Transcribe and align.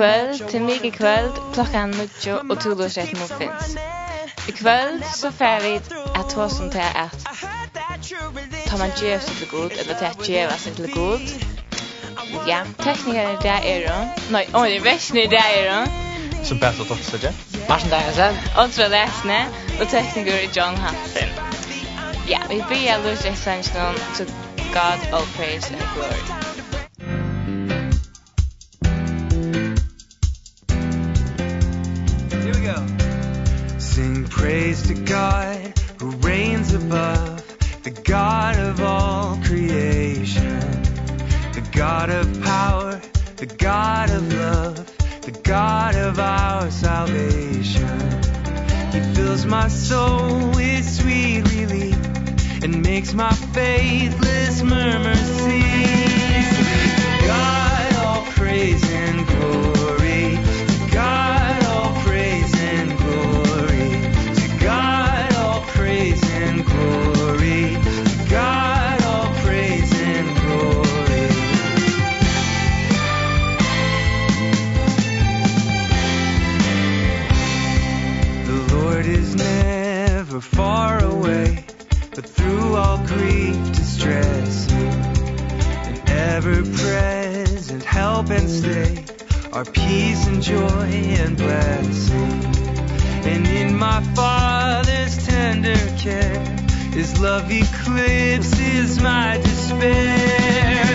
kvöld 0.00 0.48
til 0.50 0.62
mig 0.62 0.84
i 0.84 0.90
kvöld 0.90 1.52
klokkan 1.54 1.94
9 2.24 2.32
og 2.50 2.60
tulu 2.60 2.88
sett 2.88 3.18
mot 3.20 3.32
finns. 3.38 3.76
I 4.48 4.52
kvöld 4.52 5.02
så 5.14 5.30
fer 5.30 5.60
vi 5.60 5.74
at 6.14 6.34
hva 6.34 6.48
som 6.48 6.70
til 6.70 6.86
at 7.04 7.26
ta 8.66 8.76
man 8.78 8.90
gjev 8.96 9.20
seg 9.20 9.36
til 9.36 9.48
god, 9.48 9.70
eller 9.80 9.94
til 9.98 10.04
at 10.04 10.16
djeva 10.26 10.56
seg 10.58 10.72
til 10.76 10.92
god. 10.94 11.20
Ja, 12.48 12.60
teknikeren 12.78 13.36
er 13.36 13.40
dag 13.42 13.68
er 13.72 13.92
hun. 13.92 14.08
Nei, 14.30 14.44
om 14.54 14.64
det 14.64 14.76
er 14.76 14.84
versene 14.88 15.22
i 15.22 15.32
dag 15.36 15.50
er 15.60 15.70
hun. 15.74 16.44
Som 16.44 16.60
Bertel 16.60 16.88
Dottstadje. 16.88 17.34
Marsen 17.68 17.90
Dagensen. 17.90 18.38
Åndra 18.58 18.88
Lesne. 18.88 19.40
Og 19.80 19.88
tekniker 19.88 20.48
John 20.56 20.76
Hansen. 20.76 21.28
Ja, 22.28 22.40
vi 22.48 22.62
blir 22.68 22.96
lurt 23.04 23.24
i 23.24 23.36
sannsjonen 23.36 24.00
to 24.16 24.24
God 24.72 25.00
all 25.12 25.26
praise 25.36 25.74
and 25.74 25.82
glory. 25.94 26.49
praise 34.40 34.88
to 34.88 34.94
God 34.94 35.78
who 35.98 36.10
reigns 36.26 36.72
above 36.72 37.44
the 37.82 37.90
God 37.90 38.56
of 38.56 38.80
all 38.80 39.36
creation 39.44 40.60
the 41.52 41.68
God 41.72 42.08
of 42.08 42.42
power 42.42 42.98
the 43.36 43.46
God 43.46 44.10
of 44.10 44.32
love 44.32 44.96
the 45.22 45.32
God 45.42 45.94
of 45.94 46.18
our 46.18 46.70
salvation. 46.70 47.98
He 48.92 49.00
fills 49.14 49.44
my 49.44 49.68
soul 49.68 50.50
with 50.52 50.88
sweet 50.88 51.42
relief 51.52 51.98
and 52.62 52.82
makes 52.82 53.12
my 53.12 53.32
faithless 53.32 54.62
murmur 54.62 55.14
cease 55.14 57.26
God 57.26 57.94
all 57.96 58.24
praise 58.32 58.82
and 58.90 59.26
glory. 59.26 59.79
far 80.60 81.02
away 81.02 81.64
but 82.14 82.26
through 82.26 82.76
all 82.76 82.98
grief 83.06 83.56
distress 83.72 84.70
and 85.88 85.98
ever 86.10 86.56
present 86.82 87.82
help 87.82 88.28
and 88.28 88.46
stay 88.60 89.02
our 89.54 89.64
peace 89.64 90.26
and 90.26 90.42
joy 90.42 90.90
and 91.22 91.38
blessing 91.38 92.32
and 93.32 93.46
in 93.46 93.74
my 93.74 94.02
father's 94.18 95.14
tender 95.26 95.80
care 95.96 96.44
his 96.92 97.18
love 97.20 97.50
eclipses 97.50 99.00
my 99.00 99.38
despair. 99.38 100.89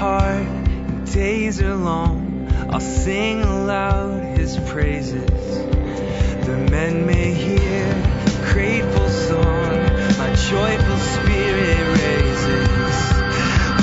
heart 0.00 0.46
and 0.88 1.12
days 1.12 1.60
are 1.60 1.76
long. 1.76 2.48
I'll 2.70 2.80
sing 2.80 3.42
aloud 3.42 4.38
his 4.38 4.56
praises. 4.70 5.28
The 6.46 6.56
men 6.70 7.04
may 7.04 7.34
hear 7.34 7.84
grateful 8.50 9.08
song. 9.10 9.72
My 10.22 10.30
joyful 10.48 11.00
spirit 11.16 11.82
raises. 11.98 12.96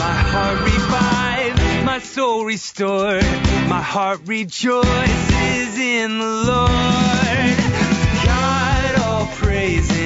My 0.06 0.18
heart 0.32 0.60
revives 0.74 1.86
my 1.86 2.00
soul 2.00 2.46
restored. 2.46 3.24
My 3.70 3.84
heart 3.84 4.22
rejoices 4.26 5.78
in 5.78 6.18
the 6.18 6.34
Lord. 6.52 7.58
God 8.26 9.02
all 9.06 9.28
praises. 9.36 9.97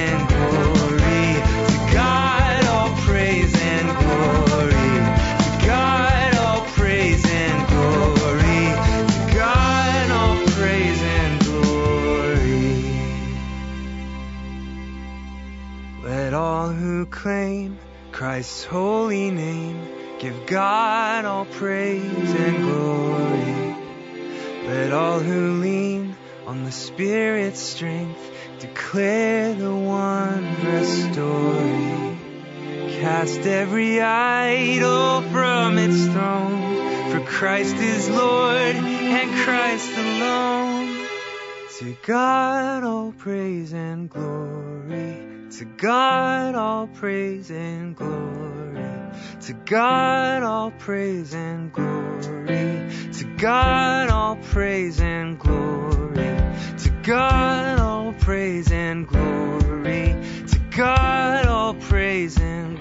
to 17.02 17.10
claim 17.10 17.78
Christ's 18.12 18.64
holy 18.64 19.30
name. 19.32 19.88
Give 20.20 20.46
God 20.46 21.24
all 21.24 21.46
praise 21.46 22.30
and 22.34 22.56
glory. 22.62 23.76
Let 24.68 24.92
all 24.92 25.18
who 25.18 25.60
lean 25.60 26.14
on 26.46 26.62
the 26.62 26.70
spirit's 26.70 27.58
strength 27.58 28.20
declare 28.60 29.52
the 29.54 29.74
wondrous 29.74 31.12
story. 31.12 32.18
Cast 33.00 33.40
every 33.40 34.00
idol 34.00 35.22
from 35.22 35.78
its 35.78 36.04
throne 36.06 37.10
for 37.10 37.20
Christ 37.26 37.74
is 37.76 38.08
Lord 38.10 38.76
and 38.76 39.30
Christ 39.44 39.90
alone. 39.98 41.08
To 41.80 41.96
God 42.06 42.84
all 42.84 43.10
praise 43.10 43.72
and 43.72 44.08
glory. 44.08 45.31
To 45.58 45.66
God 45.66 46.54
all 46.54 46.86
praise 46.86 47.50
and 47.50 47.94
glory. 47.94 48.88
To 49.42 49.52
God 49.52 50.42
all 50.42 50.70
praise 50.70 51.34
and 51.34 51.70
glory. 51.70 52.88
To 53.12 53.24
God 53.36 54.08
all 54.08 54.36
praise 54.36 54.98
and 54.98 55.38
glory. 55.38 56.38
To 56.78 56.90
God 57.02 57.78
all 57.80 58.14
praise 58.14 58.72
and 58.72 59.06
glory. 59.06 60.16
To 60.48 60.58
God 60.74 61.46
all 61.46 61.74
praise 61.74 62.40
and 62.40 62.71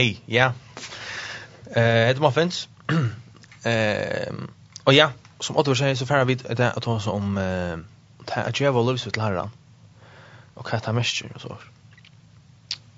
Hei, 0.00 0.16
ja. 0.26 0.54
Eh, 1.76 2.06
heter 2.06 2.20
Muffins. 2.20 2.68
Eh, 3.64 4.32
och 4.84 4.94
ja, 4.94 5.12
som 5.40 5.56
Otto 5.56 5.74
säger 5.74 5.94
så 5.94 6.06
färra 6.06 6.24
vi 6.24 6.34
det 6.34 6.72
att 6.72 6.82
ta 6.82 7.00
om 7.10 7.38
eh 7.38 7.78
att 8.46 8.60
jag 8.60 8.72
var 8.72 8.84
lugnt 8.84 9.12
till 9.12 9.22
herran. 9.22 9.50
Och 10.54 10.74
att 10.74 10.82
ta 10.82 10.92
mest 10.92 11.22
och 11.34 11.40
så. 11.40 11.56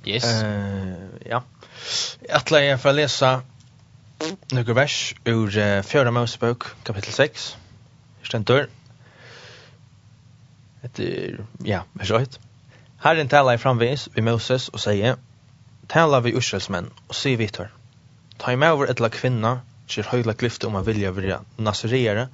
Yes. 0.04 0.24
Eh, 0.24 0.94
ja. 1.26 1.42
Jag 2.28 2.50
lägga 2.50 2.78
för 2.78 2.92
läsa 2.92 3.42
några 4.52 4.74
vers 4.74 5.14
ur 5.24 5.58
uh, 5.58 5.82
Fjärde 5.82 6.10
Mosebok 6.10 6.64
kapitel 6.82 7.12
6. 7.12 7.56
Stentor. 8.22 8.68
Det 10.80 11.36
ja, 11.64 11.84
är 12.00 12.04
så 12.04 12.24
Herren 12.98 13.28
talar 13.28 13.56
framvis 13.56 14.08
vid 14.14 14.24
Moses 14.24 14.68
och 14.68 14.80
säger 14.80 15.16
tala 15.92 16.22
vi 16.24 16.32
Israelsmenn 16.32 16.88
og 17.08 17.16
si 17.16 17.34
vitor. 17.36 17.68
Ta 18.40 18.52
i 18.52 18.56
mauver 18.56 18.88
etla 18.88 19.10
kvinna, 19.12 19.58
kjer 19.92 20.08
høyla 20.08 20.32
glyfte 20.40 20.68
om 20.68 20.78
han 20.78 20.86
vilja 20.86 21.12
virja 21.12 21.42
nazireare 21.60 22.28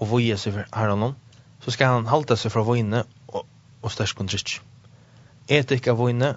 og 0.00 0.08
voie 0.10 0.36
seg 0.40 0.56
for 0.56 0.70
herranon, 0.74 1.14
så 1.62 1.74
skal 1.74 1.92
han 1.92 2.08
halta 2.10 2.36
seg 2.36 2.50
fra 2.52 2.64
voine 2.66 3.04
og, 3.28 3.44
og 3.82 3.92
størskund 3.94 4.32
drikk. 4.32 4.56
Etik 5.46 5.86
av 5.92 6.00
voine, 6.00 6.32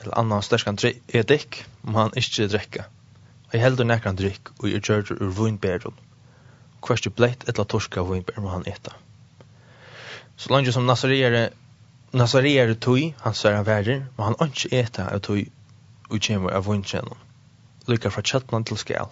eller 0.00 0.18
annan 0.20 0.44
størskan 0.46 0.78
etik, 1.08 1.64
må 1.82 2.04
han 2.04 2.14
ikkje 2.18 2.46
drekka. 2.52 2.86
Og 3.48 3.56
jeg 3.56 3.64
heldur 3.64 3.88
nekran 3.88 4.18
drikk 4.18 4.52
og 4.60 4.68
i 4.68 4.76
gjørger 4.78 5.18
ur 5.18 5.32
voinbæren. 5.40 5.96
Hverst 6.86 7.06
er 7.06 7.16
bleitt 7.16 7.48
etla 7.50 7.64
torska 7.66 8.04
voinbær 8.06 8.38
må 8.44 8.52
han 8.52 8.66
eta. 8.70 8.94
Så 10.36 10.54
langt 10.54 10.70
som 10.74 10.86
nazireare 10.86 11.50
Nazareer 12.12 12.74
tui, 12.76 13.14
han 13.24 13.32
sær 13.32 13.54
han 13.56 13.64
verir, 13.64 14.02
må 14.18 14.26
han 14.26 14.34
ønsker 14.44 14.74
eta 14.76 15.06
av 15.08 15.22
tui 15.24 15.46
og 16.12 16.20
kjemur 16.20 16.52
av 16.54 16.66
vundtjenom, 16.68 17.18
lykka 17.88 18.12
fra 18.12 18.22
kjøttnan 18.28 18.66
til 18.68 18.78
skal. 18.80 19.10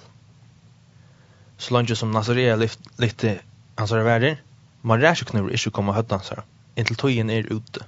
Så 1.61 1.75
langt 1.75 1.93
som 1.97 2.13
Nazarea 2.13 2.57
lytte 2.61 3.39
hans 3.79 3.93
er 3.93 4.05
verder, 4.05 4.37
man 4.83 5.03
ræsjuknur 5.03 5.51
ikke 5.53 5.73
koma 5.77 5.93
her, 5.97 6.45
inntil 6.77 6.97
tøyen 6.97 7.31
er 7.31 7.49
ute, 7.51 7.85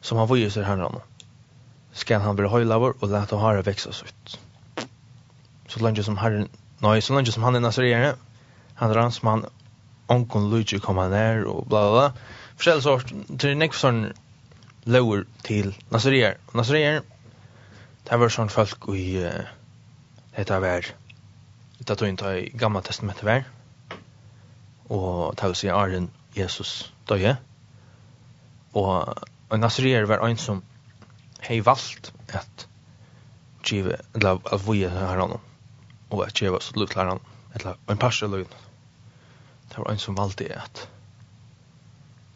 som 0.00 0.18
han 0.18 0.28
vujer 0.28 0.50
herran 0.50 0.66
herran. 0.66 1.00
Skal 1.92 2.20
han 2.20 2.36
bli 2.36 2.48
høylaver 2.48 2.96
og 3.00 3.08
lete 3.10 3.36
hara 3.36 3.62
veksa 3.66 3.92
sutt. 3.92 4.38
Så 5.68 5.80
langt 5.80 6.04
som 6.04 6.18
herren, 6.18 6.48
nei, 6.82 7.00
så 7.00 7.14
langt 7.14 7.32
som 7.32 7.42
han 7.42 7.56
er 7.56 7.60
Nazarea, 7.60 8.14
han 8.74 8.94
ransmann, 8.94 9.44
onkon 10.08 10.50
lujtju 10.50 10.80
koma 10.80 11.08
nær 11.08 11.44
og 11.46 11.66
bla 11.68 11.84
bla 11.86 11.92
bla, 11.92 12.26
forskjellig 12.56 12.82
sort, 12.82 13.12
til 13.38 13.56
nekv 13.58 13.76
sånn 13.78 14.02
lower 14.90 15.24
til 15.46 15.74
Nazaria. 15.92 16.34
Nazaria 16.54 17.00
Det 18.10 18.18
var 18.18 18.32
sånn 18.34 18.50
folk 18.50 18.88
i 18.90 19.22
uh, 19.22 19.46
dette 20.34 20.56
vær, 20.62 20.86
det 21.78 21.96
tog 21.96 22.08
inte 22.08 22.32
i 22.40 22.48
gamla 22.58 22.82
testamentet 22.82 23.24
var 23.24 23.44
og 24.90 25.36
det 25.38 25.46
var 25.46 25.54
sier 25.54 25.76
Arjen 25.78 26.08
Jesus 26.34 26.90
døye 27.08 27.36
og 28.74 29.22
en 29.54 29.62
nasrier 29.62 30.06
var 30.10 30.24
en 30.26 30.38
som 30.38 30.62
hei 31.46 31.60
valgt 31.66 32.10
at 32.34 32.66
give 33.66 33.94
eller 34.14 34.42
at 34.42 34.66
vi 34.66 34.82
har 34.82 35.22
han 35.22 35.36
og 35.38 36.24
at 36.26 36.34
give 36.34 36.58
oss 36.58 36.72
lut 36.76 36.94
han 36.98 37.20
eller 37.54 37.78
en 37.88 37.98
passe 37.98 38.26
lögn. 38.26 38.50
det 39.70 39.78
var 39.78 39.92
en 39.92 39.98
som 39.98 40.18
valgte 40.18 40.50
at 40.54 40.88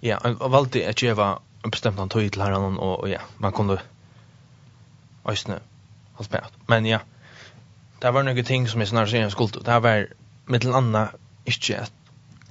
ja, 0.03 0.19
han 0.23 0.39
valgte 0.39 0.87
at 0.87 0.97
give 0.97 1.19
en 1.65 1.71
bestemt 1.71 1.99
antøy 1.99 2.29
til 2.29 2.43
herren 2.43 2.79
og, 2.79 3.01
og 3.01 3.11
ja, 3.11 3.21
man 3.39 3.53
kunne 3.53 3.79
Øysene, 5.31 5.61
alt 6.19 6.33
med 6.33 6.41
Men 6.69 6.87
ja, 6.87 6.99
det 8.03 8.15
var 8.15 8.23
noen 8.23 8.45
ting 8.45 8.69
som 8.69 8.81
jeg 8.81 8.89
snart 8.89 9.09
sier 9.09 9.25
jeg 9.25 9.33
skulle. 9.33 9.65
Det 9.65 9.83
var 9.83 10.07
med 10.47 10.61
til 10.61 10.75
anna 10.77 11.09
ikke 11.47 11.79
at 11.87 11.93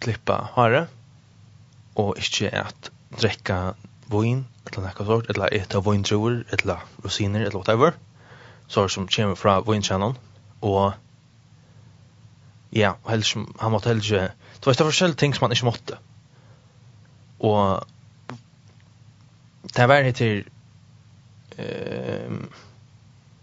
klippa 0.02 0.40
hare, 0.56 0.88
og 1.96 2.18
ikke 2.18 2.50
at 2.50 2.90
drekka 3.22 3.74
vin, 4.12 4.46
eller 4.66 4.88
noe 4.88 5.06
sort, 5.06 5.30
eller 5.30 5.54
eta 5.54 5.82
vindruer, 5.86 6.42
eller 6.58 6.82
rosiner, 7.04 7.46
eller 7.46 7.60
whatever, 7.62 7.94
så 8.68 8.88
som 8.88 9.08
kommer 9.08 9.36
fra 9.36 9.60
vindkjennom, 9.62 10.18
og 10.62 10.94
ja, 12.74 12.96
helst, 13.10 13.38
han 13.60 13.72
måtte 13.72 13.94
helst 13.94 14.12
ikke, 14.12 14.32
det 14.58 14.72
var 14.72 14.90
forskjellige 14.90 15.22
ting 15.22 15.36
som 15.36 15.46
han 15.46 15.56
ikke 15.56 15.70
måtte, 15.70 16.00
og 17.40 17.88
det 19.76 19.88
var 19.90 20.10
etter 20.10 20.44
Ehm 21.58 22.50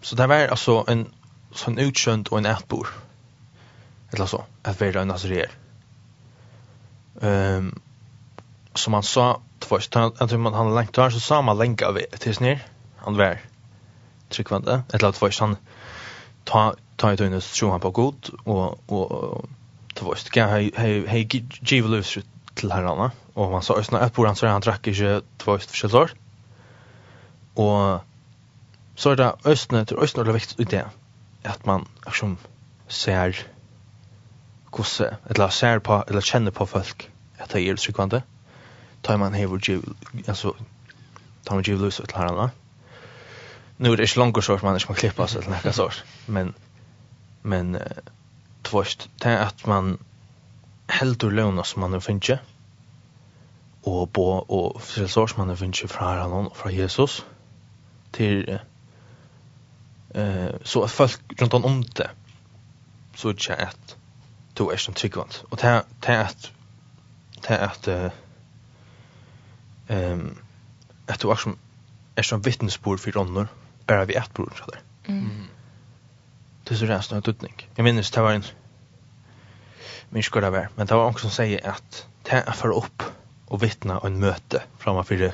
så 0.03 0.17
det 0.17 0.27
var 0.27 0.49
alltså 0.49 0.85
en 0.89 1.13
sån 1.55 1.79
utkönt 1.79 2.29
och 2.29 2.39
en 2.39 2.47
ätbor. 2.47 2.89
Eller 4.13 4.27
så, 4.27 4.45
att 4.63 4.81
vara 4.81 5.01
en 5.01 5.09
nazirer. 5.09 5.51
Ehm 7.21 7.81
som 8.75 8.95
han 8.95 9.03
sa 9.03 9.41
först 9.61 9.95
han 9.95 10.29
tror 10.29 10.39
man 10.39 10.55
han 10.55 10.75
längt 10.75 10.95
där 10.95 11.11
så 11.11 11.21
sa 11.21 11.43
man 11.43 11.59
länka 11.59 11.87
av 11.87 11.99
tills 12.19 12.41
ner 12.41 12.67
han 12.97 13.17
var 13.17 13.39
tryckvande 14.29 14.83
eller 14.93 15.09
att 15.09 15.17
först 15.17 15.41
han 15.41 15.57
ta 16.45 16.75
ta 16.97 17.13
ut 17.13 17.21
en 17.21 17.41
så 17.41 17.71
han 17.71 17.81
på 17.81 17.91
god 17.91 18.31
och 18.45 18.91
och 18.91 19.45
det 19.95 20.03
var 20.03 20.15
ska 20.15 20.47
hej 20.47 20.73
hej 20.77 21.07
hej 21.07 21.49
give 21.61 21.89
loose 21.89 22.23
till 22.55 22.73
herrarna 22.73 23.11
och 23.35 23.51
man 23.51 23.63
sa 23.63 23.79
ösna 23.79 24.07
ett 24.07 24.13
på 24.13 24.27
han 24.27 24.37
så 24.37 24.47
han 24.47 24.61
drack 24.61 24.87
inte 24.87 25.23
två 25.39 25.59
första 25.59 25.89
sort 25.89 26.15
Og 27.57 28.01
så 28.95 29.11
er 29.11 29.15
det 29.15 29.33
østene 29.47 29.85
til 29.85 29.99
østene 30.03 30.29
er 30.29 30.33
viktig 30.33 30.61
i 30.61 30.65
det, 30.65 30.85
at 31.45 31.67
man 31.67 31.87
som 32.15 32.39
ser 32.89 33.33
gosse, 34.71 35.17
eller 35.27 35.49
ser 35.49 35.79
på, 35.79 36.03
eller 36.09 36.21
kjenner 36.21 36.51
på 36.51 36.67
folk, 36.67 37.11
at 37.39 37.53
det 37.53 37.69
er 37.69 37.77
tryggvande. 37.77 38.23
Tar 39.03 39.17
man 39.17 39.35
hever 39.35 39.59
giv, 39.59 39.97
altså, 40.29 40.53
tar 41.47 41.55
man 41.55 41.65
giv 41.65 41.79
løs 41.81 41.97
til 41.97 42.07
klarer 42.07 42.43
det. 42.43 42.51
Nu 43.79 43.93
er 43.93 43.97
det 43.97 44.03
ikke 44.03 44.19
langt 44.19 44.45
sår, 44.45 44.61
man 44.63 44.77
ikke 44.77 44.93
må 44.93 44.95
klippa 44.95 45.27
seg 45.27 45.43
til 45.43 45.51
nekka 45.55 45.73
sår, 45.73 46.03
men, 46.27 46.55
men, 47.43 47.79
tvoist, 48.65 49.09
det 49.23 49.33
er 49.33 49.47
at 49.47 49.67
man 49.67 49.97
heldur 50.91 51.31
løgna 51.31 51.65
som 51.65 51.81
man 51.81 52.01
finner, 52.01 52.39
og 53.87 54.11
bo, 54.13 54.45
og 54.45 54.81
frilsår 54.85 55.33
som 55.33 55.47
man 55.47 55.57
finner 55.57 55.89
fra 55.89 56.13
herren 56.13 56.51
og 56.51 56.57
fra 56.57 56.71
Jesus, 56.75 57.21
og 57.21 57.40
till 58.11 58.59
eh 60.15 60.51
så 60.63 60.85
att 60.85 60.91
folk 60.91 61.21
runt 61.41 61.55
om 61.55 61.83
det 61.83 62.11
så 63.15 63.35
chat 63.35 63.97
to 64.55 64.71
är 64.71 64.77
som 64.77 64.95
tryggvant 64.95 65.45
och 65.49 65.57
det 65.57 65.85
det 66.01 66.21
att 66.21 66.53
det 67.49 67.59
att 67.59 67.89
ehm 69.89 70.37
att 71.07 71.21
du 71.21 71.31
är 71.31 71.37
som 71.37 71.59
är 72.15 72.23
som 72.23 72.41
vittnesbörd 72.41 73.01
för 73.01 73.21
annor 73.21 73.49
bara 73.87 74.05
vi 74.05 74.15
ett 74.15 74.35
bror 74.35 74.53
så 74.59 74.71
där. 74.71 74.81
Mm. 75.07 75.47
Det 76.65 76.75
är 76.75 76.79
så 76.79 76.87
resten 76.87 77.19
av 77.19 77.23
tutning. 77.23 77.69
Jag 77.75 77.85
minns 77.85 78.11
det 78.11 78.21
var 78.21 78.33
en 78.33 78.45
min 80.09 80.23
skola 80.23 80.51
var, 80.51 80.69
men 80.77 80.87
det 80.87 80.95
var 80.95 81.07
också 81.07 81.23
som 81.23 81.31
säger 81.31 81.69
att 81.69 82.07
ta 82.23 82.53
för 82.53 82.69
upp 82.69 83.03
och 83.47 83.63
vittna 83.63 83.99
och 83.99 84.07
en 84.07 84.21
möte 84.21 84.63
framför 84.79 85.33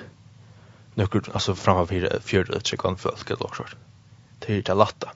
nöcker 0.97 1.23
alltså 1.33 1.55
framför 1.55 1.87
fyra 1.87 2.21
fjärde 2.21 2.61
chicken 2.65 2.97
folk 2.97 3.31
eller 3.31 3.43
något 3.43 3.57
sånt. 3.57 3.77
Det 4.39 4.53
är 4.59 4.63
det 4.63 4.75
latta. 4.75 5.13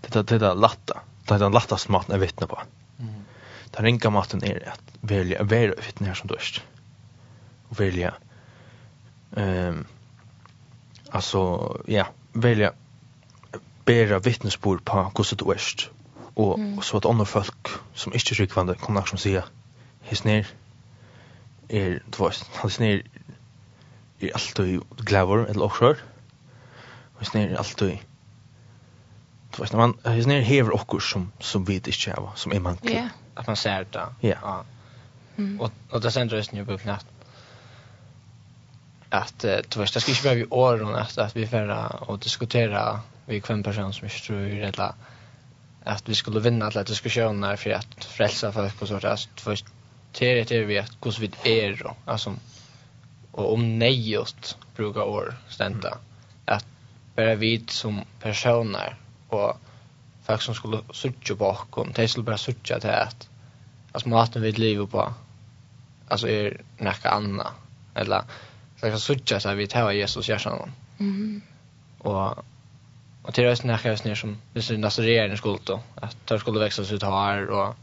Det 0.00 0.14
det 0.22 0.38
det 0.38 0.54
latta. 0.54 1.00
Det 1.26 1.34
är 1.34 1.38
den 1.38 1.52
lattaste 1.52 1.92
maten 1.92 2.12
jag 2.12 2.20
vittnar 2.20 2.46
på. 2.48 2.62
Mm. 2.98 3.14
Den 3.70 3.84
ringa 3.84 4.10
maten 4.10 4.44
är 4.44 4.68
att 4.68 4.82
välja 5.00 5.42
välja 5.42 5.74
vittnar 5.86 6.14
som 6.14 6.28
dörst. 6.28 6.64
Och 7.68 7.80
välja 7.80 8.14
ehm 9.36 9.86
alltså 11.10 11.76
ja, 11.86 12.06
välja 12.32 12.72
bära 13.84 14.18
vittnesbörd 14.18 14.84
på 14.84 14.92
hur 14.98 15.36
det 15.36 15.54
är 15.54 15.90
och 16.34 16.58
mm. 16.58 16.82
så 16.82 16.96
att 16.96 17.06
andra 17.06 17.24
folk 17.24 17.68
som 17.94 18.12
inte 18.12 18.34
rikvande 18.34 18.74
kan 18.74 18.96
också 18.96 19.16
säga 19.16 19.44
hisner 20.02 20.46
är 21.68 22.02
tvås 22.10 22.44
hans 22.54 22.78
ner 22.78 23.02
er 24.20 24.34
alltid 24.34 24.80
glavor 25.06 25.46
eller 25.46 25.64
offshore. 25.64 25.96
Og 27.18 27.26
snir 27.26 27.48
er 27.52 27.58
alltid 27.58 27.98
Du 29.56 29.62
vet, 29.62 29.72
man 29.72 29.94
är 30.04 30.26
nere 30.26 30.42
hever 30.42 30.74
okkur 30.74 31.00
som, 31.00 31.32
som 31.40 31.64
vi 31.64 31.74
inte 31.74 32.10
har, 32.10 32.32
som 32.36 32.52
är 32.52 32.60
manklig. 32.60 32.92
Yeah. 32.92 33.08
Att 33.34 33.46
man 33.46 33.56
ser 33.56 33.86
det. 33.92 34.06
Ja. 34.20 34.36
ja. 34.42 34.64
Mm. 35.36 35.60
Och, 35.60 35.72
och 35.90 36.00
det 36.00 36.10
sen 36.10 36.28
just 36.28 36.52
nu 36.52 36.64
på 36.64 36.78
knätt. 36.78 37.06
Att 39.10 39.38
du 39.38 39.80
vet, 39.80 39.94
det 39.94 40.00
ska 40.00 40.10
inte 40.10 40.22
behöva 40.22 40.46
år 40.50 40.82
åren 40.82 40.94
att, 40.94 41.18
att 41.18 41.36
vi 41.36 41.46
får 41.46 42.10
och 42.10 42.18
diskutera 42.18 43.00
vi 43.26 43.40
kvann 43.40 43.62
person 43.62 43.92
som 43.92 44.04
inte 44.04 44.18
tror 44.18 44.40
eller 44.40 44.92
att 45.84 46.08
vi 46.08 46.14
skulle 46.14 46.40
vinna 46.40 46.66
alla 46.66 46.82
diskussioner 46.82 47.56
för 47.56 47.70
att 47.70 48.04
frälsa 48.04 48.52
folk 48.52 48.82
och 48.82 48.88
sånt. 48.88 49.04
Alltså, 49.04 49.28
du 49.44 49.50
vet, 49.50 49.64
det 50.18 50.40
är 50.40 50.44
det 50.44 50.64
vi 50.64 50.78
att 50.78 50.92
hur 51.04 51.30
vi 51.42 51.64
är 51.64 51.76
då. 51.76 51.94
Alltså, 52.04 52.34
och 53.38 53.52
om 53.52 53.78
nejot 53.78 54.56
brukar 54.76 55.02
år 55.02 55.34
stända 55.48 55.88
mm. 55.88 56.00
att 56.44 56.66
bara 57.16 57.34
vi 57.34 57.64
som 57.68 58.04
personer 58.20 58.96
och 59.28 59.56
folk 60.26 60.42
som 60.42 60.54
skulle 60.54 60.80
söka 60.92 61.34
bakom 61.34 61.92
de 61.94 62.08
skulle 62.08 62.24
bara 62.24 62.38
söka 62.38 62.80
till 62.80 62.90
att 62.90 63.28
alltså 63.92 64.08
maten 64.08 64.42
vid 64.42 64.58
lever 64.58 64.86
på 64.86 65.12
alltså 66.08 66.28
är 66.28 66.32
er 66.32 66.60
näka 66.78 67.10
anna 67.10 67.46
eller 67.94 68.22
så 68.80 68.86
kan 68.86 69.00
söka 69.00 69.40
så 69.40 69.54
vi 69.54 69.66
tar 69.66 69.92
Jesus 69.92 70.28
hjärtan 70.28 70.72
mm. 70.98 71.42
och 71.98 72.44
och 73.22 73.34
till 73.34 73.44
näka 73.44 73.70
här 73.70 73.78
kanske 73.78 74.16
som 74.16 74.38
det 74.52 74.70
är 74.70 74.78
nästa 74.78 75.02
regering 75.02 75.36
skulle 75.36 75.58
då 75.64 75.80
att 75.94 76.16
det 76.26 76.38
skulle 76.38 76.60
växa 76.60 76.82
ut 76.82 77.02
här 77.02 77.46
och 77.50 77.74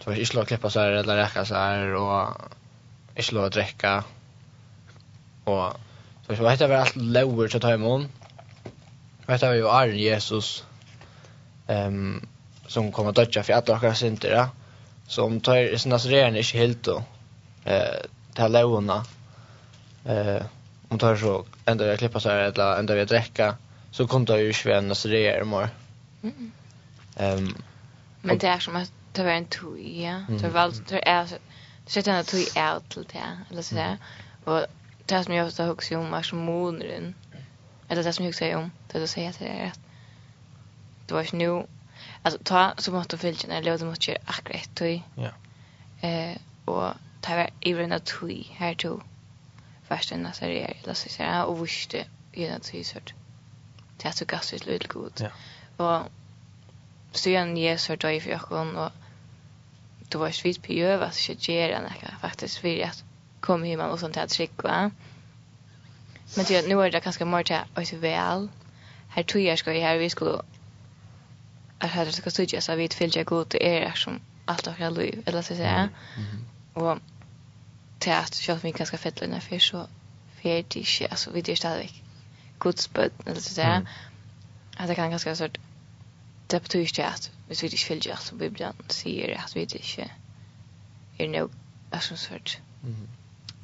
så 0.00 0.10
var 0.10 0.16
det 0.16 0.26
slå 0.26 0.44
klippa 0.44 0.70
så 0.70 0.80
här 0.80 0.90
eller 0.90 1.16
räcka 1.16 1.44
så 1.44 1.54
här 1.54 1.94
och 1.94 2.28
slå 3.16 3.48
dricka 3.48 4.04
Og 5.48 5.76
så 6.26 6.36
så 6.36 6.48
hetta 6.48 6.68
var 6.68 6.84
allt 6.84 6.96
lower 6.96 7.48
så 7.48 7.58
tog 7.58 7.80
hon. 7.80 8.08
Hetta 9.28 9.48
var 9.48 9.54
ju 9.54 9.68
Arn 9.68 9.96
Jesus. 9.98 10.64
Ehm 11.68 12.26
som 12.68 12.92
kommer 12.92 13.12
dödja 13.12 13.42
för 13.42 13.52
alla 13.52 13.78
våra 13.78 13.94
synder. 13.94 14.30
Ja. 14.30 14.48
Som 15.06 15.40
tar 15.40 15.76
sin 15.76 15.90
nazaren 15.90 16.36
inte 16.36 16.58
helt 16.58 16.84
då. 16.84 17.02
Eh 17.64 18.04
ta 18.34 18.48
låna. 18.48 19.04
Eh 20.04 20.42
om 20.88 20.98
tar 20.98 21.16
så 21.16 21.44
ända 21.64 21.86
jag 21.86 21.98
klippa 21.98 22.20
så 22.20 22.28
här 22.28 22.38
eller 22.38 22.78
ända 22.78 22.94
vi 22.94 23.04
dräcka 23.04 23.56
så 23.90 24.06
kom 24.06 24.24
det 24.24 24.40
ju 24.40 24.52
svenna 24.52 24.88
nazaren 24.88 25.48
mer. 25.48 25.68
Mm. 26.22 26.52
Ehm 27.16 27.54
men 28.20 28.38
det 28.38 28.48
är 28.48 28.58
som 28.58 28.76
att 28.76 28.92
det 29.12 29.24
var 29.24 29.30
en 29.30 29.46
tog, 29.46 29.80
ja. 29.80 30.24
Det 30.28 30.42
var 30.42 30.50
väl 30.50 30.72
det 30.88 31.08
är 31.08 31.26
så 31.86 32.00
det 32.00 32.08
är 32.08 32.18
en 32.18 32.24
tog 32.24 32.40
out 32.40 32.88
till 32.88 33.06
det 33.12 33.38
eller 33.50 33.62
så 33.62 33.74
där. 33.74 33.96
Och 34.44 34.66
det 35.08 35.24
som 35.24 35.34
jag 35.34 35.46
ofta 35.46 35.64
huxar 35.64 35.96
om 35.96 36.14
är 36.14 36.22
som 36.22 36.38
monren. 36.38 37.14
Eller 37.88 38.02
det 38.02 38.12
som 38.12 38.24
jag 38.24 38.32
huxar 38.32 38.56
om, 38.56 38.70
det 38.92 38.98
du 38.98 39.06
säger 39.06 39.32
till 39.32 39.46
dig 39.46 39.70
att 39.72 39.80
det 41.06 41.14
var 41.14 41.20
inte 41.20 41.36
nu, 41.36 41.66
alltså 42.22 42.40
ta 42.44 42.74
så 42.78 42.92
mått 42.92 43.08
du 43.08 43.18
fyllt, 43.18 43.46
när 43.48 43.62
det 43.62 43.84
måste 43.84 44.10
göra 44.10 44.20
akkurat 44.24 44.74
tog. 44.74 45.02
Ja. 45.14 45.30
Eh, 46.08 46.36
och 46.64 46.92
ta 47.20 47.36
var 47.36 47.50
i 47.60 47.92
att 47.92 48.04
tog 48.04 48.50
här 48.54 48.74
tog. 48.74 49.02
Först 49.82 50.12
en 50.12 50.22
nästa 50.22 50.46
regering, 50.46 50.80
eller 50.82 50.94
så 50.94 51.08
säger 51.08 51.44
och 51.44 51.64
visste 51.64 52.04
genom 52.32 52.60
tog 52.60 52.84
sort. 52.84 53.14
Det 53.96 54.08
är 54.08 54.12
så 54.12 54.24
gastigt 54.24 54.66
lite 54.66 54.88
god. 54.88 55.12
Ja. 55.20 55.30
Och 55.84 56.06
så 57.12 57.28
igen 57.28 57.56
Jesus 57.56 57.88
har 57.88 57.96
döj 57.96 58.20
för 58.20 58.30
jag 58.30 58.40
och 58.76 58.90
det 60.08 60.18
var 60.18 60.30
svit 60.30 60.62
på 60.62 60.72
jöva 60.72 61.10
så 61.10 61.32
jag 61.32 61.38
ger 61.40 61.68
den 61.68 61.90
här 61.90 62.16
faktiskt 62.20 62.56
för 62.56 62.82
att 62.84 63.04
kom 63.48 63.64
hem 63.64 63.80
och 63.80 64.00
sånt 64.00 64.16
här 64.16 64.26
trick 64.26 64.62
va. 64.62 64.90
Men 66.36 66.44
det 66.48 66.68
nu 66.68 66.80
är 66.82 66.90
det 66.90 67.00
kanske 67.00 67.24
mer 67.24 67.42
till 67.42 67.56
att 67.74 67.92
väl. 67.92 68.48
Här 69.08 69.22
tror 69.22 69.42
jag 69.44 69.58
ska 69.58 69.70
här 69.70 69.98
vi 69.98 70.10
skulle 70.10 70.42
att 71.78 71.90
här 71.90 72.10
ska 72.10 72.30
studera 72.30 72.60
så 72.60 72.74
vi 72.74 72.88
vill 72.98 73.16
jag 73.16 73.26
gå 73.26 73.44
till 73.44 73.62
er 73.62 73.92
som 73.94 74.20
allt 74.44 74.66
och 74.66 74.80
jag 74.80 74.92
liv 74.98 75.22
eller 75.26 75.42
så 75.42 75.56
säga. 75.56 75.88
Och 76.74 76.98
till 77.98 78.12
att 78.12 78.48
jag 78.48 78.62
mig 78.62 78.72
ganska 78.72 78.98
fett 78.98 79.20
lönna 79.20 79.40
för 79.40 79.58
så 79.58 79.86
färdig 80.42 81.06
alltså 81.10 81.30
vi 81.30 81.42
det 81.42 81.56
stadigt. 81.56 82.02
Guds 82.58 82.92
bud 82.92 83.12
eller 83.26 83.40
så 83.40 83.54
säga. 83.54 83.86
Att 84.76 84.88
det 84.88 84.94
kan 84.94 85.10
ganska 85.10 85.36
sort 85.36 85.58
det 86.50 86.62
betyr 86.62 86.80
ikke 86.80 87.04
at 87.04 87.32
hvis 87.46 87.62
vi 87.62 87.66
ikke 87.66 87.88
vil 87.88 88.00
gjøre 88.00 88.16
som 88.16 88.38
Bibelen 88.38 88.74
sier 88.88 89.34
at 89.36 89.54
vi 89.54 89.60
ikke 89.60 90.10
er 91.18 91.28
noe 91.28 91.48
er 91.92 91.98
som 92.00 92.16
sort. 92.16 92.62
Mhm 92.82 93.17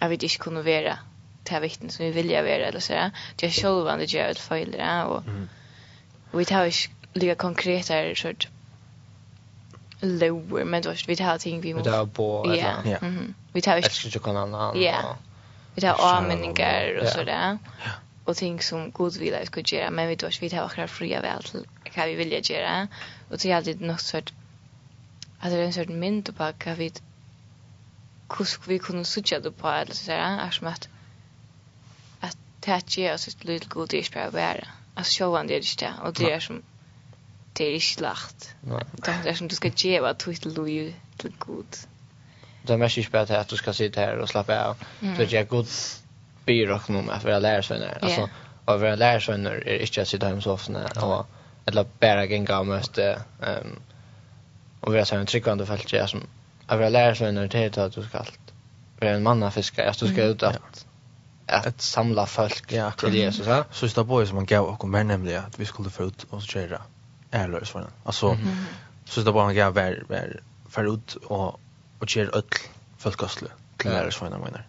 at 0.04 0.10
vi 0.10 0.18
ikke 0.22 0.44
kunne 0.46 0.64
være 0.64 0.96
til 1.44 1.60
vikten 1.62 1.90
som 1.90 2.06
vi 2.06 2.10
vilja 2.14 2.42
være, 2.42 2.70
eller 2.70 2.84
sånn. 2.84 3.14
Det 3.40 3.48
er 3.48 3.54
selv 3.54 3.88
om 3.90 4.00
det 4.00 4.08
gjør 4.12 4.32
et 4.32 4.40
feil, 4.40 4.74
ja, 4.78 5.04
og, 5.12 5.28
og 6.32 6.38
vi 6.40 6.46
tar 6.48 6.70
ikke 6.70 7.18
lika 7.20 7.34
konkret 7.34 7.92
her, 7.92 8.14
sort 8.18 8.48
lower, 10.00 10.64
men 10.64 10.82
det 10.82 10.96
vi 11.08 11.16
tar 11.16 11.38
ting 11.40 11.62
vi 11.62 11.72
må... 11.72 11.84
Vi 11.84 11.90
tar 11.90 12.04
på, 12.04 12.28
ja. 12.52 12.78
ja. 12.84 12.98
Vi 13.52 13.60
tar 13.60 13.80
ikke... 13.80 13.92
Efter 13.92 14.16
tjokken 14.16 14.36
annan. 14.36 14.80
Ja. 14.80 15.16
Vi 15.74 15.84
tar 15.84 16.00
avmenningar 16.00 17.00
og 17.00 17.08
sådär. 17.08 17.58
Ja. 17.84 17.92
och 18.24 18.36
ting 18.36 18.62
som 18.62 18.90
god 18.90 19.18
vilja 19.18 19.40
vi 19.40 19.46
skulle 19.46 19.78
göra 19.78 19.90
men 19.90 20.08
vi 20.08 20.16
tar 20.16 20.40
vi 20.40 20.50
tar 20.50 20.64
akkurat 20.64 20.90
fria 20.90 21.20
väl 21.20 21.42
till 21.42 21.66
hva 21.94 22.06
vi 22.06 22.14
vilja 22.14 22.40
göra 22.40 22.88
och 23.30 23.40
så 23.40 23.48
är 23.48 23.62
det 23.62 23.80
något 23.80 24.00
sort 24.00 24.32
At 25.40 25.50
det 25.50 25.58
er 25.58 25.66
en 25.66 25.72
sort 25.72 25.88
mynd 25.88 26.24
på 26.36 26.44
hva 26.64 26.74
vi 26.74 26.90
hur 28.38 28.44
ska 28.44 28.62
vi 28.66 28.78
kunna 28.78 29.04
söka 29.04 29.40
det 29.40 29.50
på 29.50 29.68
eller 29.68 29.94
så 29.94 30.10
där 30.10 30.18
är 30.18 30.50
som 30.50 30.66
att 30.66 30.88
att 32.20 32.36
täcka 32.60 33.00
ge 33.00 33.12
oss 33.14 33.28
ett 33.28 33.44
litet 33.44 33.68
god 33.68 33.94
ish 33.94 34.12
på 34.12 34.30
vara 34.30 34.66
alltså 34.94 35.24
show 35.24 35.36
and 35.36 35.48
det 35.48 35.56
är 35.56 35.78
det 35.78 35.92
och 36.02 36.12
det 36.12 36.32
är 36.32 36.40
som 36.40 36.62
det 37.52 37.64
är 37.64 37.80
slacht 37.80 38.54
det 39.04 39.28
är 39.30 39.34
som 39.34 39.48
du 39.48 39.54
ska 39.54 39.68
ge 39.68 40.00
vad 40.00 40.22
du 40.24 40.34
till 40.34 40.54
Louis 40.54 40.94
till 41.16 41.32
god 41.38 41.76
det 42.62 42.72
är 42.72 42.76
mest 42.76 43.04
spät 43.04 43.30
att 43.30 43.48
du 43.48 43.56
ska 43.56 43.72
sitta 43.72 44.00
här 44.00 44.18
och 44.18 44.28
slappa 44.28 44.64
av. 44.64 44.76
Så 45.00 45.24
det 45.24 45.34
är 45.34 45.44
god 45.44 45.66
byråk 46.44 46.88
nu 46.88 47.02
med 47.02 47.14
att 47.14 47.24
vara 47.24 47.38
lärarsvänner 47.38 47.98
alltså 48.02 48.28
att 48.64 48.80
vara 48.80 48.94
lärarsvänner 48.94 49.68
är 49.68 49.80
inte 49.80 50.02
att 50.02 50.08
sitta 50.08 50.26
hemma 50.26 50.40
så 50.40 50.52
ofta 50.52 51.06
och 51.06 51.26
eller 51.66 51.86
bara 52.00 52.24
gänga 52.24 52.58
och 52.58 52.66
möta 52.66 53.14
um, 53.14 53.80
och 54.80 54.92
vara 54.92 55.04
så 55.04 55.16
en 55.16 55.26
tryckande 55.26 55.66
fältje 55.66 56.08
som 56.08 56.20
att 56.66 56.78
vara 56.78 56.88
lärare 56.88 57.48
det 57.48 57.54
är 57.54 57.78
att 57.78 57.92
du 57.92 58.02
ska 58.02 58.18
allt 58.18 58.38
vara 59.00 59.10
en 59.10 59.22
manna 59.22 59.50
fiska 59.50 59.90
att 59.90 59.98
du 59.98 60.08
ska 60.08 60.24
ut 60.24 60.42
att 60.42 60.86
att 61.46 61.80
samla 61.80 62.26
folk 62.26 62.72
ja, 62.72 62.90
till 62.90 63.14
Jesus 63.14 63.46
ja. 63.46 63.64
så 63.70 63.86
det 63.86 64.04
boys 64.04 64.32
man 64.32 64.46
gav 64.46 64.66
och 64.66 64.88
mer 64.88 65.04
nämligen 65.04 65.44
att 65.44 65.58
vi 65.58 65.66
skulle 65.66 65.90
få 65.90 66.02
ut 66.02 66.26
och 66.30 66.42
så 66.42 66.48
köra 66.48 66.82
eller 67.30 67.64
så 67.64 67.86
alltså 68.04 68.26
mm 68.28 68.44
-hmm. 68.44 68.64
så 69.04 69.20
det 69.20 69.32
bara 69.32 69.52
gav 69.52 69.74
var 69.74 70.04
var 70.08 70.40
för 70.68 70.94
ut 70.94 71.14
och 71.14 71.60
och 71.98 72.08
köra 72.08 72.28
öll 72.28 72.42
folkastle 72.98 73.48
till 73.76 73.90
lärare 73.90 74.12
så 74.12 74.24
menar 74.24 74.66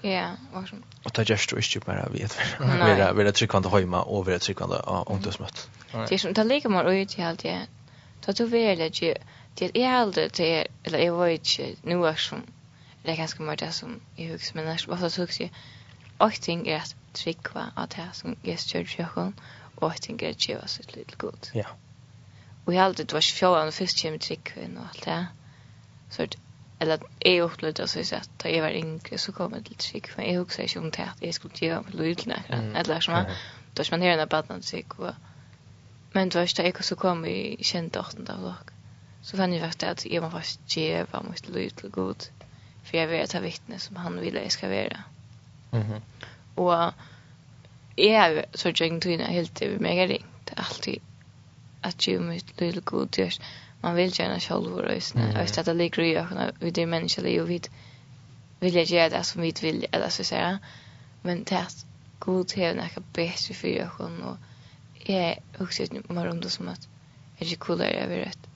Ja, 0.00 0.30
varsågod. 0.52 0.84
Och 1.04 1.12
ta 1.12 1.22
just 1.22 1.52
och 1.52 1.58
inte 1.58 1.86
bara 1.86 2.08
vi 2.12 2.22
vet 2.22 2.38
vi. 2.38 2.66
Vi 2.84 3.12
vi 3.14 3.24
det 3.24 3.32
tryckande 3.32 3.68
hemma 3.68 4.02
och 4.02 4.28
vi 4.28 4.32
det 4.32 4.38
tryckande 4.38 4.76
och 4.76 5.10
ont. 5.10 5.38
Det 5.92 6.12
är 6.14 6.18
som 6.18 6.32
det 6.32 6.44
ligger 6.44 6.68
man 6.68 6.86
ut 6.86 7.18
allt 7.18 7.42
det. 7.42 7.66
Ta 8.20 8.32
du 8.32 8.46
väl 8.46 8.78
det 8.78 9.18
Det 9.54 9.70
är 9.74 9.82
jag 9.82 9.92
aldrig 9.92 10.32
till, 10.32 10.64
eller 10.82 10.98
jag 10.98 11.14
var 11.14 11.26
inte 11.26 11.74
nu 11.82 12.06
är 12.06 12.14
som, 12.14 12.42
det 13.02 13.10
är 13.10 13.16
ganska 13.16 13.42
mycket 13.42 13.74
som 13.74 14.00
jag 14.16 14.28
hugs, 14.28 14.54
men 14.54 14.66
jag 14.66 14.78
var 14.86 15.08
så 15.08 15.20
hugs 15.20 15.40
jag. 15.40 15.50
Och 16.18 16.32
ting 16.32 16.68
är 16.68 16.76
att 16.76 16.94
tryggva 17.12 17.72
att 17.74 17.90
det 17.90 18.08
som 18.12 18.36
Jesus 18.42 18.70
kör 18.70 18.80
i 18.80 18.86
kyrkan, 18.86 19.34
och 19.74 19.94
ting 19.94 20.20
är 20.22 20.30
att 20.30 20.48
ge 20.48 20.56
oss 20.56 20.80
ett 20.80 20.96
litet 20.96 21.18
god. 21.18 21.46
Ja. 21.52 21.66
Och 22.64 22.74
jag 22.74 22.84
aldrig, 22.84 23.06
det 23.06 23.14
var 23.14 23.20
fjåan 23.20 23.68
och 23.68 23.74
först 23.74 23.98
kjöva 23.98 24.18
tryggven 24.18 24.78
och 24.78 24.84
allt 24.84 25.04
det. 25.04 25.26
Så 26.10 26.22
att, 26.22 26.36
eller 26.78 26.94
att 26.94 27.02
jag 27.18 27.44
upplevde 27.44 27.88
så 27.88 28.00
att 28.16 28.38
da 28.38 28.48
jag 28.48 28.62
var 28.62 28.70
yngre 28.70 29.18
så 29.18 29.32
kom 29.32 29.52
jag 29.52 29.64
till 29.64 29.74
tryggven. 29.74 30.26
Jag 30.26 30.38
hugs 30.38 30.58
inte 30.58 30.78
om 30.78 30.90
det 30.90 31.02
att 31.02 31.22
jag 31.22 31.34
skulle 31.34 31.54
ge 31.56 31.74
mig 31.74 31.92
lite, 31.92 32.42
eller 32.48 33.00
som 33.00 33.14
här. 33.14 33.36
Då 33.74 33.84
man 33.90 34.02
höra 34.02 34.16
när 34.16 34.22
av 34.22 34.28
badnad 34.28 34.62
tryggva. 34.62 35.14
Men 36.12 36.28
det 36.28 36.34
var 36.38 36.42
inte 36.42 36.62
det 36.62 36.90
jag 36.90 36.98
kom 36.98 37.24
i 37.26 37.56
kjent 37.60 37.96
8. 37.96 38.22
dag 38.22 38.54
så 39.22 39.36
fann 39.36 39.52
jag 39.52 39.62
faktiskt 39.62 39.82
att 39.82 40.06
jag 40.06 40.22
var 40.22 40.30
fast 40.30 40.76
geva 40.76 41.22
mitt 41.30 41.48
liv 41.48 41.70
till 41.70 41.90
god. 41.90 42.24
För 42.84 42.98
jag 42.98 43.06
vet 43.06 43.34
att 43.34 43.42
vittne 43.42 43.78
som 43.78 43.96
han 43.96 44.20
ville 44.20 44.42
jag 44.42 44.52
ska 44.52 44.68
vara. 44.68 45.04
Mm 45.70 45.86
-hmm. 45.86 46.00
Och 46.54 46.92
jag 47.96 48.20
har 48.20 48.44
så 48.54 48.68
jag 48.68 49.02
tyna 49.02 49.24
helt 49.24 49.62
över 49.62 49.78
mig 49.78 50.06
ringt 50.06 50.52
alltid 50.56 51.02
att 51.80 52.06
ge 52.06 52.18
mitt 52.18 52.60
liv 52.60 52.72
till 52.72 52.80
god. 52.80 53.16
Man 53.80 53.94
vill 53.94 54.18
gärna 54.20 54.40
själv 54.40 54.70
vara 54.70 54.88
ösna. 54.88 55.22
Mm 55.22 55.36
-hmm. 55.36 55.42
Öst 55.42 55.58
att 55.58 55.66
det 55.66 55.74
ligger 55.74 56.02
i 56.02 56.16
ögonen 56.16 56.52
vid 56.60 56.74
det 56.74 56.86
människoliv 56.86 57.42
och 57.42 57.50
vid 57.50 57.68
vilja 58.60 58.82
göra 58.82 59.08
det 59.08 59.24
som 59.24 59.42
vi 59.42 59.54
vill 59.62 59.86
eller 59.92 60.08
så 60.08 60.24
säga. 60.24 60.58
Men 61.22 61.44
det 61.44 61.54
är 61.54 61.62
att 61.62 61.86
god 62.18 62.52
har 62.56 62.74
något 62.74 63.12
bättre 63.12 63.54
för 63.54 63.68
ögonen 63.68 64.22
och 64.22 64.36
jag 65.04 65.38
har 65.56 65.64
också 65.64 65.82
ett 65.82 66.08
morgon 66.08 66.50
som 66.50 66.68
att 66.68 66.88
är 67.38 67.46
det 67.46 67.56
coolare 67.56 67.90
över 67.90 68.16
rätt 68.16 68.49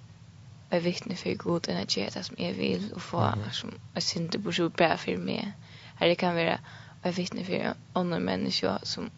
være 0.75 0.85
vittne 0.85 1.17
for 1.17 1.37
god 1.41 1.69
enn 1.73 1.81
at 1.81 1.97
gjøre 1.97 2.15
det 2.15 2.25
som 2.27 2.39
jeg 2.39 2.57
vil, 2.59 2.89
og 2.95 3.03
få 3.03 3.27
som 3.53 3.75
jeg 3.95 4.03
synes 4.03 4.33
det 4.33 4.55
så 4.55 4.69
bra 4.69 4.95
for 5.01 5.21
meg. 5.21 5.53
Her 6.01 6.11
det 6.11 6.19
kan 6.19 6.35
være 6.35 6.59
å 7.05 7.13
vittne 7.15 7.45
for 7.47 7.77
andre 8.01 8.21
mennesker 8.21 8.83
som 8.83 9.11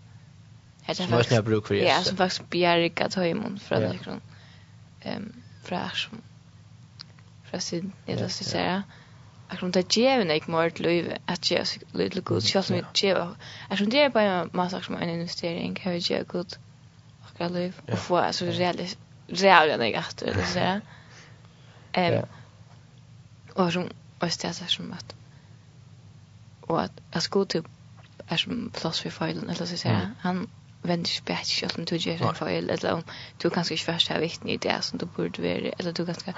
Hetta 0.87 1.03
er 1.03 1.09
faktisk 1.11 1.45
bruk 1.45 1.67
for 1.67 1.75
Jesus. 1.75 1.89
Ja, 1.91 2.03
som 2.07 2.17
faktisk 2.17 2.51
bjerga 2.51 3.09
tøymon 3.11 3.59
fra 3.59 3.81
yeah. 3.81 3.93
liksom, 3.93 4.21
Ehm 5.03 5.33
fra 5.67 5.91
som 5.95 6.23
fra 7.45 7.61
sin 7.61 7.93
eller 8.07 8.29
så 8.29 8.45
säga. 8.45 8.83
Att 9.49 9.61
det 9.61 9.73
tar 9.73 10.01
geven 10.01 10.31
ik 10.31 10.47
mer 10.47 10.71
till 10.71 10.85
löve 10.85 11.19
att 11.27 11.51
ge 11.51 11.61
oss 11.61 11.79
lite 11.93 12.21
god 12.21 12.43
chans 12.43 12.71
med 12.71 12.85
geva. 12.95 13.37
Att 13.71 13.79
hon 13.79 13.89
det 13.89 14.13
bara 14.13 14.49
massa 14.53 14.83
som 14.83 14.95
en 14.95 15.11
investering 15.11 15.75
kan 15.75 15.93
vi 15.93 15.99
ge 15.99 16.23
god 16.23 16.57
och 17.23 17.39
kan 17.39 17.53
löv 17.53 17.73
och 17.93 17.99
få 17.99 18.33
så 18.33 18.47
reellt 18.47 18.99
reellt 19.29 19.83
jag 19.83 19.95
att 19.95 20.23
så 20.47 20.81
Ehm 21.97 22.15
um, 22.15 22.29
och 23.65 23.73
som 23.73 23.85
och 24.19 24.29
det 24.43 24.45
är 24.45 24.53
som 24.53 24.93
att 24.93 25.15
och 26.61 26.83
att 26.83 26.93
jag 27.13 27.23
ska 27.23 27.45
typ 27.45 27.67
är 28.29 28.37
som 28.37 28.71
plats 28.75 29.01
för 29.01 29.11
filen 29.11 29.51
eller 29.51 29.67
så 29.67 29.77
säga 29.77 30.15
han 30.21 30.49
vänder 30.83 31.09
sig 31.09 31.23
bättre 31.27 31.69
själv 31.69 31.85
du 31.85 31.97
ger 31.97 32.23
en 32.23 32.35
fil 32.35 32.71
eller 32.71 32.93
om 32.93 33.03
du 33.43 33.51
kanske 33.51 33.75
inte 33.75 33.85
först 33.85 34.09
har 34.09 34.21
viktigt 34.21 34.51
i 34.51 34.57
det 34.57 34.83
som 34.83 34.99
du 34.99 35.07
borde 35.07 35.43
vara 35.43 35.73
eller 35.79 35.93
du 35.93 36.07
kanske 36.07 36.35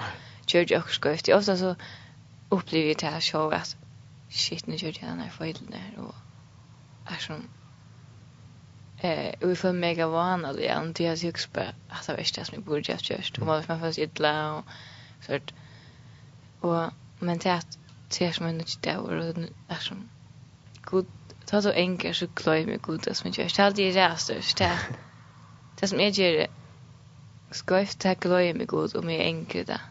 gör 0.47 0.65
jag 0.69 0.81
också 0.81 1.01
skött 1.01 1.29
ofta 1.29 1.57
så 1.57 1.75
upplever 2.49 2.95
det 2.99 3.07
här 3.07 3.19
så 3.19 3.51
att 3.51 3.75
shit 4.29 4.67
nu 4.67 4.75
gör 4.75 4.93
jag 5.01 5.09
den 5.09 5.19
här 5.19 5.29
filen 5.29 5.71
där 5.71 5.99
och 6.03 6.15
är 7.05 7.19
som 7.19 7.49
Eh, 9.01 9.33
vi 9.39 9.55
får 9.55 9.73
mega 9.73 10.07
vana 10.07 10.53
det. 10.53 10.67
är 10.67 10.83
inte 10.83 11.03
Jag 11.03 11.19
tycker 11.19 11.39
att 11.39 11.53
det 11.53 11.61
är 11.89 12.07
det 12.07 12.13
värsta 12.13 12.45
som 12.45 12.55
jag 12.55 12.63
borde 12.63 12.93
ha 12.93 13.15
gjort. 13.15 13.37
Och 13.37 13.47
man 13.47 13.63
får 13.63 13.91
sitt 13.91 14.19
illa 14.19 14.53
och 14.53 14.65
sort 15.21 15.53
och 16.59 16.91
men 17.19 17.37
det 17.37 17.53
att 17.53 17.77
ser 18.09 18.31
som 18.31 18.45
en 18.45 18.57
nytt 18.57 18.81
det 18.81 18.97
och 18.97 19.13
är 19.67 19.75
som 19.79 20.09
god 20.81 21.05
ta 21.49 21.61
så 21.61 21.71
enkelt 21.71 22.17
så 22.17 22.27
klöj 22.27 22.65
mig 22.65 22.77
god 22.77 23.01
det 23.03 23.13
som 23.13 23.27
jag 23.27 23.37
gör. 23.37 23.47
Ställ 23.47 23.65
alltid 23.65 23.93
räst 23.93 24.29
och 24.29 24.43
ställ. 24.43 24.77
Det 25.79 25.87
som 25.87 25.99
jag 25.99 26.09
gör 26.09 26.47
skojt 27.51 27.99
ta 27.99 28.15
klöj 28.15 28.53
mig 28.53 28.65
god 28.65 28.95
och 28.95 29.03
mig 29.03 29.21
enkelt 29.21 29.67
det. 29.67 29.81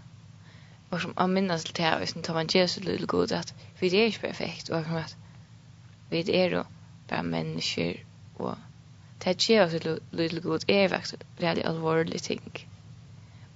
Och 0.89 1.01
som 1.01 1.13
jag 1.17 1.31
minnas 1.31 1.65
till 1.65 1.75
det 1.75 1.83
här 1.83 2.03
och 2.17 2.25
tar 2.25 2.35
man 2.35 2.47
Jesus 2.47 2.85
lille 2.85 3.07
god 3.07 3.33
att 3.33 3.55
vi 3.79 3.87
är 3.87 4.07
inte 4.07 4.21
perfekt 4.21 4.69
och 4.69 4.85
som 4.85 4.97
att 4.97 5.17
vi 6.11 6.37
är 6.37 6.51
då 6.51 6.65
bara 7.09 7.23
människor 7.23 7.97
och 8.37 8.55
det 9.19 9.25
här 9.25 9.51
ger 9.51 9.65
oss 9.65 10.01
lille 10.11 10.41
god 10.41 10.65
är 10.67 10.89
faktiskt 10.89 11.25
väldigt 11.39 11.67
allvarlig 11.67 12.23
ting 12.23 12.68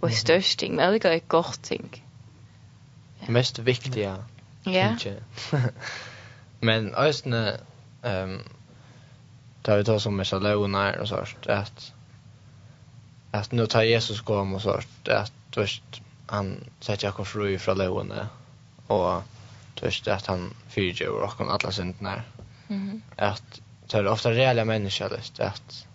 og 0.02 0.08
mm. 0.08 0.14
størst 0.14 0.58
ting, 0.58 0.74
men 0.74 0.84
allikevel 0.84 1.16
et 1.16 1.28
godt 1.28 1.60
ting. 1.62 2.02
Ja. 3.22 3.30
Mest 3.30 3.66
viktiga. 3.66 4.16
ja. 4.66 4.96
men 6.68 6.94
østene, 6.98 7.56
um, 8.02 8.40
tar 9.64 9.76
vi 9.76 9.84
tar 9.84 9.98
som 9.98 10.12
med 10.18 10.26
sjaløvene 10.26 10.86
og 11.00 11.08
sånt, 11.08 11.46
at, 11.46 11.92
at 13.32 13.52
nå 13.52 13.66
tar 13.66 13.86
Jesus 13.86 14.20
kom 14.20 14.54
og 14.54 14.62
sånt, 14.62 15.08
at 15.08 15.32
du 15.54 15.66
han 16.32 16.56
setter 16.80 17.08
akkur 17.08 17.24
fru 17.28 17.46
fra 17.58 17.74
løvene, 17.74 18.26
og 18.88 19.22
du 19.78 19.84
vet, 19.84 20.08
at 20.08 20.26
han 20.26 20.50
fyrer 20.68 21.10
over 21.10 21.26
akkur 21.28 21.50
alle 21.52 21.72
syndene. 21.72 22.22
Mm 22.68 22.90
-hmm. 22.90 23.00
At 23.18 23.42
det 23.92 23.94
er 23.94 24.06
ofte 24.06 24.28
reelle 24.28 24.64
mennesker, 24.64 25.08
at, 25.38 25.86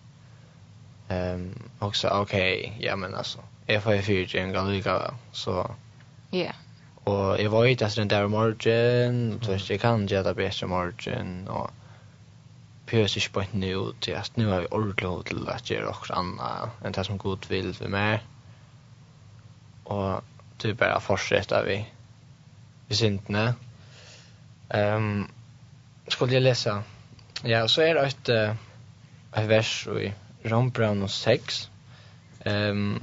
um, 1.10 1.70
också 1.80 2.08
okej, 2.08 2.72
ja 2.80 2.96
men 2.96 3.14
alltså 3.14 3.38
jeg 3.68 3.82
får 3.82 4.00
fyrt 4.02 4.34
en 4.34 4.52
gang 4.52 4.70
lika 4.72 4.98
så... 5.32 5.64
Ja. 6.32 6.52
Og 7.08 7.38
jeg 7.40 7.52
var 7.52 7.64
ikke 7.64 7.84
etter 7.86 8.02
den 8.02 8.10
der 8.10 8.28
morgen, 8.28 9.38
og 9.38 9.44
så 9.60 9.72
jeg 9.72 9.80
kan 9.80 10.06
gjøre 10.06 10.24
det 10.24 10.36
bedre 10.36 10.66
morgen, 10.68 11.48
og 11.48 11.70
pøs 12.88 13.16
ikke 13.16 13.32
på 13.32 13.40
et 13.40 13.54
nu 13.54 13.92
til 14.00 14.16
at 14.16 14.32
nu 14.36 14.48
har 14.48 14.60
vi 14.60 14.66
ordentlig 14.70 15.26
til 15.26 15.48
at 15.48 15.62
gjøre 15.62 15.88
også 15.88 16.12
annet 16.16 16.84
enn 16.84 16.94
det 16.96 17.06
som 17.06 17.18
god 17.18 17.48
vil 17.48 17.72
for 17.74 17.92
meg. 17.92 18.20
Og 19.84 20.24
det 20.62 20.70
er 20.70 20.80
bare 20.80 21.00
fortsetter 21.00 21.64
vi 21.64 21.78
i 22.88 22.94
sintene. 22.94 23.54
Um, 24.74 25.30
skulle 26.08 26.34
jeg 26.34 26.42
lese? 26.42 26.80
Ja, 27.44 27.66
så 27.66 27.82
er 27.82 27.94
det 27.94 28.06
et, 28.06 28.30
et 29.36 29.48
vers 29.48 29.86
i 29.86 30.12
Rombrand 30.50 31.08
6. 31.08 31.70
Um, 32.46 33.00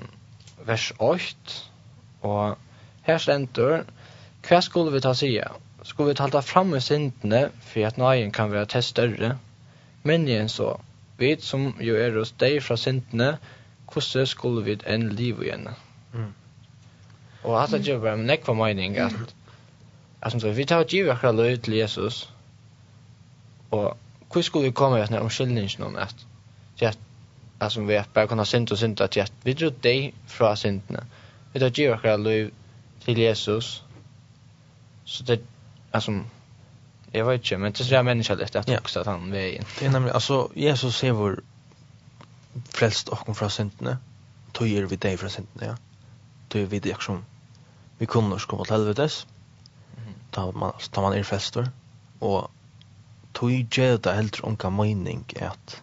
vers 0.66 0.92
8, 1.00 1.36
og 2.22 2.58
her 3.06 3.18
stendur, 3.22 3.84
hva 4.46 4.62
skulle 4.62 4.94
vi 4.94 5.02
ta 5.02 5.14
sige? 5.14 5.44
Skulle 5.84 6.10
vi 6.10 6.18
talta 6.18 6.42
fram 6.42 6.74
med 6.74 6.82
syndene, 6.82 7.52
for 7.62 7.86
at 7.86 7.98
nøyen 7.98 8.32
kan 8.32 8.52
være 8.52 8.66
til 8.66 8.84
større? 8.84 9.38
Men 10.04 10.28
igjen 10.28 10.50
så, 10.50 10.76
vi 11.18 11.36
som 11.40 11.76
jo 11.80 11.96
er 11.96 12.18
hos 12.18 12.32
deg 12.32 12.64
fra 12.64 12.78
syndene, 12.78 13.38
hvordan 13.94 14.28
skulle 14.28 14.66
vi 14.66 14.78
enn 14.88 15.10
liv 15.10 15.44
igjen? 15.44 15.70
Mm. 16.14 16.34
Og 17.44 17.64
at 17.64 17.70
det 17.72 17.86
gjør 17.86 18.02
bare 18.02 18.18
med 18.18 18.26
nekva 18.26 18.54
mening 18.54 18.98
at, 18.98 19.14
at 20.22 20.32
som 20.32 20.40
sagt, 20.40 20.58
vi 20.58 20.66
tar 20.66 20.84
givet 20.84 21.12
akkurat 21.12 21.36
løy 21.36 21.56
til 21.56 21.74
Jesus, 21.74 22.30
og 23.72 23.98
hvordan 24.32 24.44
skulle 24.44 24.66
vi 24.66 24.72
komme 24.72 24.98
i 24.98 25.02
at 25.02 25.14
omskyldningen 25.14 25.84
om 25.84 25.96
at, 25.96 26.16
at 26.82 26.98
alltså 27.58 27.82
vi 27.82 27.98
att 27.98 28.14
bara 28.14 28.28
kunna 28.28 28.46
synd 28.46 28.72
och 28.72 28.80
synd 28.80 29.02
att 29.02 29.18
vi 29.44 29.54
drog 29.54 29.74
dig 29.74 30.14
från 30.28 30.58
synderna 30.58 31.04
vi 31.54 31.60
tar 31.60 31.80
givet 31.80 32.04
våra 32.04 32.18
liv 32.18 32.54
till 33.04 33.18
Jesus. 33.18 33.84
Så 35.06 35.24
det 35.24 35.40
alltså 35.92 36.24
jag 37.12 37.26
vet 37.26 37.42
inte 37.42 37.58
men 37.58 37.72
det 37.72 37.82
är 37.82 37.84
så 37.84 37.94
jag 37.94 38.06
människa 38.06 38.34
lite 38.34 38.60
att 38.60 38.70
också 38.70 39.00
att 39.00 39.06
han 39.06 39.32
vägen 39.32 39.66
det 39.80 39.86
är 39.86 39.90
nämligen 39.90 40.16
alltså 40.16 40.50
Jesus 40.54 40.98
ser 40.98 41.12
vår 41.12 41.44
frälst 42.70 43.08
och 43.08 43.38
från 43.38 43.50
synderna 43.50 43.98
tog 44.52 44.68
er 44.68 44.84
vi 44.84 44.96
dig 44.96 45.18
från 45.18 45.30
synderna 45.30 45.66
ja. 45.66 45.78
Tog 46.48 46.62
vi 46.62 46.80
dig 46.80 46.96
som 47.00 47.26
vi 47.98 48.06
kunde 48.06 48.36
oss 48.36 48.46
komma 48.46 48.64
till 48.64 48.74
helvetes. 48.74 49.28
Ta 50.32 50.52
man 50.52 50.74
ta 50.92 51.02
man 51.02 51.14
er 51.14 51.24
fester 51.24 51.70
och 52.20 52.52
tog 53.34 53.52
ju 53.52 53.98
det 53.98 54.14
helt 54.14 54.44
onka 54.44 54.70
mening 54.70 55.26
att 55.42 55.82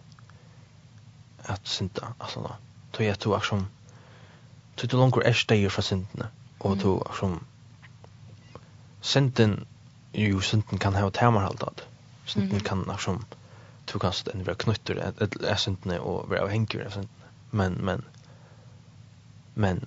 at 1.45 1.61
synda 1.63 2.13
altså 2.19 2.41
da. 2.41 2.55
Tog 2.93 3.05
är 3.05 3.13
det 3.13 3.25
också 3.25 3.65
tog 4.75 4.89
du 4.89 4.97
langer 4.97 5.27
er 5.27 5.33
steg 5.33 5.71
fra 5.71 5.81
syndene 5.81 6.29
og 6.59 6.79
tog 6.79 7.01
också 7.07 7.39
synden 9.01 9.65
jo 10.13 10.41
synden 10.41 10.79
kan 10.79 10.93
ha 10.93 11.09
termer 11.09 11.39
halt 11.39 11.63
att 11.63 11.83
synden 12.25 12.59
kan 12.59 12.89
också 12.89 13.19
du 13.93 13.99
kan 13.99 14.13
stå 14.13 14.31
en 14.31 14.45
vara 14.45 14.55
knutter 14.55 15.13
är 15.43 15.55
synden 15.55 15.99
och 15.99 16.29
vara 16.29 16.47
hänger 16.47 16.89
syndene 16.89 17.29
men 17.51 17.73
men 17.73 18.03
men 19.55 19.85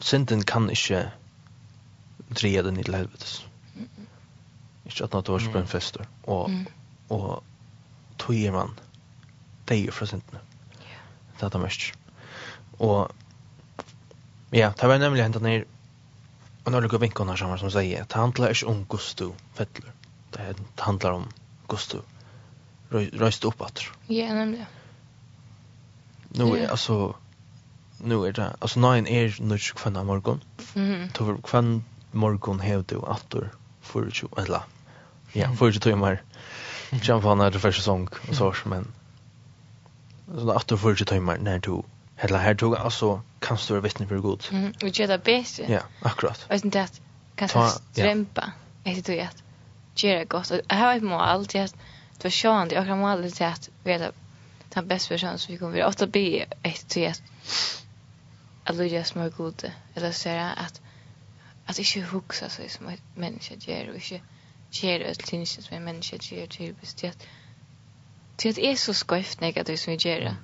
synden 0.00 0.42
kan 0.42 0.70
inte 0.70 1.10
dreja 2.28 2.62
den 2.62 2.78
i 2.80 2.82
helvetes 2.82 3.46
ikke 4.86 5.04
at 5.04 5.14
natt 5.14 5.28
årsbrønn 5.28 5.66
fester, 5.66 6.04
og, 6.30 6.50
og 7.10 7.42
tog 8.18 8.36
er 8.36 8.52
man 8.54 8.74
deg 9.68 9.90
fra 9.94 10.06
syndene 10.06 10.40
detta 11.40 11.58
mest. 11.58 11.80
Och 12.76 13.12
ja, 14.50 14.74
det 14.80 14.86
var 14.86 14.98
nämligen 14.98 15.32
hänt 15.32 15.42
ner 15.42 15.64
och 16.64 16.72
några 16.72 16.88
går 16.88 16.98
vinkorna 16.98 17.36
som 17.36 17.70
säger 17.70 18.02
att 18.02 18.12
handlar 18.12 18.48
inte 18.48 18.66
om 18.66 18.86
gusto 18.88 19.32
fettler. 19.54 19.92
Det 20.30 20.54
handlar 20.76 21.10
om 21.12 21.28
gusto 21.68 21.98
röst 22.90 23.44
uppåt. 23.44 23.82
Ja, 24.06 24.34
nämligen. 24.34 24.66
Nu 26.28 26.58
är 26.58 26.68
alltså 26.68 27.14
nu 27.98 28.26
är 28.26 28.32
det 28.32 28.56
alltså 28.58 28.80
nine 28.80 29.06
är 29.06 29.36
nu 29.40 29.58
kvanna 29.58 30.04
morgon. 30.04 30.40
Mhm. 30.74 31.08
Tog 31.08 31.44
kvann 31.44 31.84
morgon 32.12 32.60
hevdu 32.60 33.00
attor 33.06 33.50
för 33.80 34.02
ju 34.02 34.28
eller 34.42 34.60
ja, 35.32 35.52
för 35.52 35.66
ju 35.70 35.80
timmar. 35.80 36.22
Jump 36.90 37.24
on 37.24 37.38
där 37.38 37.50
för 37.50 37.72
säsong 37.72 38.08
och 38.28 38.34
så 38.34 38.54
men 38.64 38.92
sånn 40.26 40.56
at 40.56 40.68
du 40.68 40.76
får 40.76 40.96
ikke 40.96 41.10
tøymer 41.12 41.38
når 41.42 41.62
du 41.66 41.76
Hela 42.18 42.38
här 42.38 42.54
tog 42.54 42.76
alltså 42.76 43.22
kan 43.40 43.58
stå 43.58 43.80
vittne 43.80 44.06
för 44.06 44.18
god. 44.18 44.44
Mm, 44.52 44.72
och 44.82 44.90
det 44.92 45.00
är 45.00 45.18
bäst. 45.18 45.60
Ja, 45.68 45.80
akkurat. 46.02 46.46
Och 46.50 46.60
sen 46.60 46.70
det 46.70 47.00
kan 47.34 47.48
ta 47.48 47.68
strumpa. 47.68 48.52
Är 48.84 49.02
det 49.02 49.14
ju 49.14 49.20
att 49.20 49.42
göra 50.02 50.24
gott. 50.24 50.52
Jag 50.68 50.76
har 50.76 50.96
ett 50.96 51.02
mål 51.02 51.46
till 51.46 51.60
att 51.60 51.74
då 52.22 52.30
sjön 52.30 52.68
jag 52.72 52.86
kan 52.86 52.98
mål 52.98 53.32
till 53.32 53.46
att 53.46 53.70
vara 53.84 54.12
den 54.74 54.88
bästa 54.88 55.14
personen 55.14 55.38
som 55.38 55.52
vi 55.52 55.58
kommer 55.58 55.76
vara. 55.76 55.88
Ofta 55.88 56.06
bli 56.06 56.44
ett 56.62 56.88
till 56.88 57.08
att 57.08 57.22
att 58.64 58.76
lyda 58.76 59.04
små 59.04 59.28
gode. 59.28 59.72
Eller 59.94 60.12
säga 60.12 60.50
att 60.50 60.80
att 61.66 61.78
inte 61.78 62.00
huxa 62.00 62.48
sig 62.48 62.68
som 62.68 62.88
ett 62.88 63.02
människa 63.14 63.54
gör 63.58 63.88
och 63.88 63.94
inte 63.94 64.20
gör 64.70 65.00
ett 65.00 65.32
linnskap 65.32 65.64
som 65.64 65.76
en 65.76 65.84
människa 65.84 66.16
gör 66.20 66.46
till 66.46 66.74
bestämt 66.80 67.26
till 68.36 68.50
att 68.50 68.58
är 68.58 68.76
så 68.76 68.94
skevt 68.94 69.40
när 69.40 69.52
jag 69.56 69.66
det 69.66 69.76
som 69.76 69.92
jag 69.92 70.02
gör. 70.02 70.36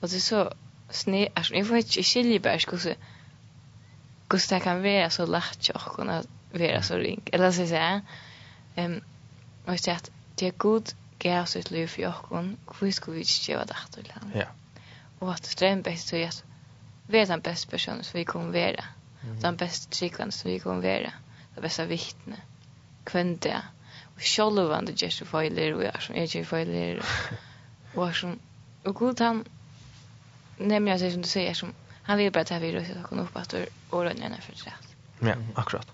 Och 0.00 0.08
det 0.08 0.16
är 0.16 0.20
så 0.20 0.52
sne... 0.90 1.28
alltså 1.34 1.54
jag 1.54 1.66
får 1.66 1.76
inte 1.76 2.02
skilja 2.02 2.40
bara 2.40 2.58
så 2.58 2.78
så 2.78 4.54
det 4.54 4.60
kan 4.60 4.82
vara 4.82 5.10
så 5.10 5.26
lätt 5.26 5.68
jag 5.68 5.80
kunna 5.80 6.22
vara 6.52 6.82
så 6.82 6.96
ring. 6.96 7.22
Eller 7.32 7.52
så 7.52 7.66
säga. 7.66 8.00
Ehm 8.74 9.00
och 9.64 9.72
jag 9.72 9.80
säger 9.80 9.96
att 9.96 10.10
det 10.34 10.46
är 10.46 10.52
god 10.52 10.92
gav 11.18 11.44
sitt 11.44 11.70
liv 11.70 11.86
för 11.86 12.02
jag 12.02 12.14
kun. 12.28 12.56
Hur 12.80 12.92
ska 12.92 13.12
vi 13.12 13.24
göra 13.48 13.64
det 13.64 13.76
att 13.84 13.96
lära? 13.96 14.30
Ja. 14.34 14.46
Och 15.18 15.32
att 15.32 15.44
ström 15.44 15.82
bäst 15.82 16.08
så 16.08 16.16
vi 16.16 16.30
vet 17.06 17.28
den 17.28 17.40
bästa 17.40 17.70
personen 17.70 18.04
som 18.04 18.18
vi 18.18 18.24
kommer 18.24 18.52
vara. 18.52 18.84
Den 19.40 19.56
bästa 19.56 19.90
tryggvann 19.90 20.32
som 20.32 20.50
vi 20.50 20.58
kommer 20.58 20.82
vara. 20.82 21.12
Den 21.54 21.62
bästa 21.62 21.84
vittne. 21.84 22.36
Kvända 23.04 23.62
sjálva 24.20 24.74
han 24.74 24.84
det 24.84 25.02
just 25.02 25.26
filer 25.26 25.74
och 25.74 25.84
jag 25.84 26.02
som 26.02 26.14
är 26.14 26.36
ju 26.36 26.44
filer 26.44 27.02
och 27.94 28.16
som 28.16 28.38
och 28.84 28.94
god 28.94 29.20
han 29.20 29.44
nämner 30.58 30.98
sig 30.98 31.12
som 31.12 31.22
du 31.22 31.28
säger 31.28 31.54
som 31.54 31.72
han 32.02 32.18
vill 32.18 32.32
bara 32.32 32.44
ta 32.44 32.58
vidare 32.58 32.84
så 32.84 33.08
kan 33.08 33.20
upp 33.20 33.36
att 33.36 33.54
och 33.90 34.02
röna 34.02 34.22
henne 34.22 34.40
för 34.40 34.52
det. 34.64 34.72
Ja, 35.28 35.34
akkurat. 35.54 35.86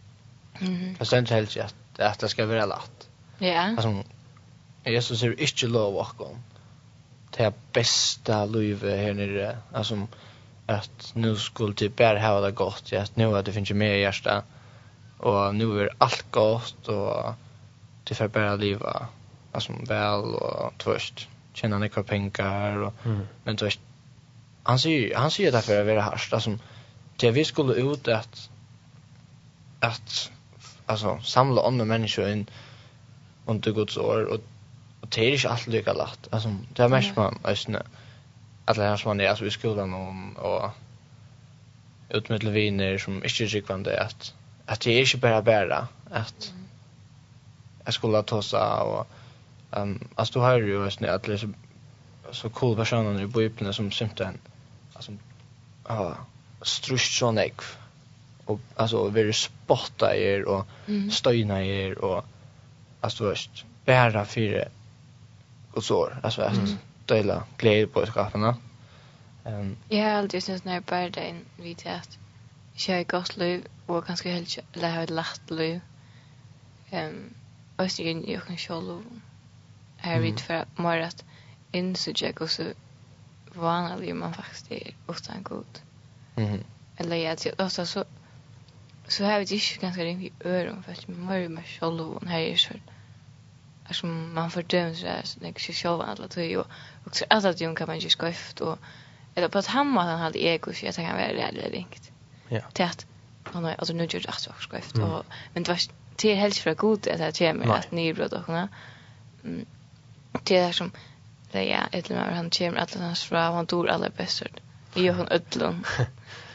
Mhm. 0.59 0.95
Fast 0.95 1.11
sen 1.11 1.27
helst 1.27 1.57
att 1.57 1.75
att 1.99 2.19
det 2.19 2.29
ska 2.29 2.47
vara 2.47 2.67
lätt. 2.67 3.09
Ja. 3.39 3.61
Alltså 3.61 4.05
Jesus 4.85 5.23
är 5.23 5.41
inte 5.41 5.67
lov 5.67 5.97
och 5.97 6.17
kom. 6.17 6.37
Det 7.37 7.55
bästa 7.73 8.45
livet 8.45 8.99
här 9.01 9.15
nere 9.15 9.59
alltså 9.73 10.07
att 10.67 11.12
nu 11.15 11.37
skulle 11.37 11.75
typ 11.75 11.97
bara 11.97 12.21
ha 12.21 12.41
det 12.41 12.51
gott, 12.51 12.93
att 12.93 13.17
nu 13.17 13.37
att 13.37 13.45
det 13.45 13.53
finns 13.53 13.71
ju 13.71 13.75
mer 13.75 13.95
i 13.95 14.01
hjärta 14.01 14.43
och 15.19 15.55
nu 15.55 15.81
är 15.81 15.91
allt 15.99 16.31
gott 16.31 16.89
och 16.89 17.35
det 18.09 18.14
får 18.14 18.29
bara 18.29 18.57
leva 18.57 19.07
alltså 19.53 19.73
väl 19.88 20.25
och 20.35 20.73
tvärst 20.79 21.29
tjäna 21.53 21.79
några 21.79 22.03
pengar 22.03 22.77
och 22.77 22.95
mm. 23.05 23.27
men 23.45 23.57
tvärst 23.57 23.81
han 24.62 24.79
säger 24.79 25.16
han 25.16 25.31
säger 25.31 25.53
därför 25.53 25.81
att 25.81 25.87
vara 25.87 26.01
harst 26.01 26.33
alltså 26.33 26.59
det 27.16 27.31
vi 27.31 27.45
skulle 27.45 27.75
ut 27.75 28.09
att 28.09 28.51
att 29.81 30.31
alltså 30.87 31.21
samla 31.23 31.66
andra 31.66 31.85
människor 31.85 32.29
in 32.29 32.47
under 33.47 33.73
Guds 33.73 33.97
år 33.97 34.25
och 34.25 34.40
och 35.01 35.09
det 35.14 35.21
är 35.21 35.33
inte 35.33 35.51
alltid 35.51 35.73
lika 35.73 35.92
lätt 35.92 36.29
alltså 36.31 36.57
det 36.75 36.83
är 36.83 36.88
mest 36.88 37.16
man 37.16 37.38
alltså 37.42 37.83
alla 38.64 38.83
här 38.83 38.97
som 38.97 39.09
man 39.09 39.21
är 39.21 39.29
alltså 39.29 39.47
i 39.47 39.51
skolan 39.51 39.95
och 39.95 40.45
och 40.45 40.71
utmedel 42.09 42.51
viner 42.51 42.99
som 42.99 43.14
inte 43.14 43.45
är 43.45 43.47
rikvande 43.47 44.03
att 44.03 44.35
att 44.66 44.81
det 44.81 44.90
är 44.90 45.01
inte 45.01 45.16
bara 45.16 45.42
bara 45.42 45.88
att 46.11 46.53
jag 47.87 47.94
skulle 47.94 48.22
ta 48.22 48.42
så 48.42 48.59
och 48.59 49.07
ehm 49.70 50.09
alltså 50.14 50.33
du 50.33 50.38
har 50.38 50.59
ju 50.59 50.85
just 50.85 51.01
när 51.01 51.09
alla 51.09 51.38
så 51.38 51.49
så 52.33 52.51
cool 52.51 52.77
personer 52.77 53.22
i 53.22 53.27
Bibeln 53.27 53.75
som 53.75 53.92
simpelthen 53.92 54.38
alltså 54.94 55.12
ja 55.88 56.16
strust 56.62 57.18
så 57.18 57.51
och 58.44 58.61
alltså 58.77 59.09
vi 59.09 59.33
spotta 59.33 60.16
er 60.16 60.44
och 60.44 60.66
mm. 60.87 61.11
stöjna 61.11 61.64
er 61.64 61.99
och 61.99 62.25
alltså 63.01 63.25
först 63.25 63.64
bära 63.85 64.25
för 64.25 64.68
och 65.72 65.85
så 65.85 66.11
alltså 66.22 66.42
att 66.42 66.57
mm. 66.57 66.77
dela 67.07 67.44
glädje 67.57 67.87
på 67.87 68.07
skaparna. 68.07 68.57
Ehm 69.44 69.61
um, 69.61 69.77
ja, 69.88 70.12
alltid 70.12 70.42
syns 70.42 70.64
när 70.64 70.81
bara 70.81 71.11
den 71.11 71.44
vid 71.57 71.87
att 71.87 72.18
jag 72.75 72.96
har 72.96 73.05
gott 73.05 73.37
liv 73.37 73.66
och 73.87 74.07
ganska 74.07 74.31
helt 74.31 74.59
lätt 74.72 75.11
lätt 75.11 75.51
liv. 75.51 75.81
Ehm 76.90 77.36
oss 77.79 77.99
inn 78.01 78.25
i 78.25 78.37
okken 78.37 78.59
sjolv 78.59 79.03
her 79.99 80.21
vidt 80.21 80.41
for 80.41 80.55
at 80.55 80.79
mer 80.79 81.03
at 81.07 81.25
insugga 81.73 82.33
och 82.41 82.51
så 82.51 82.73
vanlig 83.55 84.17
man 84.17 84.35
faktisk 84.35 84.73
er 84.73 84.95
utan 85.09 85.43
god. 85.43 85.83
Mm. 86.37 86.65
Eller 86.99 87.17
jag 87.17 87.39
til 87.39 87.53
ofta 87.59 87.87
så 87.87 88.05
så 89.09 89.25
har 89.25 89.39
vi 89.39 89.45
det 89.45 89.55
inte 89.55 89.81
ganska 89.81 90.05
ring 90.05 90.25
i 90.25 90.33
øren 90.45 90.83
for 90.83 90.93
at 90.93 91.09
man 91.09 91.37
är 91.37 91.49
med 91.49 91.62
själv 91.65 92.01
og 92.01 92.29
her 92.29 92.39
er 92.39 92.57
så 92.57 92.75
alltså 93.89 94.07
man 94.07 94.51
fördöms 94.51 95.01
så 95.01 95.07
här 95.07 95.23
så 95.25 95.41
det 95.41 95.49
är 95.49 95.73
själv 95.73 96.01
alla 96.01 96.29
tror 96.29 96.47
jag 96.47 96.67
och 97.05 97.17
så 97.17 97.25
alltså 97.31 97.49
att 97.49 97.61
jag 97.61 97.77
kan 97.77 97.87
man 97.87 97.99
ju 97.99 98.09
skäft 98.09 98.61
och 98.61 98.79
eller 99.35 99.49
på 99.49 99.59
att 99.59 99.67
han 99.67 99.95
var 99.95 100.03
han 100.03 100.19
hade 100.19 100.39
ego 100.39 100.73
så 100.73 100.87
jag 100.87 100.95
tänker 100.95 101.15
väl 101.15 101.37
det 101.37 101.67
är 101.67 101.71
ringt. 101.71 102.12
Ja. 102.49 102.61
Till 102.73 102.85
att 102.85 103.07
han 103.45 103.65
har 103.65 103.73
alltså 103.73 103.95
nu 103.95 104.05
gjort 104.05 104.27
att 104.27 104.49
skäft 104.59 104.99
och 104.99 105.25
men 105.55 105.62
det 105.62 105.69
var 105.69 105.81
det 106.18 106.33
är 106.33 106.37
helt 106.37 106.57
för 106.57 106.74
god 106.74 107.09
att 107.09 107.35
det 107.35 107.38
kommer 107.38 107.74
att 107.74 107.92
nybrott 107.92 108.33
och 108.33 108.44
såna. 108.46 108.68
Mm. 109.44 109.66
Det 110.42 110.57
är 110.57 110.72
som 110.72 110.90
det 111.52 111.64
ja, 111.64 111.81
ett 111.92 112.11
eller 112.11 112.20
han 112.20 112.50
kommer 112.50 112.76
att 112.76 112.94
hans 112.94 113.24
fra 113.24 113.40
han 113.40 113.66
dor 113.66 113.88
allra 113.88 114.11
bäst. 114.16 114.42
Vi 114.94 115.02
gör 115.02 115.14
hon 115.14 115.29
ödlon. 115.31 115.85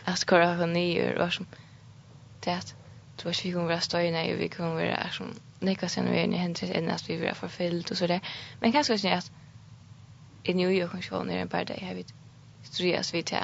Att 0.03 0.29
köra 0.29 0.55
hon 0.55 0.73
nyer 0.73 1.15
och 1.17 1.33
som 1.33 1.45
det 2.39 2.51
att 2.51 2.75
du 3.17 3.29
vet 3.29 3.45
vi 3.45 3.51
kommer 3.51 3.65
vara 3.65 3.79
stöjna 3.79 4.21
och 4.21 4.39
vi 4.39 4.49
kommer 4.49 4.75
vara 4.75 5.09
som 5.09 5.25
nekva 5.59 5.87
sen 5.87 6.11
vi 6.11 6.19
är 6.19 6.31
händer 6.31 6.71
än 6.73 6.89
att 6.89 7.09
vi 7.09 7.17
blir 7.17 7.33
förfyllt 7.33 7.91
och 7.91 7.97
så 7.97 8.07
där. 8.07 8.21
Men 8.59 8.71
kanske 8.71 8.97
så 8.97 9.07
att 9.07 9.31
i 10.43 10.53
New 10.53 10.71
York 10.71 10.93
och 10.93 11.03
så 11.03 11.23
när 11.23 11.45
bara 11.45 11.63
det 11.63 11.73
dagar 11.73 11.87
har 11.87 11.93
strias 11.93 12.13
ströjas 12.63 13.13
vi 13.13 13.23
till 13.23 13.37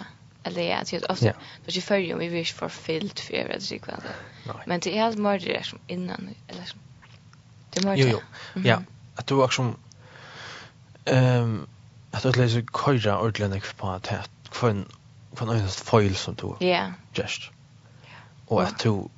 eller 0.44 0.62
ja, 0.62 0.80
det 0.90 0.98
är 0.98 1.12
ofta 1.12 1.26
yeah. 1.26 1.38
då 1.66 1.72
ju 1.72 1.82
för 1.82 1.96
ju 1.96 2.18
vi 2.18 2.28
vill 2.28 2.46
för 2.46 2.70
fyllt 2.70 3.20
för 3.20 3.34
det 3.34 3.62
sig 3.62 3.80
kvar. 3.80 4.00
Men 4.66 4.80
det 4.80 4.98
är 4.98 5.04
allt 5.04 5.18
mer 5.18 5.40
det 5.40 5.66
som 5.66 5.80
innan 5.88 6.30
eller 6.48 6.64
som 6.66 6.80
det 7.70 7.86
mer. 7.86 7.96
Jo 7.96 8.08
jo. 8.56 8.62
Ja, 8.66 8.82
att 9.16 9.28
du 9.28 9.36
också 9.44 9.74
ehm 11.06 11.68
att 12.12 12.24
du 12.24 12.32
läser 12.32 13.00
köra 13.00 13.20
ordentligt 13.20 13.78
på 13.78 13.90
att 13.90 14.08
här 14.08 14.26
från 14.52 14.86
från 15.34 15.50
en 15.50 15.68
foil 15.68 16.16
som 16.16 16.36
du. 16.36 16.66
Ja. 16.66 16.94
Just. 17.14 17.42
Och 18.48 18.64
att 18.64 18.80
du 18.80 19.10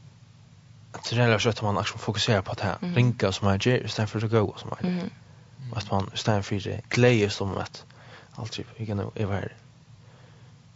att 0.91 1.09
det 1.09 1.15
är 1.15 1.39
så 1.39 1.49
att 1.49 1.61
man 1.61 1.77
också 1.77 1.97
fokuserar 1.97 2.41
på 2.41 2.51
att 2.51 2.59
här 2.59 2.77
ringa 2.81 3.31
som 3.31 3.47
man 3.47 3.59
gör 3.61 3.85
istället 3.85 4.09
för 4.09 4.25
att 4.25 4.31
gå 4.31 4.55
som 4.57 4.69
man 4.69 4.91
Mhm. 4.91 5.09
Att 5.75 5.91
man 5.91 6.11
istället 6.13 6.45
för 6.45 6.55
det 6.55 6.81
glädje 6.89 7.29
som 7.29 7.57
att 7.57 7.85
alltid 8.35 8.65
vi 8.77 8.85
kan 8.85 9.11
över 9.15 9.55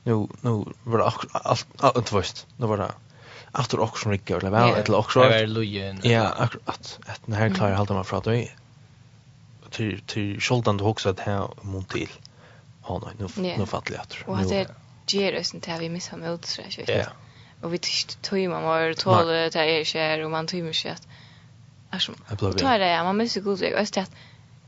nu 0.03 0.27
nu 0.41 0.65
var 0.83 0.97
det 0.97 1.11
allt 1.31 1.67
allt 1.77 2.09
först 2.09 2.47
nu 2.57 2.67
var 2.67 2.77
det 2.77 2.91
efter 3.59 3.79
och 3.79 3.97
som 3.97 4.11
rycker 4.11 4.37
eller 4.37 4.49
väl 4.49 4.69
eller 4.69 4.97
också 4.97 5.21
så 5.21 5.29
var 5.29 5.47
lujen 5.47 5.99
ja 6.03 6.27
att 6.65 6.99
att 7.05 7.21
den 7.25 7.35
här 7.35 7.49
klarar 7.49 7.75
hålla 7.75 7.93
man 7.93 8.05
från 8.05 8.21
dig 8.21 8.55
till 9.69 10.01
till 10.01 10.41
skulden 10.41 10.77
du 10.77 10.83
också 10.83 11.09
att 11.09 11.19
här 11.19 11.47
mot 11.61 11.89
till 11.89 12.09
han 12.81 13.09
nu 13.17 13.55
nu 13.57 13.65
fattlig 13.65 13.97
jag 13.97 14.09
tror 14.09 14.29
och 14.29 14.45
det 14.49 14.67
ger 15.07 15.39
oss 15.39 15.53
inte 15.53 15.77
vi 15.79 15.89
missar 15.89 16.17
med 16.17 16.31
ut 16.33 16.45
så 16.45 16.61
ja 16.87 17.05
och 17.61 17.73
vi 17.73 17.77
tog 18.21 18.49
man 18.49 18.63
var 18.63 18.93
tål 18.93 19.27
det 19.27 19.55
är 19.55 19.83
kär 19.83 20.19
och 20.23 20.31
man 20.31 20.47
tog 20.47 20.63
mig 20.63 20.73
att 20.91 21.07
alltså 21.89 22.13
tar 22.37 22.79
det 22.79 22.89
ja 22.89 23.03
man 23.03 23.17
missar 23.17 23.41
god 23.41 23.61
jag 23.61 23.73
öst 23.73 23.97
att 23.97 24.11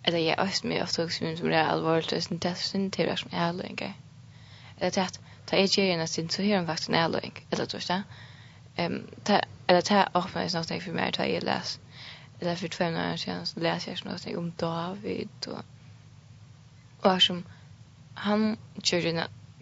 eller 0.03 0.19
jag 0.19 0.39
öst 0.39 0.63
mig 0.63 0.83
ofta 0.83 1.05
också 1.05 1.35
som 1.37 1.49
det 1.49 1.55
är 1.55 1.65
allvarligt 1.65 2.09
det 2.09 2.15
är 2.15 2.75
inte 2.75 3.03
det 3.03 3.17
som 3.17 3.29
är 3.31 3.47
allvarligt 3.47 3.81
eller 4.79 4.89
til 4.89 4.99
at 4.99 5.19
ta 5.47 5.57
jeg 5.57 5.69
gjør 5.69 5.93
en 5.93 6.07
sin, 6.07 6.29
så 6.29 6.43
har 6.43 6.55
han 6.55 6.67
faktisk 6.67 6.89
en 6.89 6.95
ærløyng, 6.95 7.43
eller 7.51 7.65
du 7.65 7.77
ikke. 7.77 8.03
Um, 8.79 9.09
ta, 9.25 9.39
eller 9.67 9.81
ta 9.81 10.07
opp 10.13 10.33
meg 10.35 10.49
sånn 10.51 10.65
for 10.81 10.95
meg, 10.95 11.13
ta 11.13 11.23
jeg 11.23 11.43
les, 11.43 11.79
eller 12.41 12.55
for 12.55 12.67
tvem 12.67 12.95
år 12.95 13.15
siden, 13.15 13.45
så 13.45 13.59
leser 13.59 13.91
jeg 13.91 14.01
sånn 14.01 14.37
om 14.37 14.51
David, 14.59 15.47
og, 15.47 15.63
og 17.03 17.21
som, 17.21 17.45
han 18.15 18.57
gjør 18.83 19.09
en 19.11 19.21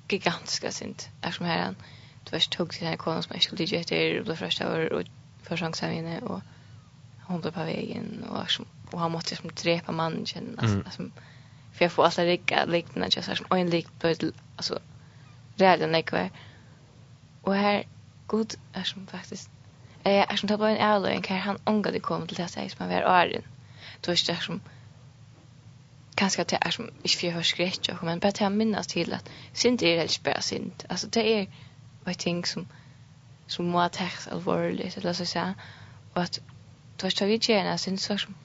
gigantiska 0.09 0.71
synd, 0.71 1.07
som 1.31 1.45
här 1.45 1.63
han, 1.63 1.75
du 2.23 2.31
vet, 2.31 2.49
tog 2.49 2.73
sina 2.73 2.93
ikoner 2.93 3.21
som 3.21 3.33
jag 3.33 3.43
skulle 3.43 3.59
ligga 3.59 3.79
efter, 3.79 4.19
och 4.19 4.25
blev 4.25 4.35
första 4.35 4.73
år, 4.73 4.93
och 4.93 5.03
försångsamlinne, 5.43 6.19
och 6.19 6.41
hon 7.23 7.41
blev 7.41 7.51
på 7.51 7.63
vägen, 7.63 8.23
och, 8.29 8.51
som, 8.51 8.65
och 8.91 8.99
han 8.99 9.11
måste 9.11 9.31
liksom 9.31 9.51
drepa 9.63 9.91
mannen, 9.91 10.19
alltså, 10.19 10.65
mm. 10.65 10.83
alltså, 10.85 11.03
för 11.73 11.85
jag 11.85 11.91
får 11.91 12.05
alltid 12.05 12.25
rika 12.25 12.65
liknande, 12.65 13.09
jag 13.15 13.25
sa 13.25 13.35
som, 13.35 13.45
och 13.49 13.57
en 13.57 13.69
lik 13.69 13.87
blev, 13.99 14.31
alltså, 14.55 14.79
rædda 15.61 15.87
nekvar. 15.87 16.29
Och 17.43 17.55
här 17.55 17.83
god 18.27 18.55
är 18.73 18.83
som 18.83 19.07
faktiskt 19.07 19.49
Eh, 20.05 20.25
er 20.31 20.35
som 20.35 20.47
tar 20.47 20.57
på 20.57 20.65
en 20.65 20.77
avløying 20.77 21.25
her 21.27 21.37
han 21.37 21.57
ångade 21.65 21.99
kom 21.99 22.27
till 22.27 22.37
det 22.37 22.49
seg 22.51 22.71
som 22.71 22.79
han 22.79 22.89
var 22.89 23.05
åren. 23.07 23.43
Då 24.05 24.11
är 24.11 24.25
det 24.27 24.41
som 24.41 24.61
kanske 26.17 26.41
att 26.41 26.47
det 26.47 26.57
är 26.61 26.69
som, 26.69 26.89
inte 27.03 27.17
för 27.17 27.27
jag 27.27 27.33
har 27.33 27.97
och 27.99 28.03
men 28.03 28.19
bara 28.19 28.31
til 28.31 28.45
å 28.45 28.49
minnas 28.49 28.87
till 28.87 29.13
att 29.13 29.29
synd 29.53 29.83
är 29.83 29.97
helst 29.97 30.23
bara 30.23 30.41
synd. 30.41 30.85
Alltså 30.89 31.07
det 31.07 31.23
er 31.27 31.45
en 32.05 32.13
ting 32.13 32.45
som, 32.45 32.67
som 33.47 33.65
må 33.65 33.79
ha 33.79 33.87
tekst 33.87 34.27
alvorlig, 34.27 34.93
eller 34.97 35.13
så 35.13 35.25
säga 35.25 35.53
och 36.13 36.21
att 36.21 36.39
då 36.97 37.07
vet 37.07 37.13
ikke, 37.13 37.25
vi 37.25 37.39
tjener 37.39 37.77
synd, 37.77 37.99
så 37.99 38.17
som, 38.17 38.35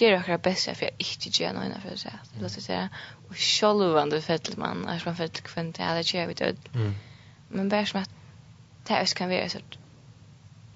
gjør 0.00 0.18
akkurat 0.18 0.42
det 0.42 0.50
bästa 0.50 0.74
för 0.74 0.84
jag 0.84 0.94
inte 0.98 1.42
gör 1.42 1.52
någon 1.52 1.80
för 1.80 1.96
sig. 1.96 2.12
Det 2.34 2.42
låter 2.42 2.60
så 2.60 2.88
och 3.28 3.36
självande 3.36 4.22
fett 4.22 4.56
man 4.56 4.88
är 4.88 5.02
man 5.04 5.16
fett 5.16 5.42
kvint 5.42 5.76
det 5.76 5.82
är 5.82 6.16
jag 6.16 6.26
vet 6.26 6.40
öd. 6.40 6.56
Men 7.48 7.68
bara 7.68 7.86
som 7.86 8.00
att 8.00 8.10
det 8.86 8.94
är 8.94 9.06
kan 9.06 9.28
vara 9.28 9.48
så 9.48 9.58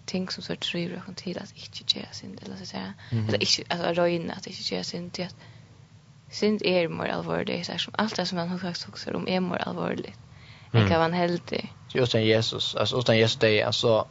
ting 0.07 0.29
som 0.29 0.43
så 0.43 0.55
driver 0.55 0.95
jag 0.95 1.05
kan 1.05 1.15
till 1.15 1.39
att 1.39 1.53
inte 1.57 1.99
göra 1.99 2.13
sin 2.13 2.37
det 2.37 2.49
låter 2.49 2.65
så 2.65 2.77
eller 3.13 3.43
inte 3.43 3.65
alltså 3.69 4.03
röjna 4.03 4.35
att 4.35 4.47
inte 4.47 4.75
göra 4.75 4.85
sin 4.85 5.11
det 5.11 5.29
synd 6.31 6.63
är 6.63 6.89
mer 6.89 7.09
allvarligt 7.09 7.67
så 7.67 7.79
som 7.79 7.95
allt 7.99 8.17
det 8.17 8.27
som 8.27 8.39
man 8.39 8.49
har 8.49 8.59
sagt 8.59 8.89
också 8.89 9.11
om 9.11 9.29
är 9.29 9.41
mer 9.41 9.57
allvarligt. 9.57 10.19
Det 10.73 10.89
kan 10.89 11.01
vara 11.01 11.13
helt 11.13 11.53
Utan 11.95 12.25
Jesus, 12.25 12.75
alltså 12.75 12.99
utan 12.99 13.19
Jesus 13.19 13.37
det 13.37 13.63
alltså 13.63 14.07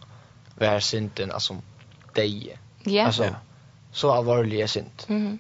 vär 0.56 0.80
synden 0.80 1.32
alltså 1.32 1.62
dig. 2.14 2.58
Ja. 2.84 3.06
Alltså 3.06 3.36
så 3.92 4.12
alvorlig 4.12 4.62
er 4.62 4.72
sint. 4.72 5.10
Mm. 5.10 5.40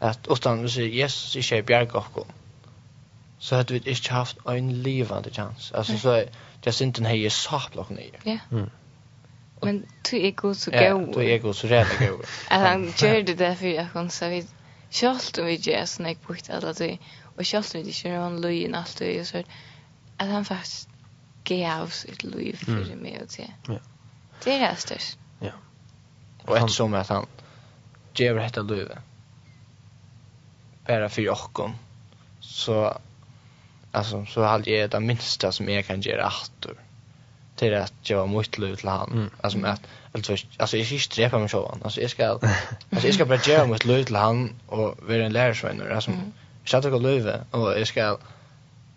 At 0.00 0.28
utan 0.30 0.62
du 0.62 0.68
sier, 0.68 1.02
Jesus 1.02 1.36
ikke 1.36 1.56
er 1.56 1.68
bjerg 1.68 1.94
av 1.96 2.08
kom, 2.14 2.32
så 3.38 3.60
hadde 3.60 3.76
vi 3.76 3.90
ikke 3.90 4.12
haft 4.12 4.38
en 4.48 4.72
livande 4.72 5.30
chans. 5.34 5.72
Altså, 5.74 5.92
mm. 5.92 5.98
så 5.98 6.16
det 6.64 6.72
er 6.72 6.76
sinten 6.76 7.06
her 7.06 7.26
er 7.26 7.78
og 7.78 7.90
nye. 7.90 8.20
Ja. 8.26 8.38
Mm. 8.50 8.70
Men 9.62 9.84
du 10.10 10.16
er 10.16 10.30
god 10.30 10.54
så 10.54 10.70
gav. 10.70 11.00
Ja, 11.00 11.12
du 11.14 11.20
er 11.20 11.38
god 11.38 11.54
så 11.54 11.66
redd 11.66 11.98
gav. 11.98 12.24
At 12.50 12.60
han 12.60 12.92
gjør 13.00 13.22
det 13.22 13.38
derfor 13.38 13.80
at 13.80 13.92
kan 13.92 14.10
så 14.10 14.28
vi, 14.28 14.42
kjølt 14.90 15.38
om 15.38 15.46
vi 15.46 15.56
gjør 15.56 15.84
sånn 15.84 16.06
jeg 16.06 16.18
brukt 16.26 16.50
alle 16.50 16.74
tøy, 16.74 16.98
og 17.36 17.44
kjølt 17.44 17.74
om 17.74 17.82
vi 17.82 17.88
ikke 17.94 18.08
gjør 18.08 18.20
han 18.20 18.40
løyen 18.40 18.74
alt 18.74 18.96
tøy, 18.96 19.20
og 19.20 19.26
så 19.26 19.42
at 20.18 20.28
han 20.28 20.44
faktisk 20.44 20.88
gav 21.44 21.90
sitt 21.90 22.24
liv 22.24 22.56
for 22.64 22.96
meg 23.00 23.20
og 23.22 23.28
til. 23.28 23.48
Ja. 23.68 23.78
Det 24.44 24.52
er 24.52 24.68
det 24.68 24.78
størst. 24.80 25.18
Ja. 25.40 25.52
Og 26.46 26.56
ettersom 26.56 26.94
at 26.94 27.08
han, 27.08 27.24
ger 28.20 28.36
hetta 28.36 28.62
livet. 28.62 28.98
Bara 30.86 31.08
för 31.08 31.22
jocken. 31.22 31.72
Så 32.40 32.98
alltså 33.92 34.26
så 34.26 34.42
har 34.42 34.68
jag 34.68 34.90
det 34.90 35.00
minsta 35.00 35.52
som 35.52 35.68
jag 35.68 35.86
kan 35.86 36.00
göra 36.00 36.26
åter 36.26 36.74
till 37.56 37.74
att 37.74 38.10
jag 38.10 38.18
var 38.18 38.38
mycket 38.38 38.58
löv 38.58 38.76
till 38.76 38.88
han. 38.88 39.12
Mm. 39.12 39.30
Alltså 39.40 39.66
att 39.66 39.80
alltså 40.12 40.36
alltså 40.58 40.76
jag 40.76 41.00
ska 41.00 41.22
dräpa 41.22 41.38
mig 41.38 41.48
själv. 41.48 41.64
Alltså 41.82 42.00
jag 42.00 42.10
ska 42.10 42.30
alltså 42.90 43.06
jag 43.06 43.14
ska 43.14 43.24
bara 43.24 43.40
göra 43.46 43.66
mycket 43.66 43.86
löv 43.86 44.04
till 44.04 44.16
han 44.16 44.50
och 44.66 44.98
vara 45.02 45.24
en 45.24 45.32
lärarsvän 45.32 45.92
alltså 45.92 46.10
mm. 46.10 46.32
jag 46.60 46.68
ska 46.68 46.90
ta 46.90 46.98
löve 46.98 47.44
och 47.50 47.80
jag 47.80 47.86
ska 47.88 48.18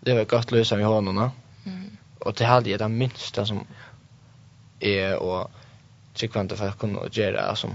det 0.00 0.14
var 0.14 0.24
gott 0.24 0.50
lösa 0.50 0.76
med 0.76 0.86
honom. 0.86 1.30
Mm. 1.66 1.96
Och 2.18 2.34
det 2.34 2.44
hade 2.44 2.70
jag 2.70 2.78
det 2.78 2.88
minsta 2.88 3.46
som 3.46 3.66
är 4.80 5.16
och 5.16 5.50
tycker 6.14 6.40
inte 6.40 6.56
för 6.56 6.68
att 6.68 6.78
kunna 6.78 7.00
göra 7.12 7.40
alltså 7.40 7.68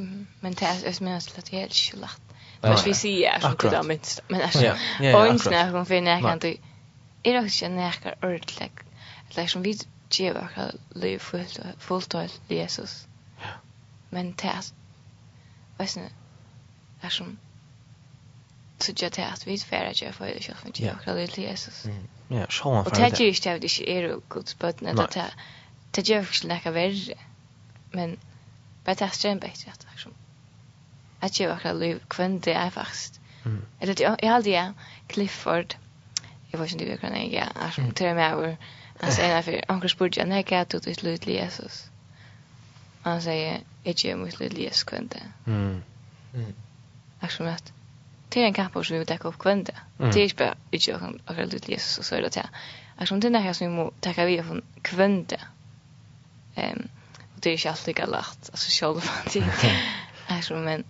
Mm. 0.00 0.26
Men 0.40 0.54
det 0.54 0.64
är 0.64 0.92
som 0.92 1.06
jag 1.06 1.22
skulle 1.22 1.42
ta 1.42 1.56
helt 1.56 1.74
skjulat. 1.74 2.20
Vad 2.60 2.84
vi 2.84 2.94
säger 2.94 3.30
är 3.30 3.40
som 3.40 3.70
det 3.70 3.82
minst. 3.82 4.20
Men 4.28 4.42
alltså, 4.42 4.74
och 5.14 5.26
inte 5.26 5.50
när 5.50 5.70
hon 5.70 5.86
finner 5.86 6.10
jag 6.10 6.22
kan 6.22 6.38
du... 6.38 6.56
är 7.22 7.32
det 7.32 7.40
också 7.40 7.68
när 7.68 7.82
jag 7.82 7.94
är 8.04 8.24
ordentlig. 8.24 8.70
Eller 9.30 9.46
som 9.46 9.62
vi 9.62 9.78
ger 10.10 10.34
våra 10.34 10.70
liv 10.94 11.18
fullt 11.18 11.60
fullt 11.78 12.14
av 12.14 12.28
Jesus. 12.48 13.06
Men 14.10 14.32
det 14.32 14.48
är 14.48 14.64
vad 15.76 15.88
sen 15.88 16.02
är 17.00 17.08
som 17.08 17.38
så 18.78 18.92
jag 18.96 19.12
tar 19.12 19.22
att 19.22 19.46
vi 19.46 19.58
färra 19.58 19.92
jag 19.94 20.14
för 20.14 20.26
det 20.26 20.42
själv 20.42 20.56
inte 20.66 20.84
jag 20.84 21.02
kallar 21.04 21.16
det 21.16 21.38
Jesus. 21.38 21.84
Ja, 22.28 22.46
så 22.50 22.74
han 22.74 22.84
för 22.84 22.90
det. 22.90 23.04
Och 23.04 23.10
det 23.10 23.20
är 23.20 23.24
ju 23.24 23.28
inte 23.28 23.58
det 23.58 23.80
är 23.90 24.02
ju 24.02 24.20
gott 24.28 24.48
spötnet 24.48 24.98
att 24.98 25.10
det 25.10 25.30
det 25.90 26.08
gör 26.08 26.22
faktiskt 26.22 26.44
näka 26.44 26.70
värre. 26.70 27.14
Men 27.90 28.18
Men 28.90 28.96
det 28.96 29.04
är 29.04 29.08
strömbäck 29.08 29.66
rätt 29.66 29.86
liksom. 29.90 30.12
Att 31.20 31.40
jag 31.40 31.48
verkligen 31.48 31.78
liv 31.78 32.00
kvinn 32.08 32.40
det 32.40 32.52
är 32.52 32.70
fast. 32.70 33.20
Mm. 33.44 33.66
Eller 33.80 33.94
det 33.94 34.02
jag 34.22 34.30
hade 34.30 34.50
jag 34.50 34.72
Clifford. 35.06 35.74
Jag 36.50 36.58
vet 36.58 36.72
inte 36.72 36.84
det 36.84 36.92
er 36.92 36.96
kan 36.96 37.32
jag 37.32 37.48
är 37.66 37.70
som 37.70 37.90
tre 37.92 38.14
med 38.14 38.32
över. 38.32 38.56
Han 39.00 39.12
säger 39.12 39.42
för 39.42 39.64
onkel 39.68 39.90
Spurgeon 39.90 40.28
när 40.28 40.44
jag 40.48 40.68
tog 40.68 40.82
till 40.82 40.96
slut 40.96 41.26
Jesus. 41.26 41.90
Han 43.02 43.22
säger 43.22 43.60
är 43.84 44.06
ju 44.06 44.16
mot 44.16 44.32
slut 44.32 44.58
Jesus 44.58 44.84
kvinn 44.84 45.08
det. 45.08 45.50
Mm. 45.50 45.82
Mm. 46.34 46.54
Alltså 47.20 47.44
att 47.44 47.72
det 48.28 48.42
är 48.42 48.44
en 48.44 48.54
kamp 48.54 48.72
som 48.72 48.84
vi 48.88 48.98
vill 48.98 49.06
täcka 49.06 49.28
upp 49.28 49.38
kvinn 49.38 49.64
det. 49.64 49.78
Det 49.96 50.20
är 50.20 50.28
ju 50.28 50.34
bara 50.36 50.54
inte 50.70 50.90
jag 50.90 51.00
kan 51.00 51.20
och 51.26 51.34
slut 51.34 51.68
Jesus 51.68 52.06
så 52.06 52.14
är 52.14 52.22
det. 52.22 52.48
Alltså 52.96 53.16
det 53.16 53.28
är 53.28 53.40
här 53.40 53.52
som 53.52 53.66
vi 53.66 53.72
må 53.72 53.92
täcka 54.00 54.24
vi 54.24 54.42
från 54.42 54.62
kvinn 54.82 55.24
det. 55.24 55.40
Ehm 56.54 56.88
det 57.42 57.50
är 57.50 57.52
inte 57.52 57.70
alltid 57.70 57.86
lika 57.86 58.06
lätt. 58.06 58.50
Alltså 58.52 58.70
själv 58.70 59.00
fan 59.00 59.26
tid. 59.26 59.44
Alltså 60.28 60.54
men 60.66 60.84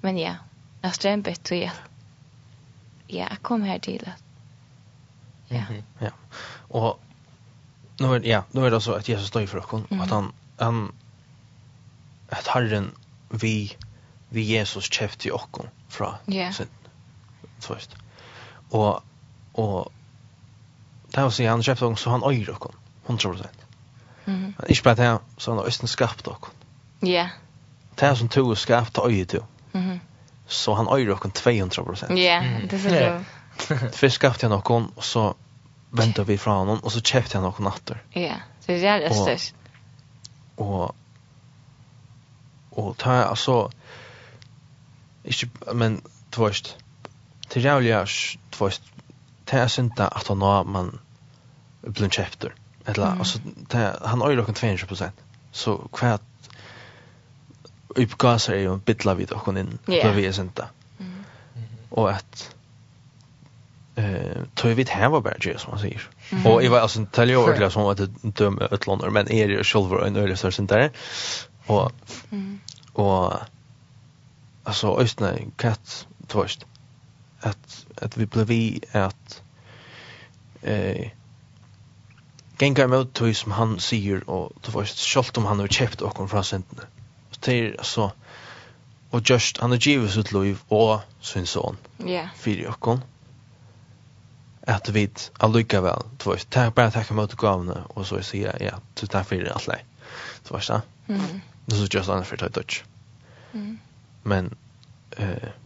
men 0.00 0.18
ja. 0.18 0.34
Jag 0.82 0.94
strämper 0.94 1.34
till 1.34 1.66
att 1.66 1.80
ja, 3.06 3.26
jag 3.30 3.42
kom 3.42 3.62
här 3.62 3.78
till 3.78 4.08
att 4.08 4.22
ja. 5.48 5.64
Ja. 5.98 6.10
Och 6.68 7.00
nu 7.98 8.14
är 8.14 8.26
ja, 8.26 8.44
nu 8.50 8.66
är 8.66 8.70
det 8.70 8.80
så 8.80 8.92
att 8.92 9.08
Jesus 9.08 9.28
står 9.28 9.46
för 9.46 9.58
oss 9.58 9.84
och 9.90 10.04
att 10.04 10.10
han 10.10 10.32
han 10.58 10.92
att 12.28 12.46
Herren 12.46 12.94
vi 13.28 13.76
vi 14.28 14.42
Jesus 14.42 14.92
käfte 14.92 15.28
i 15.28 15.30
oss 15.30 15.48
fra 15.88 16.18
yeah. 16.26 16.52
sin 16.52 16.66
Först. 17.58 17.96
Och 18.70 19.02
och 19.52 19.92
det 21.10 21.22
var 21.22 21.30
så 21.30 21.46
han 21.46 21.62
käfte 21.62 21.84
oss 21.84 22.00
så 22.00 22.10
han 22.10 22.24
öjer 22.24 22.50
oss 22.50 22.74
100%. 23.06 23.46
Mhm. 24.26 24.36
Mm. 24.36 24.54
Ikke 24.68 24.82
bare 24.82 24.94
det, 24.94 25.18
så 25.38 25.50
han 25.50 25.58
har 25.58 25.66
østen 25.66 25.88
skapt 25.88 26.24
dere. 26.24 26.52
Ja. 27.02 27.28
Det 28.00 28.08
er 28.08 28.14
som 28.14 28.28
to 28.28 28.50
er 28.50 28.54
skapt 28.54 28.94
til 28.94 29.02
øye 29.06 29.24
til. 29.24 29.42
Mm. 29.72 30.00
Så 30.46 30.74
han 30.74 30.86
øyre 30.86 31.06
dere 31.06 31.30
200%. 31.30 32.16
Ja, 32.18 32.42
det 32.70 32.80
ser 32.80 33.18
du. 33.18 33.24
Først 34.00 34.14
skapte 34.14 34.48
han 34.48 34.50
dere, 34.50 34.88
og 34.96 35.04
så 35.04 35.32
ventet 35.90 36.28
vi 36.28 36.36
fra 36.36 36.58
honom, 36.58 36.84
og 36.84 36.92
så 36.92 37.02
kjøpte 37.02 37.38
han 37.38 37.44
dere 37.44 37.64
natter. 37.64 38.00
Ja, 38.14 38.40
det 38.66 38.84
er 38.84 38.98
det 38.98 39.14
størst. 39.16 39.54
Og, 40.56 40.94
og 42.72 42.96
ta, 42.98 43.22
altså, 43.22 43.68
ikke, 45.24 45.50
men, 45.74 46.00
tvørst, 46.32 46.76
til 47.50 47.62
jævlig, 47.62 47.94
tvørst, 48.52 48.82
ta 49.46 49.64
er 49.64 49.68
synda 49.72 50.08
at 50.16 50.28
han 50.28 50.42
har 50.42 50.64
man 50.64 50.92
blir 51.80 52.12
kjøpter. 52.12 52.54
Eller, 52.90 53.06
mm. 53.06 53.18
alltså, 53.18 53.38
det, 53.44 53.98
han 54.02 54.20
har 54.20 54.30
ju 54.30 54.36
rocken 54.36 54.54
200%. 54.54 55.10
Så 55.52 55.76
kvart 55.92 56.20
uppgasar 57.88 58.52
är 58.52 58.58
ju 58.58 58.72
en 58.72 58.78
bitla 58.78 59.14
vid 59.14 59.30
och 59.30 59.48
in. 59.48 59.78
Yeah. 59.88 60.14
Vi 60.14 60.26
är 60.26 60.32
senta. 60.32 60.68
Mm. 60.98 61.24
Och 61.88 62.10
att 62.10 62.54
eh 63.94 64.42
tog 64.54 64.70
vi 64.70 64.84
det 64.84 64.92
här 64.92 65.08
var 65.08 65.20
bara 65.20 65.34
det 65.40 65.60
som 65.60 65.70
man 65.70 65.80
säger. 65.80 66.08
Mm. 66.30 66.46
Och 66.46 66.64
jag 66.64 66.70
var 66.70 66.80
alltså 66.80 67.06
tälja 67.12 67.32
jag 67.32 67.42
ordentligt 67.42 67.72
som 67.72 67.86
att 67.86 68.00
döma 68.22 68.68
ett 68.72 68.86
land 68.86 69.12
men 69.12 69.32
är 69.32 69.48
det 69.48 69.64
själva 69.64 70.06
en 70.06 70.16
öre 70.16 70.36
så 70.36 70.62
där. 70.62 70.90
Och 71.66 71.92
mm. 72.30 72.60
och 72.92 73.32
alltså 74.64 74.96
östna 74.96 75.32
katt 75.56 76.06
tvåst 76.26 76.66
att 77.40 77.86
att 78.02 78.16
vi 78.16 78.26
blev 78.26 78.46
vi 78.46 78.80
att 78.92 79.42
eh 80.62 81.10
gengar 82.60 82.88
mot 82.92 83.12
tog 83.14 83.36
som 83.36 83.54
han 83.56 83.78
sier, 83.80 84.22
og 84.28 84.52
det 84.64 84.74
var 84.74 84.88
sjalt 84.88 85.38
om 85.40 85.48
han 85.48 85.62
har 85.62 85.72
kjøpt 85.72 86.04
okkur 86.04 86.28
fra 86.28 86.42
sentene. 86.46 86.88
Så 87.32 87.40
det 87.46 87.54
er 87.58 87.70
altså, 87.78 88.10
og 89.10 89.22
just, 89.30 89.60
han 89.62 89.72
har 89.72 89.80
givet 89.82 90.12
sitt 90.12 90.32
liv 90.36 90.60
og 90.70 91.00
sin 91.20 91.46
son, 91.46 91.78
yeah. 92.04 92.28
fyrir 92.36 92.68
okkur, 92.70 93.00
at 94.70 94.90
vi 94.94 95.08
allukka 95.40 95.80
vel, 95.82 96.04
det 96.18 96.28
var 96.28 96.44
takk, 96.50 96.74
bare 96.76 96.94
takk 96.94 97.14
mot 97.16 97.36
gavene, 97.36 97.80
og 97.96 98.06
så 98.06 98.20
sier 98.22 98.52
jeg, 98.52 98.70
ja, 98.70 98.76
du 99.00 99.06
takk 99.06 99.26
fyrir 99.32 99.50
alt 99.54 99.70
lei, 99.70 99.80
det 100.44 100.52
var 100.54 100.66
sånn. 100.66 100.84
Mm. 101.08 101.40
Det 101.70 101.78
er 101.78 101.96
just 101.96 102.10
annet 102.12 102.28
for 102.28 102.40
tøy 102.40 102.52
dødj. 102.54 102.82
Mm. 103.54 103.72
Men, 104.30 104.52
eh, 105.16 105.48
uh, 105.48 105.56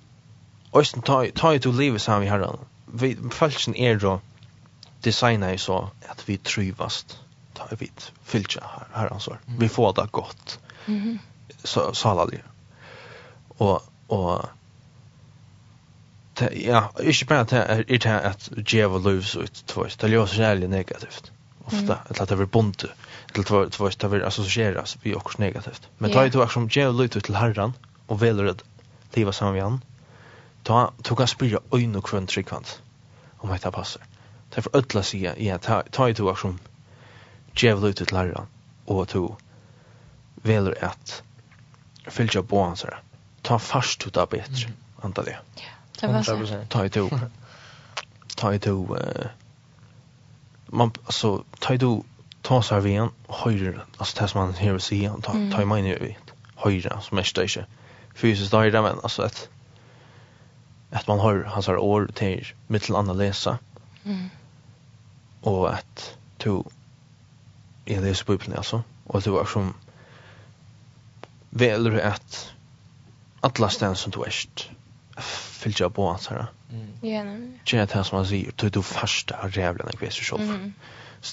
Øysten, 0.75 1.03
ta 1.07 1.53
i 1.55 1.59
to 1.63 1.71
livet 1.71 2.01
sammen 2.01 2.27
i 2.27 2.31
herren. 2.31 2.59
Vi, 2.87 3.13
falskjen 3.31 3.77
er 3.79 3.99
då, 3.99 4.17
designa 5.05 5.51
är 5.51 5.57
så 5.57 5.91
att 6.09 6.29
vi 6.29 6.37
trivast 6.39 7.19
ta 7.55 7.67
vi 7.79 7.91
filcha 8.25 8.61
här 8.61 8.87
här 8.93 9.13
alltså 9.13 9.31
Mm. 9.31 9.59
Vi 9.59 9.69
får 9.69 9.93
det 9.93 10.09
gott. 10.11 10.59
Mhm. 10.87 11.03
Mm 11.03 11.19
så 11.65 11.95
så 11.95 12.09
alla 12.09 12.27
det. 12.27 12.41
Och 13.49 13.83
och 14.07 14.47
te, 16.35 16.69
ja, 16.69 16.93
inte 17.01 17.25
bara 17.25 17.41
att 17.41 17.49
det 17.49 17.63
är 17.63 17.99
det 17.99 18.21
att 18.21 18.73
ge 18.73 18.87
vad 18.87 19.07
livs 19.07 19.37
ut 19.37 19.67
tvåst. 19.67 20.01
Det 20.01 20.09
låter 20.09 20.39
jävligt 20.39 20.71
negativt 20.71 21.33
ofta 21.65 21.79
mm. 21.79 21.99
att 22.09 22.29
det 22.29 22.37
blir 22.37 22.47
bunt 22.47 22.85
till 23.33 23.45
två 23.45 23.69
två 23.69 23.89
det 23.89 24.09
vill 24.09 24.25
associeras 24.25 24.97
vi 25.03 25.15
också 25.15 25.39
negativt. 25.39 25.89
Men 25.99 26.13
ta 26.13 26.25
ju 26.25 26.31
du 26.31 26.49
som 26.49 26.69
ge 26.69 26.89
lut 26.89 27.17
ut 27.17 27.25
till 27.25 27.35
herran 27.35 27.73
och 28.07 28.23
väljer 28.23 28.45
att 28.45 28.65
leva 29.13 29.33
som 29.33 29.53
vi 29.53 29.61
han. 29.61 29.81
Ta 30.63 30.93
tog 31.03 31.19
kan 31.19 31.29
spira 31.29 31.59
ögon 31.73 31.97
och 31.97 32.05
kvant 32.05 32.31
tryckvant 32.31 32.83
om 33.39 33.51
det 33.63 33.71
passar 33.71 34.03
det 34.55 34.61
er 34.61 34.63
for 34.63 34.77
ødla 34.79 35.03
sida, 35.03 35.35
ja, 35.43 35.57
ta, 35.59 35.83
ta 35.91 36.07
i 36.07 36.15
to 36.15 36.29
er 36.31 36.37
som 36.39 36.59
djevel 37.59 37.91
ut 37.91 37.97
til 37.99 38.13
lærra, 38.15 38.45
og 38.87 39.09
to 39.11 39.23
veler 40.47 40.77
at 40.79 41.23
fylgja 42.07 42.43
på 42.47 42.61
hans 42.63 42.85
her. 42.87 43.01
Ta 43.43 43.59
fast 43.59 44.07
ut 44.07 44.17
av 44.17 44.29
betre, 44.31 44.71
mm. 44.71 44.77
antar 45.09 45.27
det. 45.27 45.35
Ja, 45.59 45.73
det 46.01 46.11
var 46.13 46.23
så. 46.23 46.61
Ta 46.71 46.85
i 46.85 46.93
to. 46.95 47.09
Ta 48.37 48.53
i 48.55 48.59
to, 48.59 48.77
uh, 48.95 49.27
man, 50.69 50.93
altså, 51.07 51.43
ta 51.61 51.75
i 51.75 51.79
to, 51.79 52.05
ta 52.43 52.61
seg 52.63 52.79
av 52.79 52.87
igjen, 52.87 53.11
høyre, 53.43 53.89
altså 53.99 54.21
det 54.21 54.31
som 54.31 54.41
han 54.41 54.55
her 54.59 54.77
vil 54.77 54.87
sida, 54.87 55.17
ta, 55.23 55.35
mm. 55.35 55.51
ta 55.51 55.63
i 55.63 55.69
mine 55.71 56.15
høyre, 56.63 56.95
som 57.03 57.19
er 57.19 57.27
støyse, 57.27 57.67
fysisk 58.15 58.55
høyre, 58.55 58.83
men 58.87 59.03
altså 59.03 59.27
et, 59.27 59.45
at 60.95 61.11
man 61.11 61.23
har 61.23 61.43
hans 61.57 61.67
her 61.67 61.83
år 61.83 62.07
til 62.15 62.55
mittel 62.71 63.03
anna 63.03 63.19
lesa, 63.19 63.59
mm 64.05 64.31
og 65.45 65.69
at 65.73 66.19
to 66.41 66.59
jeg 67.87 68.03
leser 68.03 68.25
Bibelen 68.25 68.57
altså. 68.57 68.81
Og 69.07 69.19
at 69.19 69.25
du 69.25 69.37
er 69.37 69.45
som 69.45 69.75
veler 71.51 72.01
at 72.01 72.55
alla 73.43 73.69
stedene 73.69 73.97
som 73.97 74.13
du 74.13 74.23
erst 74.25 74.71
fyllt 75.65 75.83
på 75.95 76.11
hans 76.11 76.27
her 76.27 76.47
ja 77.03 77.23
nemlig. 77.25 77.61
Kjenner 77.65 77.87
det 77.87 78.07
som 78.07 78.19
han 78.19 78.27
sier 78.27 78.55
du 78.61 78.67
er 78.67 78.71
du 78.75 78.83
første 78.83 79.37
av 79.37 79.53
rævlen 79.55 79.93
jeg 79.93 80.01
vet 80.01 80.15
så 80.15 80.25
så 80.25 80.39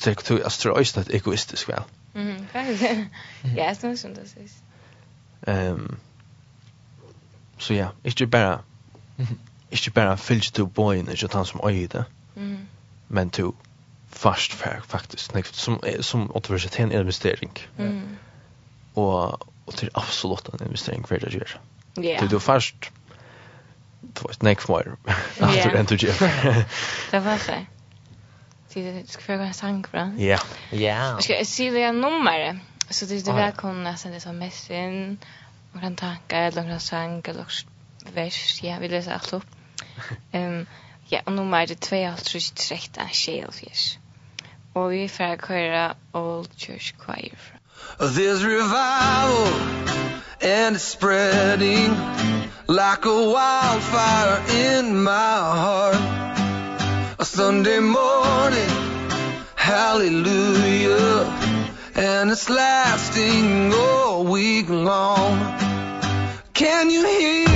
det 0.05 0.11
er 0.29 0.37
jeg 0.37 0.51
tror 0.51 0.77
også 0.77 0.99
det 0.99 1.09
er 1.09 1.17
egoistisk 1.17 1.67
vel 1.67 1.83
ja 3.55 3.69
det 3.69 3.77
synes 3.77 3.99
som 3.99 4.15
det 4.15 4.29
sies 4.29 4.59
så 7.57 7.73
ja 7.73 7.87
ikke 8.03 8.27
bare 8.27 8.61
ikke 9.71 9.91
bare 9.91 10.17
fyllt 10.17 10.57
du 10.57 10.65
boyen, 10.65 11.05
henne 11.05 11.11
ikke 11.11 11.37
han 11.37 11.45
som 11.45 11.61
øyde 11.65 12.03
men 13.09 13.29
du 13.29 13.53
fast 14.11 14.53
faktiskt 14.87 15.33
nej, 15.33 15.43
som 15.51 15.79
som 15.99 16.31
återvärt 16.35 16.79
en 16.79 16.91
investering. 16.91 17.51
Mm. 17.77 18.17
Och 18.93 19.47
och 19.65 19.77
till 19.77 19.89
absolut 19.93 20.49
en 20.49 20.67
investering 20.67 21.03
för 21.03 21.19
det 21.19 21.33
gör. 21.33 21.59
Ja. 21.93 22.21
Det 22.21 22.27
du 22.27 22.39
fast 22.39 22.75
två 24.13 24.27
var 24.27 24.33
snack 24.33 24.61
för 24.61 24.91
att 25.39 25.53
det 25.73 25.79
inte. 25.79 25.95
Det 27.11 27.19
var 27.19 27.37
så. 27.37 27.51
Det 28.73 29.09
ska 29.09 29.21
för 29.21 29.33
en 29.33 29.53
sang 29.53 29.85
va? 29.91 30.15
Ja. 30.17 30.39
Ja. 30.69 31.17
Ska 31.21 31.33
jag 31.33 31.47
se 31.47 31.71
det 31.71 31.91
nummer 31.91 32.59
så 32.89 33.05
det 33.05 33.27
är 33.27 33.33
välkomna 33.33 33.97
sen 33.97 34.11
det 34.11 34.19
som 34.19 34.37
mest 34.37 34.69
in 34.69 35.17
och 35.73 35.81
kan 35.81 35.95
tacka 35.95 36.37
eller 36.37 36.61
några 36.61 36.79
sang 36.79 37.21
eller 37.25 37.45
vers 38.13 38.59
ja 38.63 38.77
vi 38.79 38.89
läser 38.89 39.11
allt 39.11 39.33
upp. 39.33 39.45
Ehm 40.31 40.65
ja 41.09 41.21
och 41.25 41.31
nummer 41.31 41.67
2 41.67 42.07
alltså 42.07 42.39
13 42.69 43.09
shell 43.11 43.51
fish. 43.51 44.00
Og 44.73 44.91
vi 44.91 45.07
får 45.07 45.35
køyre 45.35 45.93
Old 46.13 46.47
Church 46.57 46.93
Choir 47.03 47.35
fra. 47.37 47.57
There's 47.99 48.43
revival 48.43 49.47
and 50.41 50.75
it's 50.75 50.83
spreading 50.83 51.95
like 52.67 53.05
a 53.05 53.19
wildfire 53.35 54.41
in 54.49 55.03
my 55.03 55.39
heart. 55.63 55.97
A 57.19 57.25
Sunday 57.25 57.79
morning, 57.79 58.69
hallelujah, 59.55 61.25
and 61.95 62.31
it's 62.31 62.49
lasting 62.49 63.73
all 63.73 64.23
week 64.23 64.69
long. 64.69 65.37
Can 66.53 66.89
you 66.89 67.05
hear 67.05 67.50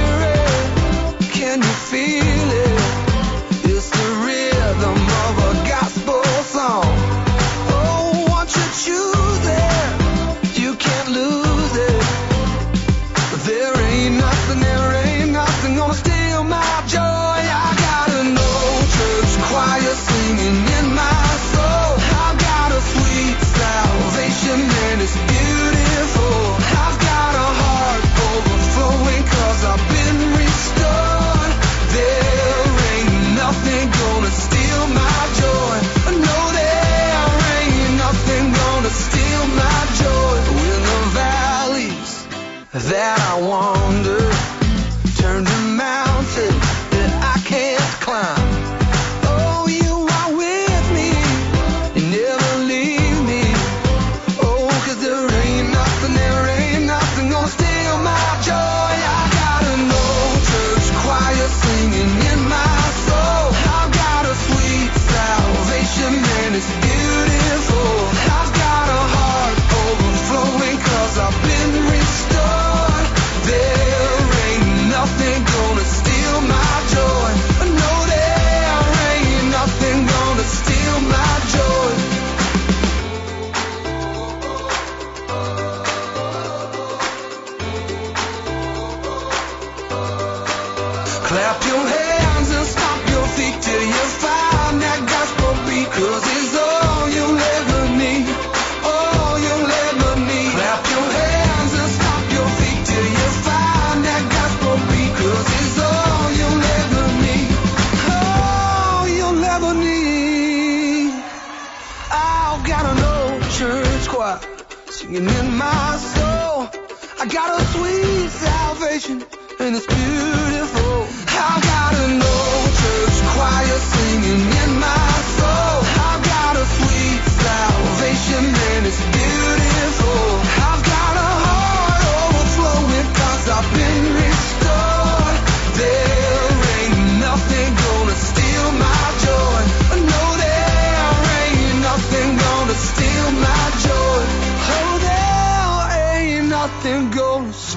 that 42.75 43.19
I 43.19 43.41
want. 43.41 43.85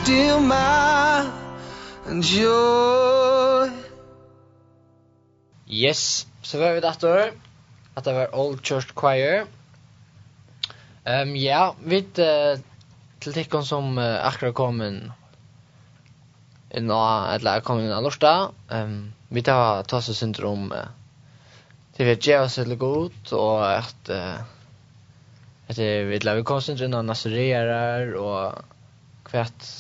steal 0.09 0.41
my 0.41 1.29
joy. 2.25 3.69
Yes, 5.69 6.27
så 6.43 6.59
var 6.59 6.73
vi 6.73 6.81
dator. 6.81 7.35
At 7.95 8.07
det 8.07 8.15
var 8.17 8.33
Old 8.33 8.63
Church 8.65 8.95
Choir. 8.97 9.45
Ehm 11.05 11.29
um, 11.29 11.35
ja, 11.37 11.75
vi 11.85 11.99
uh, 12.25 12.57
til 13.21 13.37
tikkon 13.37 13.67
som 13.69 13.99
uh, 14.01 14.25
akkurat 14.25 14.57
kom 14.57 14.81
inn 14.87 15.03
inn 16.73 16.89
og 16.93 17.35
eller 17.35 17.61
kom 17.67 17.83
inn 17.83 17.93
av 17.93 18.05
Lorsta 18.05 18.33
um, 18.77 18.97
vi 19.29 19.45
tar 19.45 19.85
tasse 19.89 20.17
syndrom 20.17 20.71
uh, 20.73 20.89
til 21.97 22.09
vi 22.09 22.17
gjør 22.17 22.47
oss 22.47 22.59
litt 22.61 22.81
godt 22.81 23.33
og 23.37 23.61
at 23.67 24.13
uh, 24.13 24.41
at 25.69 25.77
vi 25.77 26.21
tar 26.25 26.41
vi 26.41 26.49
kom 26.49 26.65
syndrom 26.65 26.97
av 27.03 27.09
nasererer 27.09 28.17
og 28.17 28.65
kvart 29.29 29.73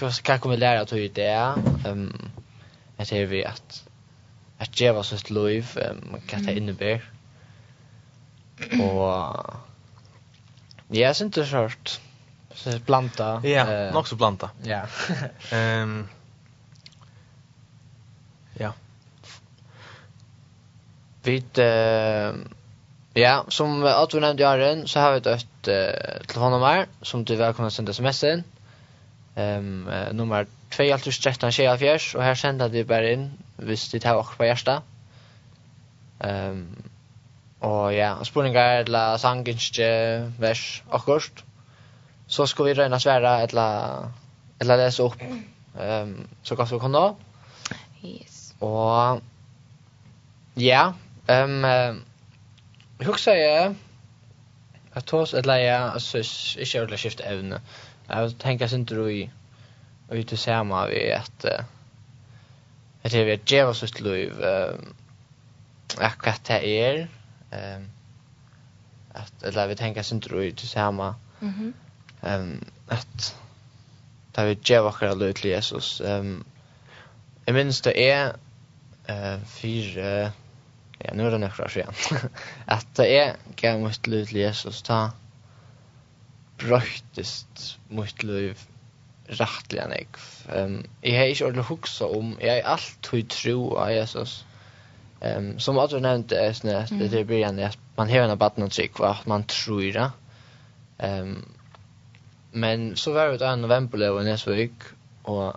hva 0.00 0.38
kommer 0.38 0.56
lära 0.56 0.80
att 0.80 0.92
hur 0.92 1.08
det? 1.08 1.26
Är 1.26 1.54
ehm 1.86 2.30
jag 2.96 3.26
vi 3.26 3.44
att 3.44 3.82
att 4.58 4.80
ge 4.80 4.90
oss 4.90 5.12
ett 5.12 5.30
liv 5.30 5.66
man 6.10 6.20
kan 6.20 6.44
ta 6.44 6.50
in 6.50 7.00
Og 8.80 9.54
och 10.88 10.96
jeg 10.96 11.16
synes 11.16 11.34
det 11.34 11.46
sort 11.46 12.00
så 12.54 12.80
planta 12.86 13.40
ja 13.44 13.92
nog 13.92 14.08
så 14.08 14.16
planta 14.16 14.48
ja. 14.64 14.80
Ehm 15.52 16.08
ja. 18.58 18.72
Vi 21.24 21.44
eh 21.58 22.34
Ja, 23.16 23.44
som 23.48 23.84
Arthur 23.84 24.20
nevnte 24.20 24.42
i 24.42 24.46
Arjen, 24.46 24.88
så 24.88 25.00
har 25.00 25.12
vi 25.12 25.30
ett 25.30 25.68
uh, 25.68 26.26
telefonnummer 26.26 26.86
som 27.02 27.24
du 27.24 27.32
er 27.32 27.36
velkommen 27.36 27.70
til 27.70 27.72
att 27.72 27.72
sende 27.72 27.92
sms 27.92 28.24
in. 28.24 28.44
Ehm 29.36 29.86
um, 29.86 29.88
uh, 29.88 30.12
nummer 30.12 30.46
21374 30.70 32.18
och 32.18 32.22
här 32.22 32.34
sända 32.34 32.68
det 32.68 32.84
bara 32.84 33.10
in 33.10 33.32
visst 33.56 33.92
det 33.92 34.04
har 34.04 34.16
också 34.16 34.36
på 34.36 34.44
första. 34.44 34.82
Ehm 36.20 36.50
um, 36.50 36.82
och 37.58 37.94
ja, 37.94 38.24
spurningar 38.24 38.84
la 38.84 39.18
sanginske 39.18 40.18
vers 40.38 40.82
akkurst. 40.90 41.44
Så 42.26 42.46
ska 42.46 42.62
vi 42.62 42.74
röna 42.74 43.00
svära 43.00 43.40
eller 43.40 44.08
eller 44.58 44.76
läsa 44.76 45.02
upp 45.02 45.20
ehm 45.78 46.02
um, 46.02 46.28
så 46.42 46.56
kan 46.56 46.66
vi 46.66 46.78
kunna. 46.78 47.14
Yes. 48.02 48.54
Och 48.58 49.20
ja, 50.54 50.94
ehm 51.26 51.64
um, 51.64 52.02
hur 52.98 53.12
ska 53.12 53.34
jag 53.34 53.74
att 54.92 55.06
ta 55.06 55.20
oss 55.20 55.34
eller 55.34 55.58
ja, 55.58 55.78
alltså 55.78 56.18
inte 56.18 56.78
ordentligt 56.78 57.00
skifta. 57.00 57.24
Jag 58.06 58.38
tänker 58.38 58.68
sen 58.68 58.80
inte 58.80 58.94
då 58.94 59.10
i 59.10 59.30
och 60.08 60.14
ute 60.14 60.36
samma 60.36 60.86
vi 60.86 61.12
att 61.12 61.44
att 63.02 63.12
det 63.12 63.24
vet 63.24 63.50
jag 63.50 63.66
vad 63.66 63.76
så 63.76 63.86
till 63.86 64.04
liv 64.04 64.42
eh 64.42 64.74
akkurat 65.98 66.44
det 66.44 66.66
är 66.66 67.08
ehm 67.50 67.90
att 69.12 69.42
eller 69.42 69.68
vi 69.68 69.76
tänker 69.76 70.02
sen 70.02 70.16
inte 70.16 70.28
då 70.28 70.42
ute 70.42 70.66
samma 70.66 71.14
mhm. 71.40 71.72
ehm 72.22 72.64
att 72.88 73.36
där 74.32 74.46
vi 74.46 74.58
ger 74.64 74.80
vackra 74.80 75.14
lov 75.14 75.32
till 75.32 75.50
Jesus 75.50 76.00
ehm 76.00 76.44
Jeg 77.46 77.54
minns 77.54 77.80
det 77.80 77.92
er 77.96 78.32
eh 79.08 79.40
fire, 79.46 80.32
ja 81.04 81.14
nu 81.14 81.26
er 81.26 81.30
det 81.30 81.40
nøkker 81.40 81.76
igjen, 81.76 81.94
at 82.66 82.78
att 82.78 82.96
det 82.96 83.18
är 83.18 83.36
gammalt 83.56 84.06
lov 84.06 84.26
til 84.26 84.36
Jesus 84.38 84.82
ta 84.82 85.10
brøttist 86.60 87.78
mot 87.94 88.22
liv 88.22 88.60
rettelig 89.28 89.80
enn 89.80 89.94
jeg. 89.96 90.08
Um, 90.52 90.74
jeg 91.02 91.16
har 91.16 91.30
ikke 91.30 91.46
ordentlig 91.46 91.68
huksa 91.70 92.08
om, 92.12 92.34
jeg 92.40 92.58
har 92.58 92.74
alltid 92.76 93.30
tro 93.32 93.58
av 93.80 93.92
Jesus. 93.94 94.34
Um, 95.24 95.54
som 95.62 95.78
Adrian 95.80 96.04
nevnte, 96.04 96.36
er 96.36 96.56
sånn 96.56 96.74
at 96.74 96.92
det 96.92 97.22
er 97.22 97.28
begynnende 97.28 97.70
at 97.70 97.80
man 97.96 98.10
har 98.10 98.26
en 98.26 98.34
abatten 98.34 98.66
og 98.66 98.72
trygg, 98.74 99.00
og 99.00 99.08
at 99.14 99.28
man 99.30 99.46
tror 99.48 99.86
det. 99.96 100.08
Um, 101.00 101.38
men 102.52 102.90
så 103.00 103.14
var 103.14 103.32
det 103.32 103.48
en 103.48 103.64
novemberlev 103.64 104.20
i 104.20 104.26
Nesvøk, 104.28 104.90
og 105.30 105.56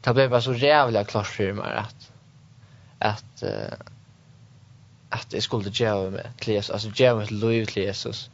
det 0.00 0.14
ble 0.16 0.30
bare 0.30 0.44
så 0.44 0.54
rævlig 0.56 1.06
klart 1.10 1.28
for 1.28 1.58
meg 1.58 1.82
at 1.84 2.06
at 3.00 3.42
uh, 3.48 3.76
at 5.10 5.34
jeg 5.34 5.42
skulle 5.42 5.72
gjøre 5.74 6.10
meg 6.14 6.28
til 6.40 6.54
Jesus, 6.54 6.70
altså 6.70 6.92
gjøre 6.94 7.16
meg 7.18 7.28
til 7.28 7.42
lov 7.42 7.66
til 7.66 7.82
Jesus 7.82 8.30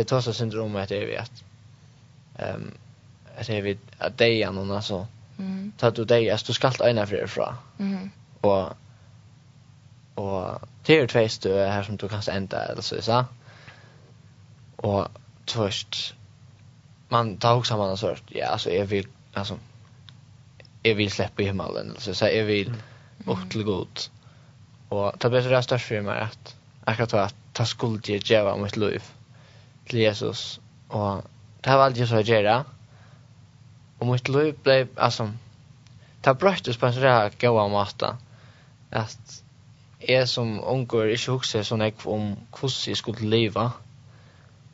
det 0.00 0.04
tar 0.04 0.20
sig 0.20 0.34
syndrom 0.34 0.76
att 0.76 0.88
det 0.88 1.06
vet. 1.06 1.44
vi 2.36 2.38
att 3.36 3.48
ehm 3.48 3.48
att 3.48 3.48
det 3.48 3.54
är 3.58 3.76
att 3.98 4.18
det 4.18 4.42
är 4.42 4.52
någon 4.52 4.70
alltså. 4.70 5.06
Mm. 5.38 5.72
Ta 5.78 5.90
du 5.90 6.04
dig 6.04 6.30
att 6.30 6.46
du 6.46 6.52
ska 6.52 6.70
ta 6.70 6.88
ena 6.88 7.06
för 7.06 7.24
ifrån. 7.24 7.54
Mm. 7.78 8.10
och 8.40 8.72
och 10.14 10.60
det 10.86 10.98
är 10.98 11.06
två 11.06 11.28
stö 11.28 11.68
här 11.68 11.82
som 11.82 11.96
du 11.96 12.08
kan 12.08 12.22
ända 12.30 12.64
eller 12.64 12.82
så. 12.82 13.02
Så 13.02 13.24
och 14.76 15.08
först 15.46 16.14
man 17.08 17.36
tar 17.36 17.54
också 17.54 17.76
man 17.76 17.88
har 17.88 17.96
så 17.96 18.16
ja 18.28 18.46
alltså 18.46 18.70
jag 18.70 18.86
vill 18.86 19.06
alltså 19.34 19.58
jag 20.82 20.94
vill 20.94 21.10
släppa 21.10 21.42
himmelen 21.42 21.90
eller 21.90 22.00
så 22.00 22.14
så 22.14 22.24
jag 22.24 22.44
vill 22.44 22.74
upp 23.26 23.50
till 23.50 23.64
god 23.64 24.00
och 24.88 25.18
ta 25.18 25.30
bättre 25.30 25.50
rast 25.50 25.80
för 25.80 26.00
mig 26.00 26.20
att 26.20 26.56
akkurat 26.84 27.10
kan 27.10 27.28
ta 27.28 27.30
ta 27.52 27.66
skuld 27.66 28.08
ge 28.08 28.18
ge 28.18 28.56
mitt 28.56 28.76
liv 28.76 29.02
til 29.90 30.04
Jesus, 30.04 30.60
og 30.88 31.24
det 31.64 31.74
var 31.76 31.88
alt 31.88 31.98
jeg 31.98 32.08
så 32.08 32.20
å 32.20 32.26
gjøre, 32.26 32.56
og 34.00 34.08
mitt 34.08 34.28
liv 34.32 34.54
ble, 34.64 34.86
altså, 34.96 35.28
det 36.24 36.36
brøttes 36.40 36.78
på 36.80 36.88
en 36.88 36.96
sånn 36.96 37.38
gøy 37.40 37.62
måte, 37.72 38.14
at 38.90 39.40
jeg 40.00 40.28
som 40.28 40.56
unger 40.64 41.12
ikke 41.12 41.36
husker 41.36 41.64
sånn 41.66 41.84
jeg 41.84 41.98
om 42.08 42.32
hvordan 42.56 42.88
jeg 42.88 42.98
skulle 43.00 43.28
leve, 43.28 43.66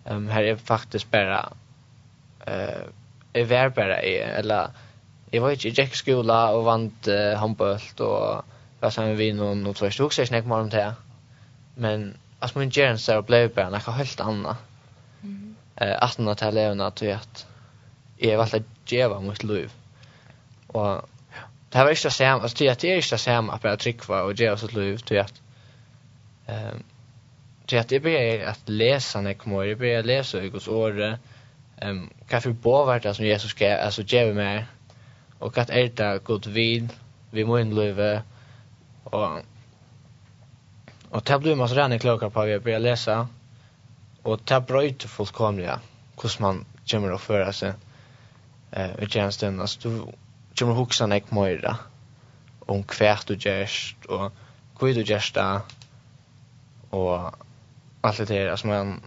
um, 0.06 0.28
her 0.30 0.52
er 0.52 0.60
faktisk 0.62 1.10
bare, 1.10 1.40
uh, 2.46 2.84
jeg 3.34 3.48
var 3.50 3.74
bare 3.74 3.98
i, 4.06 4.14
eller, 4.38 4.70
jeg 5.32 5.42
var 5.42 5.56
ikke, 5.56 5.68
i 5.68 5.74
Jack 5.74 5.98
skola 5.98 6.38
og 6.54 6.68
vant 6.68 7.10
uh, 7.10 7.34
håndbølt, 7.40 8.00
og 8.06 8.54
var 8.80 8.94
sammen 8.94 9.18
med 9.18 9.40
noen, 9.40 9.66
og 9.66 9.76
så 9.76 9.90
jeg 9.90 9.98
husker 9.98 10.22
ikke 10.22 10.38
jeg 10.38 10.50
om 10.60 10.70
det, 10.70 10.86
men, 11.76 12.08
altså, 12.40 12.58
min 12.58 12.70
gjerne 12.70 13.02
så 13.02 13.18
ble 13.26 13.48
bare 13.48 13.74
noe 13.74 13.98
helt 13.98 14.22
annet, 14.22 14.66
eh 15.80 16.08
till 16.16 16.34
til 16.36 16.54
levna 16.54 16.90
til 16.90 17.06
at 17.06 17.46
jeg 18.22 18.38
valgte 18.38 18.58
å 18.60 18.64
gjøre 18.86 19.20
mot 19.20 19.44
liv. 19.44 19.70
Og 20.68 21.08
det 21.72 21.80
var 21.80 21.88
ikke 21.88 22.08
det 22.08 22.12
samme, 22.12 22.42
altså 22.42 22.56
til 22.56 22.66
at 22.66 22.82
det 22.82 22.90
er 22.90 22.96
ikke 22.96 23.10
det 23.10 23.20
samme 23.20 23.52
at 23.52 23.60
bare 23.60 23.76
trykva 23.76 24.20
og 24.22 24.34
gjøre 24.34 24.58
sitt 24.58 24.74
liv 24.74 24.98
til 24.98 25.16
at 25.16 25.42
um, 26.48 26.84
til 27.68 27.76
at 27.76 27.92
jeg 27.92 28.02
begynner 28.02 28.46
at 28.48 28.60
lesa 28.66 29.20
når 29.20 29.30
jeg 29.30 29.38
kommer, 29.38 29.62
jeg 29.62 29.78
begynner 29.78 29.98
at 29.98 30.06
lesa 30.06 30.38
i 30.38 30.48
Guds 30.48 30.68
året, 30.68 31.18
um, 31.84 32.10
hva 32.28 32.38
for 32.38 32.52
båvart 32.52 33.08
som 33.16 33.26
Jesus 33.26 33.50
ska 33.50 33.74
altså 33.74 34.02
gjøre 34.02 34.34
meg, 34.34 34.64
og 35.40 35.52
hva 35.52 35.66
er 35.68 35.88
det 35.88 36.24
god 36.24 36.48
vid, 36.52 36.88
vi 37.32 37.44
må 37.44 37.56
innløve, 37.56 38.22
og 39.04 39.42
Og 41.10 41.22
det 41.26 41.40
blir 41.40 41.54
man 41.54 41.68
så 41.68 41.76
rene 41.78 41.98
klokere 41.98 42.30
på 42.30 42.42
at 42.42 42.50
jeg 42.50 42.62
begynner 42.62 42.82
å 42.82 42.90
lese, 42.90 43.14
Och 44.26 44.40
det 44.44 44.60
bröjt 44.60 45.02
fullkomliga 45.02 45.80
hur 46.22 46.40
man 46.42 46.64
kommer 46.90 47.12
å 47.14 47.18
føre 47.22 47.52
seg 47.54 47.74
eh, 48.72 48.94
i 48.98 49.06
tjänsten. 49.06 49.60
Alltså 49.60 49.88
du 49.88 50.00
kommer 50.58 50.72
att 50.72 50.78
huxa 50.78 51.06
nek 51.06 51.30
mera 51.30 51.76
om 52.66 52.82
kvärt 52.82 53.26
du 53.26 53.36
gärst 53.38 54.04
och 54.04 54.32
hur 54.80 54.94
du 54.94 55.04
gärsta 55.04 55.62
och 56.90 57.30
allt 58.00 58.16
det 58.16 58.24
där. 58.24 58.48
Alltså 58.50 58.66
man, 58.66 59.00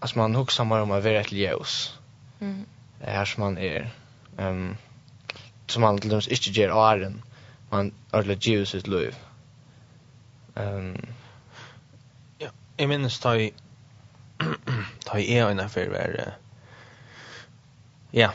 alltså 0.00 0.18
man 0.18 0.34
huxar 0.34 0.64
mer 0.64 0.82
om 0.82 0.90
att 0.90 1.04
vara 1.04 1.20
ett 1.20 1.32
ljus. 1.32 1.98
Mm. 2.40 2.64
Här 3.00 3.24
som 3.24 3.40
man 3.40 3.58
är. 3.58 3.90
Um, 4.36 4.76
som 5.66 5.82
man 5.82 5.98
till 5.98 6.10
dømes 6.10 6.28
ikke 6.28 6.50
gjør 6.50 6.74
åren, 6.74 7.22
man 7.70 7.92
ordentlig 8.12 8.38
gjør 8.42 8.64
sitt 8.64 8.88
liv. 8.88 9.14
Um, 10.56 10.98
ja, 12.40 12.50
jeg 12.78 12.88
minnes 12.88 13.20
da 13.22 13.36
i 13.38 13.52
ta 15.04 15.18
i 15.18 15.38
en 15.38 15.60
affär 15.60 15.88
var 15.88 16.34
ja 18.10 18.32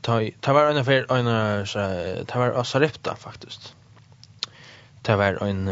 ta 0.00 0.20
ta 0.40 0.52
var 0.52 0.70
en 0.70 0.76
affär 0.76 1.12
en 1.12 1.66
så 1.66 2.24
ta 2.26 2.38
var 2.38 2.64
Sarepta 2.64 3.16
faktiskt 3.16 3.74
ta 5.02 5.16
var 5.16 5.42
en 5.42 5.68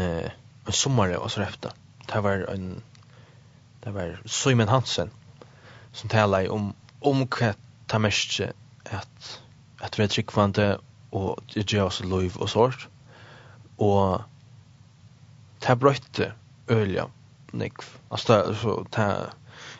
en 0.69 0.73
sommare 0.73 1.17
och 1.17 1.31
Sarepta. 1.31 1.71
Ta 2.07 2.21
var 2.21 2.53
en 2.53 2.81
det 3.83 3.91
var 3.91 4.21
Simon 4.25 4.67
Hansen 4.67 5.09
som 5.91 6.09
talade 6.09 6.49
om 6.49 6.73
om 6.99 7.19
vad 7.19 7.55
ta 7.87 7.99
mest 7.99 8.41
att 8.83 9.41
att 9.79 9.99
vi 9.99 10.03
är 10.03 10.07
tryckvande 10.07 10.79
och 11.09 11.39
det 11.53 11.71
gör 11.71 11.85
oss 11.85 12.03
liv 12.03 12.35
och 12.37 12.49
sånt 12.49 12.87
och 13.75 14.21
ta 15.59 15.75
brötte 15.75 16.33
ölja 16.67 17.07
nek 17.51 17.73
alltså 18.09 18.55
så 18.55 18.85
ta 18.89 19.15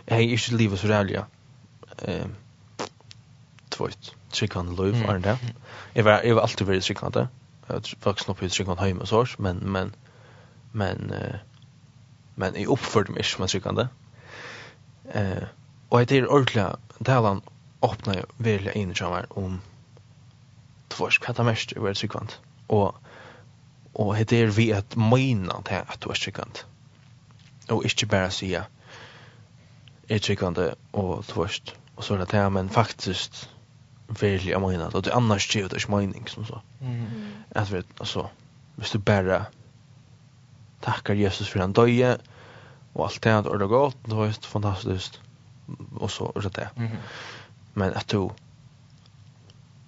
hei 0.10 0.30
ikke 0.34 0.58
livet 0.58 0.80
så 0.80 0.88
rævlig. 0.88 1.24
Ehm 2.08 2.36
tvått 3.70 4.16
tryggvande 4.34 4.76
liv 4.76 4.96
er 5.04 5.18
det. 5.18 5.24
det? 5.24 5.54
Jeg 5.96 6.06
var 6.06 6.22
jeg 6.24 6.36
var 6.36 6.42
alltid 6.42 6.66
veldig 6.66 6.84
tryggvande. 6.84 7.28
Jeg 7.70 7.76
var 7.76 7.82
vokste 8.04 8.30
opp 8.30 8.42
i 8.44 8.80
heim 8.80 9.00
og 9.00 9.08
så 9.08 9.26
men 9.40 9.60
men 9.72 9.96
men 10.74 11.14
men 12.36 12.56
jeg 12.56 12.70
oppførte 12.70 13.12
meg 13.12 13.20
ikke 13.20 13.30
som 13.30 13.44
en 13.44 13.48
tryggvann. 13.48 13.88
Eh 15.14 15.48
og 15.90 16.00
jeg 16.00 16.18
er 16.18 16.28
ordentlig 16.28 16.66
talan 17.06 17.42
åpna 17.82 18.14
jeg 18.14 18.26
veldig 18.38 18.76
inn 18.76 18.92
i 18.92 19.10
meg 19.10 19.38
om 19.38 19.62
tvått 20.90 21.20
hva 21.20 21.30
er 21.30 21.38
det 21.38 21.46
mest 21.46 21.74
var 21.78 21.94
tryggvann. 21.94 22.30
Og 22.70 22.96
og 23.94 24.18
det 24.30 24.42
er 24.42 24.52
vi 24.56 24.72
at 24.72 24.98
møyna 24.98 25.62
til 25.66 25.76
at 25.76 25.98
du 26.04 26.10
er 26.10 26.16
tryggvann. 26.16 26.62
Og 27.70 27.86
ikke 27.86 28.06
bare 28.06 28.32
sier 28.32 28.68
er 30.10 30.20
tryggvande 30.20 30.74
og 30.94 31.26
tvørst. 31.26 31.76
Og 31.96 32.04
så 32.04 32.14
er 32.14 32.24
det 32.24 32.32
det, 32.32 32.52
men 32.52 32.70
faktisk 32.70 33.50
virkelig 34.20 34.52
jeg 34.52 34.62
mener, 34.62 34.90
og 34.96 35.06
det 35.06 35.14
annars 35.14 35.48
gjør 35.48 35.68
det 35.68 35.84
ikke 35.84 35.96
mening, 35.96 36.30
som 36.30 36.46
så. 36.46 36.60
Mm. 36.82 37.06
At 37.52 37.74
vi, 37.74 37.82
altså, 38.00 38.28
hvis 38.76 38.92
du 38.92 39.00
bare 39.00 39.46
takkar 40.82 41.14
Jesus 41.14 41.50
for 41.50 41.60
han 41.60 41.74
døye, 41.74 42.18
og 42.96 43.06
alt 43.06 43.24
det, 43.24 43.32
har 43.32 43.42
det 43.42 43.62
er 43.62 43.68
godt, 43.68 43.98
det 44.06 44.18
var 44.18 44.26
just 44.26 44.46
fantastisk, 44.46 45.22
og 45.96 46.12
så 46.12 46.32
er 46.36 46.42
det 46.42 46.56
det. 46.56 46.68
Mm. 46.78 46.90
Men 47.74 47.94
at 47.94 48.12
du 48.12 48.32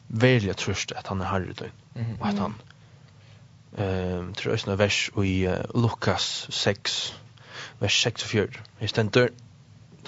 virkelig 0.07 0.57
trøst 0.57 0.91
at 0.95 1.07
han 1.07 1.21
er 1.21 1.25
herre 1.25 1.53
døgn, 1.53 1.71
mm. 1.95 2.17
og 2.19 2.27
at 2.27 2.39
han, 2.39 2.55
ehm 3.77 4.33
tror 4.33 4.51
jag 4.67 4.79
vers 4.79 5.09
i 5.23 5.47
uh, 5.47 5.81
Lukas 5.81 6.47
6 6.49 7.21
vers 7.79 8.01
6 8.01 8.23
och 8.23 8.29
4. 8.29 8.47
Det 8.79 9.29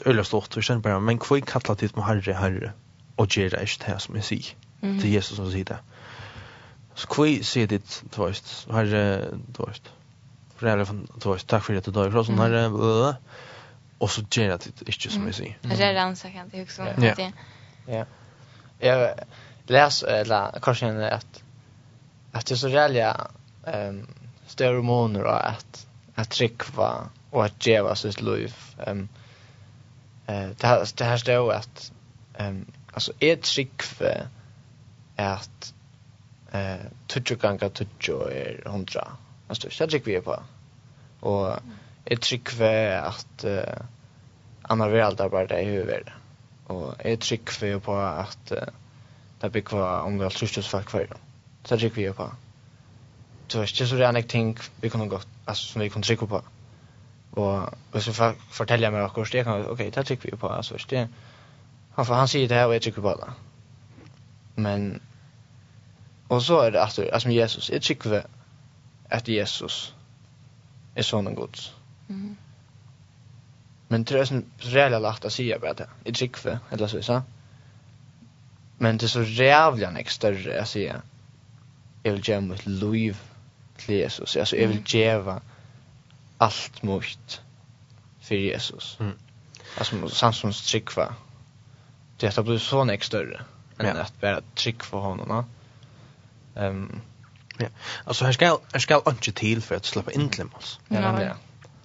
øyla 0.05 0.23
stort, 0.23 0.57
og 0.57 0.63
kjenner 0.63 0.81
bara 0.81 0.99
men 0.99 1.19
kvoi 1.19 1.41
er 1.41 1.73
tid 1.73 1.95
med 1.95 2.03
herre, 2.03 2.35
herre, 2.39 2.71
og 3.17 3.27
gjør 3.27 3.49
det 3.49 3.61
ikke 3.61 3.85
det 3.85 4.01
som 4.01 4.15
jeg 4.15 4.23
sier, 4.23 4.53
mm. 4.81 4.99
det 4.99 5.09
er 5.09 5.13
Jesus 5.15 5.37
som 5.37 5.51
sier 5.51 5.69
det. 5.69 5.77
Så 6.95 7.07
kvoi 7.07 7.43
sier 7.43 7.67
dit, 7.67 8.03
du 8.15 8.23
veist, 8.23 8.67
herre, 8.71 9.03
du 9.57 9.65
veist, 9.65 9.91
for 10.55 10.67
jeg 10.67 10.79
er, 10.79 10.93
du 11.23 11.29
veist, 11.31 11.47
takk 11.49 11.65
for 11.65 11.77
at 11.77 11.85
du 11.85 11.91
dør, 11.91 12.13
og 12.19 12.27
sånn 12.27 12.41
herre, 12.41 12.67
og 13.99 14.09
så 14.11 14.25
gjør 14.27 14.57
det 14.57 14.73
ikke 14.89 15.13
som 15.13 15.25
jeg 15.29 15.39
sier. 15.39 15.55
Herre 15.71 15.91
er 15.93 16.01
ansakant, 16.03 16.53
jeg 16.53 16.67
husker 16.67 16.89
om 16.93 17.01
det. 17.01 17.31
Ja. 17.87 18.05
Jag 18.79 19.13
läs 19.67 20.03
eller 20.03 20.59
kanske 20.61 20.85
en 20.85 21.03
att 21.03 21.43
att 22.31 22.45
det 22.45 22.53
er 22.53 22.57
så 22.57 22.67
rævlig 22.67 23.13
um, 23.67 24.07
større 24.47 24.81
måneder 24.81 25.25
att 25.25 25.87
att 26.15 26.29
trykva 26.29 27.09
och 27.31 27.45
att 27.45 27.65
djeva 27.65 27.95
sitt 27.95 28.21
liv. 28.21 28.55
ehm 28.87 29.07
Eh 30.27 30.49
det 30.49 30.67
här 30.67 30.87
det 30.97 31.03
här 31.03 31.17
står 31.17 31.53
att 31.53 31.91
ehm 32.33 32.65
alltså 32.93 33.13
är 33.19 33.35
att 35.15 35.73
eh 36.51 36.85
tutjo 37.07 37.35
ganga 37.35 37.69
tutjo 37.69 38.29
är 38.29 38.63
100. 38.65 39.17
Alltså 39.47 39.67
det 39.67 39.87
tycker 39.87 40.11
vi 40.11 40.21
på. 40.21 40.43
Och 41.19 41.59
är 42.05 42.15
för 42.51 42.91
att 42.91 43.43
eh 43.43 43.77
andra 44.61 44.87
vi 44.87 45.01
alltid 45.01 45.31
bara 45.31 45.61
i 45.61 45.65
huvudet. 45.65 46.07
Och 46.67 47.05
är 47.05 47.15
för 47.51 47.79
på 47.79 47.95
att 47.95 48.51
det 49.39 49.49
blir 49.49 49.61
kvar 49.61 50.01
om 50.01 50.17
det 50.17 50.25
är 50.25 50.61
fack 50.61 50.89
för. 50.89 51.07
Så 51.63 51.77
tycker 51.77 52.01
vi 52.01 52.13
på. 52.13 52.31
Så 53.47 53.57
det 53.57 53.81
är 53.81 53.85
så 53.85 53.95
det 53.95 54.05
är 54.05 54.13
en 54.13 54.23
ting 54.23 54.57
vi 54.81 54.89
kan 54.89 55.09
gå 55.09 55.19
alltså 55.45 55.67
som 55.67 55.81
vi 55.81 55.89
kan 55.89 56.01
trycka 56.01 56.25
på. 56.25 56.41
Och 57.33 57.69
hvis 57.91 58.03
så 58.03 58.13
for, 58.13 58.35
fortäljer 58.49 58.91
jag 58.91 58.93
mig 58.93 59.25
det 59.31 59.43
kan 59.43 59.53
okej, 59.53 59.71
ok, 59.71 59.95
det 59.95 60.03
tycker 60.03 60.31
vi 60.31 60.37
på 60.37 60.47
alltså 60.47 60.77
det 60.89 61.07
han 61.95 62.05
för 62.05 62.13
han 62.13 62.27
säger 62.27 62.47
det 62.47 62.55
her, 62.55 62.65
og 62.65 62.73
jeg 62.73 62.81
tycker 62.81 63.01
på 63.01 63.13
det. 63.13 63.33
Men 64.55 65.01
och 66.27 66.43
så 66.43 66.59
är 66.59 66.71
det 66.71 66.81
alltså 66.81 67.09
alltså 67.13 67.27
med 67.27 67.35
Jesus, 67.35 67.69
jag 67.69 67.81
tycker 67.81 68.25
att 69.09 69.27
Jesus 69.27 69.93
är 70.95 71.03
sån 71.03 71.35
god. 71.35 71.57
Mm. 72.09 72.37
Men 73.87 74.03
det 74.03 74.19
är 74.19 74.25
sånn 74.25 74.45
reella 74.57 74.99
lagt 74.99 75.25
att 75.25 75.33
säga 75.33 75.59
på 75.59 75.73
det. 75.73 75.87
Jag 76.03 76.15
tycker 76.15 76.59
eller 76.71 76.87
så 76.87 77.01
så. 77.01 77.21
Men 78.77 78.97
det 78.97 79.05
er 79.05 79.07
så 79.07 79.23
jävla 79.23 79.89
näck 79.89 80.09
større, 80.09 80.61
att 80.61 80.69
säga. 80.69 81.01
Jag 82.03 82.11
vil 82.11 82.29
gjøre 82.29 82.41
mitt 82.41 82.65
liv 82.65 83.15
til 83.77 83.95
Jesus. 83.95 84.35
Alltså 84.35 84.55
jeg 84.55 84.69
vil 84.69 84.77
mm 84.77 85.39
allt 86.43 86.83
mot 86.83 87.41
för 88.21 88.35
Jesus. 88.35 88.97
Mm. 88.99 89.13
Alltså 89.77 90.09
Samsons 90.09 90.65
trick 90.71 90.95
va. 90.95 91.15
Det 92.17 92.35
har 92.35 92.43
blivit 92.43 92.61
så 92.61 92.85
mycket 92.85 93.05
större 93.05 93.41
än 93.77 93.85
ja. 93.85 94.01
att 94.01 94.21
bara 94.21 94.41
trick 94.55 94.83
för 94.83 94.97
honom. 94.97 95.45
Ehm 96.55 96.65
um, 96.65 97.01
Ja. 97.57 97.67
Alltså 98.03 98.25
här 98.25 98.31
ska 98.31 98.59
här 98.71 98.79
ska 98.79 99.01
inte 99.07 99.31
till 99.31 99.61
för 99.61 99.75
att 99.75 99.85
släppa 99.85 100.11
in 100.11 100.29
till 100.29 100.45
oss. 100.53 100.79
Ja, 100.87 101.21
ja. 101.21 101.35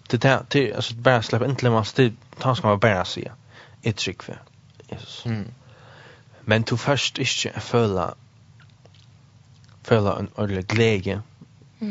Det 0.09 0.17
där 0.17 0.45
till 0.49 0.75
alltså 0.75 0.95
bara 0.95 1.23
släppa 1.23 1.45
in 1.45 1.57
till 1.57 1.69
oss 1.69 1.93
till 1.93 2.13
han 2.39 2.57
ska 2.57 2.69
man 2.69 2.79
bara 2.79 3.05
se. 3.05 3.31
Ett 3.83 3.97
trick 3.97 4.23
för 4.23 4.43
Jesus. 4.89 5.27
Mm. 5.27 5.45
Men 6.41 6.63
du 6.63 6.77
först 6.77 7.19
inte 7.19 7.61
följa 7.61 8.15
följa 9.83 10.13
en 10.13 10.29
ordentlig 10.35 10.67
glädje 10.67 11.23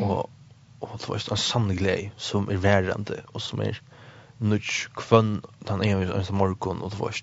och 0.01 0.29
og 0.81 0.99
det 0.99 1.09
var 1.09 1.23
en 1.31 1.37
sann 1.37 1.69
glede 1.77 2.11
som 2.17 2.49
er 2.49 2.57
værende, 2.57 3.21
og 3.33 3.41
som 3.41 3.61
er 3.61 3.79
nudge 4.39 4.89
kvann 4.95 5.41
den 5.67 5.83
ene 5.83 6.05
eneste 6.05 6.33
morgon 6.33 6.81
og 6.81 6.91
det 6.91 6.99
var 6.99 7.21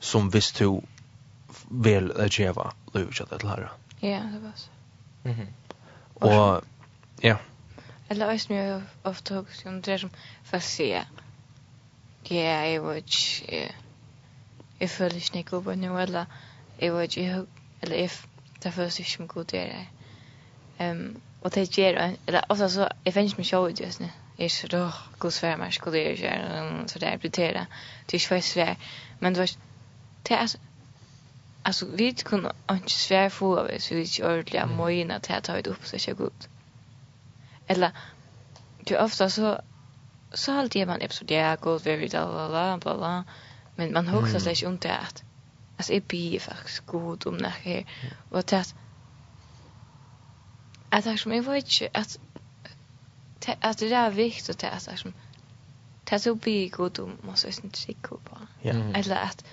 som 0.00 0.32
visst 0.32 0.58
du 0.58 0.82
vel 1.70 2.10
er 2.16 2.28
djeva 2.28 2.70
løy 2.94 3.10
til 3.12 3.48
herre. 3.48 3.70
Ja, 4.02 4.22
det 4.32 4.42
var 4.42 4.52
så. 4.56 4.68
Mm. 5.24 5.48
Og, 6.14 6.64
ja. 7.22 7.36
Eller 8.10 8.26
også 8.26 8.52
mye 8.52 8.82
ofte 9.04 9.34
hos 9.34 9.64
om 9.66 9.82
det 9.82 9.94
er 9.94 9.98
som 9.98 10.10
fast 10.44 10.76
sier, 10.76 11.04
ja, 12.30 12.60
jeg 12.70 12.82
var 12.82 12.92
ikke, 12.92 13.74
jeg 14.80 14.90
føler 14.90 15.16
ikke 15.16 15.38
ikke 15.38 15.56
oppe 15.56 15.76
nå, 15.76 15.98
eller 15.98 16.24
jeg 16.80 16.94
var 16.94 17.00
ikke, 17.00 17.46
eller 17.82 17.96
jeg, 17.96 18.10
det 18.62 18.72
føles 18.74 18.98
ikke 18.98 19.10
som 19.10 19.28
god 19.28 19.44
det 19.44 19.60
er. 19.60 19.84
Um, 20.80 21.20
Och 21.40 21.50
det 21.50 21.78
ger 21.78 21.94
en 21.94 22.16
eller 22.26 22.44
alltså 22.48 22.68
så 22.68 22.88
jag 23.04 23.14
finns 23.14 23.36
mig 23.36 23.46
show 23.46 23.70
just 23.70 24.00
nu. 24.00 24.08
Är 24.36 24.48
så 24.48 24.66
då 24.66 24.92
god 25.18 25.32
svär 25.32 25.56
man 25.56 25.72
skulle 25.72 25.98
ju 25.98 26.14
göra 26.14 26.88
så 26.88 26.98
där 26.98 27.18
prioritera. 27.18 27.66
Det 28.06 28.16
är 28.16 28.20
svårt 28.20 28.44
svär. 28.44 28.76
Men 29.18 29.34
du 29.34 29.40
vet 29.40 29.58
det 30.22 30.34
är 30.34 30.48
alltså 31.62 31.86
vi 31.92 32.12
kunde 32.12 32.52
inte 32.70 32.90
svär 32.90 33.28
få 33.28 33.58
av 33.58 33.70
så 33.78 33.94
vi 33.94 34.02
är 34.02 34.24
ordentliga 34.24 34.66
mojna 34.66 35.16
att 35.16 35.26
här 35.26 35.40
tar 35.40 35.56
ut 35.56 35.66
upp 35.66 35.86
så 35.86 35.96
jag 36.06 36.16
gott. 36.16 36.48
Eller 37.66 37.90
du 38.80 38.98
ofta 38.98 39.30
så 39.30 39.60
så 40.32 40.52
halt 40.52 40.74
jag 40.74 40.88
man 40.88 41.00
episode 41.00 41.34
ja 41.34 41.56
god 41.60 41.84
very 41.84 42.08
bla 42.08 42.48
bla 42.48 42.78
bla 42.78 42.96
bla 42.96 43.24
men 43.76 43.92
man 43.92 44.08
hugger 44.08 44.38
sig 44.38 44.64
inte 44.64 44.92
att 44.92 45.22
alltså 45.76 45.92
är 45.92 46.00
bi 46.00 46.38
faktiskt 46.38 46.86
god 46.86 47.26
om 47.26 47.38
det 47.38 47.52
här 47.64 47.84
och 48.30 48.38
att 48.38 48.74
att 50.90 51.06
jag 51.06 51.18
som 51.18 51.32
jag 51.32 51.42
vet 51.42 51.80
inte 51.80 51.90
att 51.94 52.18
att 53.60 53.78
det 53.78 53.92
är 53.92 54.10
viktigt 54.10 54.64
att 54.64 54.86
jag 54.86 54.98
som 54.98 55.12
det 56.04 56.20
så 56.20 56.34
blir 56.34 56.70
god 56.70 56.98
om 56.98 57.16
man 57.20 57.36
så 57.36 57.48
inte 57.48 57.70
trycka 57.70 58.08
på. 58.08 58.38
Ja. 58.62 58.74
Eller 58.94 59.16
att 59.16 59.44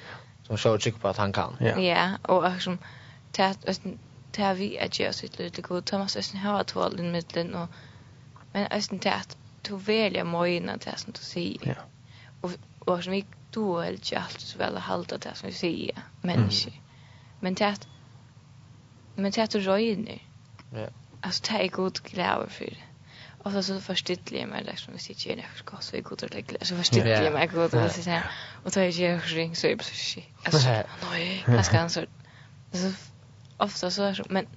som 0.44 0.58
så 0.58 0.78
trycka 0.78 1.00
på 1.00 1.08
att 1.08 1.18
han 1.18 1.34
kan. 1.34 1.56
Ja. 1.60 1.80
Ja, 1.80 2.18
och 2.22 2.48
att 2.48 2.62
som 2.62 2.78
det 3.32 3.58
det 4.32 4.54
vi 4.54 4.80
att 4.80 5.00
göra 5.00 5.14
sitt 5.14 5.40
lite 5.40 5.62
god 5.62 5.86
Thomas 5.86 6.16
är 6.16 6.38
har 6.38 6.60
att 6.60 6.76
i 6.76 6.98
den 6.98 7.12
mitten 7.12 7.56
och 7.56 7.70
men 8.54 8.68
östen 8.72 8.98
det 8.98 9.14
att 9.14 9.38
du 9.62 9.78
välja 9.78 10.24
mojna 10.24 10.78
det 10.78 10.98
som 10.98 11.14
du 11.14 11.20
säger. 11.20 11.58
Ja. 11.62 11.74
Och 12.42 12.52
och 12.86 13.04
som 13.04 13.12
vi 13.12 13.26
du 13.52 13.82
är 13.82 13.92
det 13.92 14.18
allt 14.18 14.40
så 14.40 14.58
väl 14.58 14.78
att 14.78 14.84
hålla 14.84 15.18
det 15.18 15.36
som 15.36 15.48
vi 15.48 15.54
säger 15.54 16.04
människor. 16.22 16.74
Men 17.40 17.54
det 17.54 17.80
men 19.16 19.32
det 19.32 19.44
att 19.44 19.52
du 19.52 19.60
röjer 19.60 19.98
nu. 19.98 20.20
Ja 20.74 20.88
alltså 21.26 21.44
det 21.50 21.64
är 21.64 21.68
god 21.68 22.00
glädje 22.04 22.50
för 22.50 22.66
det. 22.66 22.84
Och 23.44 23.52
så 23.52 23.64
så 23.64 23.82
förstittle 23.82 24.40
jag 24.40 24.50
mig 24.50 24.64
liksom 24.64 24.94
hvis 24.94 25.10
jag 25.10 25.20
gör 25.20 25.36
något 25.36 25.66
gott 25.66 25.84
så 25.84 25.96
är 25.96 26.02
god 26.02 26.24
att 26.24 26.34
lägga 26.34 26.66
så 26.66 26.76
förstittle 26.76 27.24
jag 27.24 27.34
mig 27.34 27.48
god 27.48 27.74
och 27.74 27.92
så 27.92 28.10
här. 28.10 28.32
Och 28.64 28.74
ta 28.74 28.82
jag 28.82 28.92
gör 28.92 29.20
ring 29.20 29.56
så 29.56 29.68
är 29.68 29.76
det 29.76 29.84
så 29.84 29.94
shit. 29.94 30.26
Alltså 30.44 30.70
nej, 31.12 31.44
jag 31.48 31.66
ska 31.66 31.80
ansvar. 31.80 32.08
Så 32.74 32.92
ofta 33.58 33.92
så 33.92 34.04
är 34.04 34.14
det 34.14 34.24
men 34.30 34.48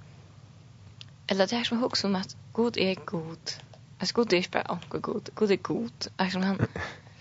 eller 1.27 1.47
det 1.47 1.55
är 1.55 1.63
som 1.63 1.77
hooks 1.77 2.03
om 2.03 2.15
att 2.15 2.35
god 2.53 2.77
är 2.77 2.95
god. 2.95 3.51
Alltså 3.99 4.15
god 4.15 4.33
är 4.33 4.45
bara 4.51 4.71
onkel 4.71 4.99
god. 4.99 5.29
God 5.33 5.51
är 5.51 5.55
god. 5.55 6.07
Alltså 6.17 6.39
han 6.39 6.67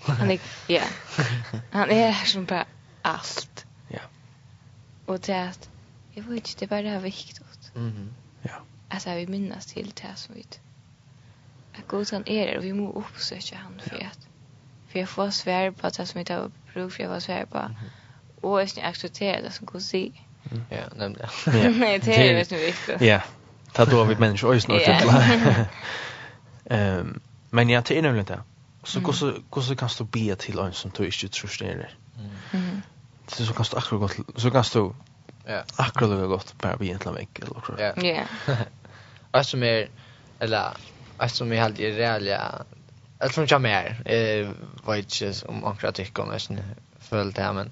han 0.01 0.31
är 0.31 0.41
ja. 0.67 0.83
Han 1.71 1.91
är 1.91 2.13
som 2.13 2.45
bara 2.45 2.65
allt. 3.03 3.67
Ja. 3.89 4.01
Och 5.07 5.21
det 5.21 5.33
är 5.33 5.49
att 5.49 5.69
jag 6.13 6.23
vet 6.23 6.37
inte 6.37 6.51
det 6.59 6.65
är 6.65 6.69
bara 6.69 6.83
det 6.83 6.89
här 6.89 7.01
viktigt. 7.01 7.75
Mhm 7.75 8.15
alltså 8.89 9.15
vi 9.15 9.27
minnas 9.27 9.67
till 9.67 9.93
det 9.95 10.17
som 10.17 10.35
vi 10.35 10.47
att 11.79 11.89
god 11.89 12.09
han 12.13 12.23
är 12.27 12.59
och 12.59 12.65
vi 12.65 12.73
må 12.73 12.93
uppsöka 12.93 13.57
han 13.57 13.81
för 13.81 13.97
att 13.97 14.27
för 14.89 14.99
jag 14.99 15.09
får 15.09 15.31
svär 15.31 15.71
på 15.71 15.89
det 15.89 16.07
som 16.07 16.19
vi 16.19 16.25
tar 16.25 16.51
bruk 16.73 16.93
för 16.93 17.03
jag 17.03 17.11
var 17.11 17.21
svär 17.21 17.45
på. 17.45 17.71
Och 18.41 18.61
jag 18.61 18.69
accepterar 18.83 19.43
det 19.43 19.51
som 19.51 19.67
god 19.67 19.83
säger 19.83 20.13
ja 20.71 20.83
nämligen 20.97 21.29
nej 21.79 21.99
det 22.05 22.17
är 22.17 22.39
ju 22.39 22.45
så 22.45 22.55
viktigt 22.55 23.01
ja 23.01 23.23
ta 23.73 23.85
då 23.85 24.05
vi 24.05 24.17
människor 24.17 24.55
och 24.55 24.63
snart 24.63 24.83
ehm 26.65 27.21
men 27.51 27.69
jag 27.69 27.85
till 27.85 28.03
nämligen 28.03 28.27
det 28.27 28.43
så 28.85 29.01
hur 29.01 29.13
så 29.13 29.27
hur 29.55 29.63
så 29.63 29.77
kan 29.77 29.89
du 29.99 30.05
be 30.05 30.37
till 30.37 30.59
en 30.59 30.73
som 30.73 30.91
du 30.97 31.05
inte 31.05 31.29
tror 31.29 31.51
det 31.59 31.67
är 31.67 31.91
så 33.27 33.53
kan 33.53 33.67
du 33.71 33.77
akkurat 33.77 34.17
så 34.37 34.51
kan 34.51 34.65
du 34.73 34.95
Ja. 35.49 35.63
Akkurat 35.77 36.11
lukka 36.11 36.27
godt, 36.27 36.55
bare 36.63 36.79
vi 36.81 36.91
eller 36.91 37.17
vinkel. 37.17 37.49
Ja. 37.79 37.93
Ja. 38.03 38.27
Og 39.33 39.45
som 39.45 39.63
er, 39.63 39.89
eller, 40.41 40.77
og 41.19 41.31
som 41.31 41.53
er 41.53 41.63
helt 41.63 41.81
i 41.81 41.91
realia, 41.93 42.43
eller 43.21 43.33
som 43.35 43.49
kommer 43.51 43.69
her, 43.69 43.99
jeg 44.07 44.55
vet 44.87 45.21
inte 45.21 45.49
om 45.49 45.65
akkurat 45.69 45.95
tycker 45.95 46.23
om 46.23 46.33
jeg 46.33 46.65
føler 47.01 47.33
det 47.33 47.43
här 47.43 47.53
men 47.53 47.71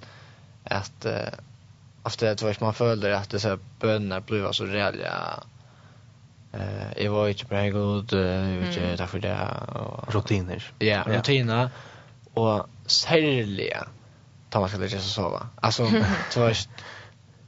att 0.64 1.06
uh, 1.06 1.38
ofte 2.02 2.34
det 2.34 2.42
var 2.42 2.56
man 2.60 2.74
føler 2.74 3.16
at 3.16 3.30
disse 3.30 3.58
bønene 3.80 4.20
blir 4.20 4.52
så 4.52 4.64
reella 4.64 5.42
Eh, 6.56 7.04
jag 7.04 7.12
var 7.12 7.28
inte 7.28 7.44
bra 7.44 7.68
god, 7.68 8.12
jag 8.12 8.58
vet 8.58 8.68
inte 8.68 8.96
därför 8.96 9.18
det 9.18 9.38
och 9.74 10.14
rutiner. 10.14 10.72
Ja, 10.78 11.02
rutiner 11.06 11.70
och 12.34 12.66
särliga 12.86 13.88
tar 14.50 14.60
man 14.60 14.68
ska 14.68 14.78
lägga 14.78 14.90
sig 14.90 15.10
sova. 15.10 15.48
Alltså, 15.60 15.82
det 16.34 16.40
var 16.40 16.56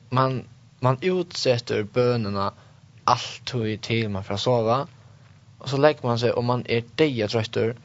man 0.09 0.45
man 0.81 0.99
utsätter 1.01 1.83
bönerna 1.83 2.53
allt 3.05 3.55
hur 3.55 3.77
till 3.77 4.09
man 4.09 4.25
för 4.25 4.35
att 4.35 4.41
sova 4.41 4.87
och 5.59 5.69
så 5.69 5.77
lägger 5.77 6.03
man 6.03 6.19
sig 6.19 6.33
och 6.33 6.45
man 6.45 6.65
är 6.69 6.85
deja 6.95 7.29
tröttor 7.29 7.77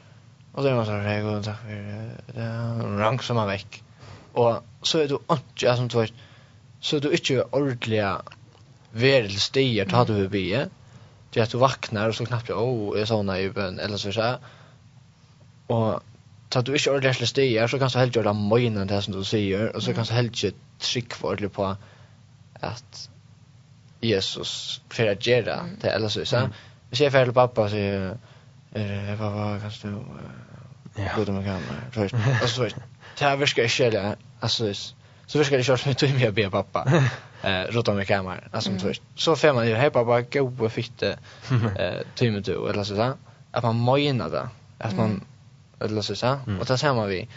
och 0.52 0.62
så 0.62 0.68
är 0.68 0.74
man 0.74 0.86
så 0.86 0.92
här 0.92 1.18
jag 1.18 1.34
god, 1.34 1.44
tack 1.44 1.60
för 1.60 2.32
det 2.32 3.02
rank 3.02 3.22
som 3.22 3.36
man 3.36 3.46
väck 3.46 3.82
och 4.32 4.64
så 4.82 4.98
är 4.98 5.08
du 5.08 5.18
inte 5.30 5.76
som 5.76 5.88
du 5.88 6.06
så 6.80 6.96
är 6.96 7.00
du 7.00 7.12
inte 7.12 7.42
ordliga 7.42 8.22
världsdiga 8.90 9.84
tar 9.84 10.04
du 10.04 10.28
bi 10.28 10.66
det 11.30 11.40
att 11.40 11.50
du 11.50 11.58
vaknar 11.58 12.08
och 12.08 12.14
så 12.14 12.26
knappt 12.26 12.48
jag 12.48 12.62
åh 12.62 13.00
är 13.00 13.04
såna 13.04 13.40
i 13.40 13.50
bön 13.50 13.78
eller 13.78 13.96
så 13.96 14.12
så 14.12 14.22
här. 14.22 14.38
och 15.66 16.00
tar 16.48 16.62
du 16.62 16.72
inte 16.72 16.90
ordliga 16.90 17.14
stiga 17.14 17.68
så 17.68 17.78
kanske 17.78 17.98
helt 17.98 18.16
göra 18.16 18.32
mojnen 18.32 18.86
det 18.86 19.02
som 19.02 19.14
du 19.14 19.24
säger 19.24 19.76
och 19.76 19.82
så 19.82 19.94
kanske 19.94 20.14
helt 20.14 20.44
inte 20.44 20.58
trick 20.78 21.14
för 21.14 21.28
ordentligt 21.28 21.52
på 21.52 21.76
at 22.64 23.10
Jesus 24.00 24.80
för 24.88 25.06
att 25.06 25.26
göra 25.26 25.54
mm. 25.54 25.76
det 25.80 25.90
eller 25.90 26.08
så 26.08 26.24
så 26.24 26.36
mm. 26.36 26.50
jag 26.90 27.12
för 27.12 27.32
pappa 27.32 27.68
så 27.68 27.76
är 27.76 28.18
det 29.10 29.16
pappa 29.18 29.60
kan 29.60 29.70
du 29.82 31.02
ja. 31.02 31.16
gode 31.16 31.32
med 31.36 31.44
kan 31.44 31.60
först 31.92 32.14
alltså 32.42 32.68
så 32.68 32.76
tar 33.16 33.36
vi 33.36 33.46
ska 33.46 33.68
skälla 33.68 34.16
alltså 34.40 34.74
så 35.26 35.38
vi 35.38 35.44
ska 35.44 35.62
köra 35.62 35.78
med 35.86 35.98
till 35.98 36.14
mig 36.14 36.30
be 36.30 36.50
pappa 36.50 37.02
eh 37.42 37.62
rota 37.72 37.94
med 37.94 38.06
kameran 38.06 38.40
alltså 38.52 38.78
så 38.78 38.92
så 39.14 39.36
får 39.36 39.52
man 39.52 39.68
ju 39.68 39.74
hej 39.74 39.90
pappa 39.90 40.20
gå 40.20 40.64
och 40.64 40.72
fitte 40.72 41.18
eh 41.78 42.00
timme 42.14 42.40
då 42.40 42.66
eller 42.66 42.84
så 42.84 42.94
där 42.94 43.12
att 43.50 43.62
man 43.62 43.76
mojnar 43.76 44.30
det 44.30 44.48
att 44.78 44.96
man 44.96 45.24
eller 45.80 46.02
så 46.02 46.16
så 46.16 46.38
och 46.60 46.66
där 46.66 46.76
ser 46.76 46.94
man 46.94 47.08
vi 47.08 47.28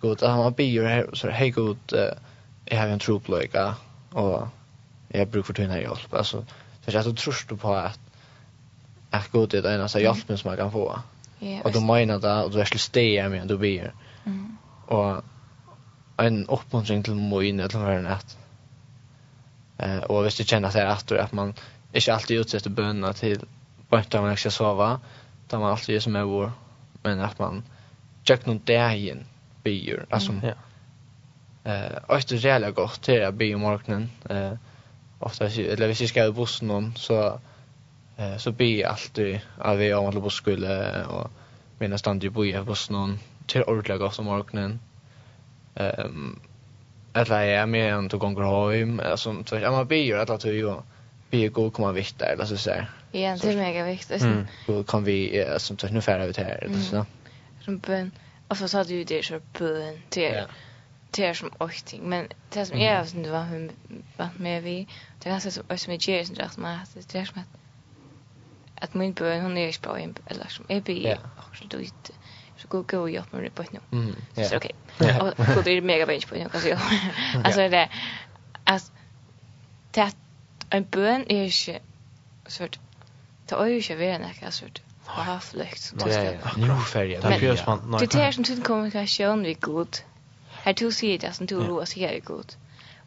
god 0.00 0.22
att 0.22 0.38
man 0.38 0.52
be 0.52 0.64
ju 0.64 1.06
så 1.12 1.28
hej 1.30 1.50
god 1.50 1.78
jag 2.64 2.78
har 2.78 2.88
en 2.88 2.98
tro 2.98 3.20
lika 3.26 3.74
och 4.10 4.48
jag 5.18 5.28
brukar 5.28 5.46
för 5.46 5.54
tunna 5.54 5.80
hjälp 5.80 6.14
alltså 6.14 6.44
så 6.86 6.98
att 6.98 7.04
du 7.04 7.12
tror 7.12 7.56
på 7.56 7.74
att 7.74 8.00
att 9.10 9.30
gå 9.30 9.46
till 9.46 9.62
den 9.62 9.80
alltså 9.80 10.00
hjälpen 10.00 10.38
som 10.38 10.48
man 10.50 10.56
kan 10.56 10.72
få. 10.72 10.98
Ja. 11.38 11.60
Och 11.64 11.72
då 11.72 11.80
menar 11.80 12.18
det 12.18 12.42
och 12.42 12.50
du 12.50 12.60
är 12.60 12.64
skulle 12.64 12.78
stäja 12.78 13.28
med 13.28 13.48
du 13.48 13.58
blir. 13.58 13.92
Mm. 14.24 14.56
Och 14.86 15.22
en 16.16 16.46
uppmuntring 16.48 17.02
till 17.02 17.14
mig 17.14 17.50
eller 17.50 17.78
vad 17.78 18.04
det 18.04 18.10
att 18.10 18.36
eh 19.78 19.98
och 19.98 20.26
visst 20.26 20.38
du 20.38 20.44
känner 20.44 20.68
att 20.68 20.74
det 20.74 20.80
är 20.80 20.86
att 20.86 21.12
att 21.12 21.32
man 21.32 21.54
inte 21.92 22.14
alltid 22.14 22.40
utsätter 22.40 22.70
bönna 22.70 23.12
till 23.12 23.44
bara 23.88 24.22
man 24.22 24.36
ska 24.36 24.50
sova 24.50 25.00
där 25.48 25.58
man 25.58 25.70
alltid 25.70 25.96
är 25.96 26.00
som 26.00 26.16
är 26.16 26.22
vår 26.22 26.52
men 27.02 27.20
att 27.20 27.38
man 27.38 27.62
checkar 28.22 28.46
någon 28.46 28.60
dagen 28.64 29.24
blir 29.62 30.06
alltså 30.10 30.32
ja. 30.42 30.54
Eh, 31.64 31.96
och 32.06 32.16
det 32.28 32.32
är 32.32 32.46
jävligt 32.46 32.74
gott 32.74 33.02
till 33.02 33.24
att 33.24 33.34
be 33.34 33.44
i 33.44 33.56
morgonen. 33.56 34.10
Eh, 34.28 34.52
ofta 35.24 35.46
eller 35.46 35.86
hvis 35.86 36.00
jag 36.00 36.10
ska 36.10 36.24
i 36.26 36.32
bussen 36.32 36.68
någon 36.68 36.94
så 36.96 37.40
eh 38.16 38.36
så 38.36 38.52
blir 38.52 38.80
jag 38.80 38.90
alltid 38.90 39.40
av 39.58 39.76
vi 39.76 39.94
om 39.94 40.06
att 40.06 40.22
buss 40.22 40.34
skulle 40.34 41.04
och 41.04 41.30
mina 41.78 41.98
stand 41.98 42.24
i 42.24 42.30
bo 42.30 42.44
i 42.44 42.62
bussen 42.62 42.96
någon 42.96 43.18
till 43.46 43.62
ordlag 43.62 44.02
av 44.02 44.10
som 44.10 44.24
morgonen. 44.24 44.80
Ehm 45.74 46.40
eller 47.14 47.42
jag 47.42 47.62
är 47.62 47.66
med 47.66 47.94
en 47.94 48.08
tog 48.08 48.20
gånger 48.20 48.72
hem 48.72 49.00
alltså 49.00 49.44
så 49.46 49.56
jag 49.56 49.72
man 49.72 49.86
blir 49.86 50.04
ju 50.04 50.20
att 50.20 50.30
att 50.30 50.44
ju 50.44 50.74
vi 51.30 51.48
går 51.48 51.70
komma 51.70 51.92
vitt 51.92 52.18
där 52.18 52.32
eller 52.32 52.44
så 52.44 52.56
så. 52.56 52.70
Ja, 53.12 53.36
det 53.42 53.52
är 53.52 53.56
mega 53.56 53.84
viktigt. 53.84 54.22
Mm. 54.22 54.46
Då 54.66 54.84
kan 54.84 55.04
vi 55.04 55.46
som 55.58 55.78
så 55.78 55.88
nu 55.88 56.00
färra 56.00 56.24
ut 56.24 56.36
här 56.36 56.64
eller 56.64 56.78
så. 56.78 57.06
Som 57.64 57.78
bön. 57.78 58.10
Och 58.48 58.56
så 58.56 58.68
sa 58.68 58.84
du 58.84 59.04
det 59.04 59.24
så 59.24 59.40
bön 59.58 59.98
till 60.08 60.42
det 61.16 61.26
är 61.26 61.34
som 61.34 61.50
åkting 61.58 62.02
men 62.02 62.28
det 62.48 62.66
som 62.66 62.78
är 62.78 63.04
som 63.04 63.22
du 63.22 63.30
var 63.30 63.44
hon 63.44 63.70
vant 64.16 64.38
med 64.38 64.62
vi. 64.62 64.88
Det 65.18 65.30
är 65.30 65.38
som 65.38 65.50
som 65.78 65.92
är 65.92 66.08
ger 66.08 66.24
som 66.24 66.34
just 66.34 66.58
med 66.58 66.80
det 67.12 67.18
är 67.18 67.24
som 67.24 67.40
att 67.40 67.48
att 68.74 68.94
min 68.94 69.12
bön 69.12 69.42
hon 69.42 69.58
är 69.58 69.80
på 69.82 69.96
en 69.96 70.14
eller 70.26 70.48
som 70.48 70.64
är 70.68 70.80
bi 70.80 71.16
så 71.54 71.64
du 71.64 71.82
inte 71.82 72.12
så 72.56 72.68
går 72.68 72.82
gå 72.82 73.08
jag 73.08 73.24
med 73.30 73.42
det 73.42 73.50
på 73.50 73.64
nu 73.70 74.14
så 74.44 74.56
okej 74.56 74.72
och 75.20 75.64
då 75.64 75.70
är 75.70 75.74
det 75.74 75.80
mega 75.80 76.06
bench 76.06 76.28
på 76.28 76.34
nu 76.34 76.48
kanske 76.48 76.78
alltså 77.44 77.68
det 77.68 77.88
as 78.64 78.92
det 79.90 80.12
en 80.70 80.84
bön 80.84 81.24
är 81.28 81.44
ju 81.44 81.78
sort 82.46 82.78
det 83.48 83.54
är 83.54 83.66
ju 83.66 83.80
ju 83.80 83.96
vara 83.96 84.18
näka 84.18 84.50
sort 84.50 84.82
haflekt 85.04 85.80
så 85.80 85.96
det 85.96 86.14
är 86.14 86.56
nu 86.56 86.80
färja 86.80 87.20
det 87.20 88.14
är 88.14 88.26
ju 88.26 88.32
som 88.32 88.62
kommunikation 88.62 89.42
vi 89.42 89.54
god. 89.54 89.96
Här 90.64 90.72
tog 90.72 90.92
sig 90.92 91.18
det 91.18 91.32
som 91.32 91.46
tog 91.46 91.68
roa 91.68 91.86
sig 91.86 92.02
här 92.02 92.12
i 92.12 92.20
god. 92.20 92.54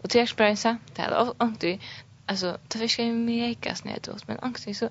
Och 0.02 0.10
till 0.10 0.22
experiensa, 0.22 0.78
det 0.96 1.02
här 1.02 1.34
ångte, 1.44 1.80
alltså 2.26 2.58
det 2.68 2.80
fiskar 2.80 3.04
ju 3.04 3.14
mega 3.14 3.76
snett 3.76 4.08
åt 4.08 4.28
men 4.28 4.40
angst 4.40 4.76
så 4.76 4.90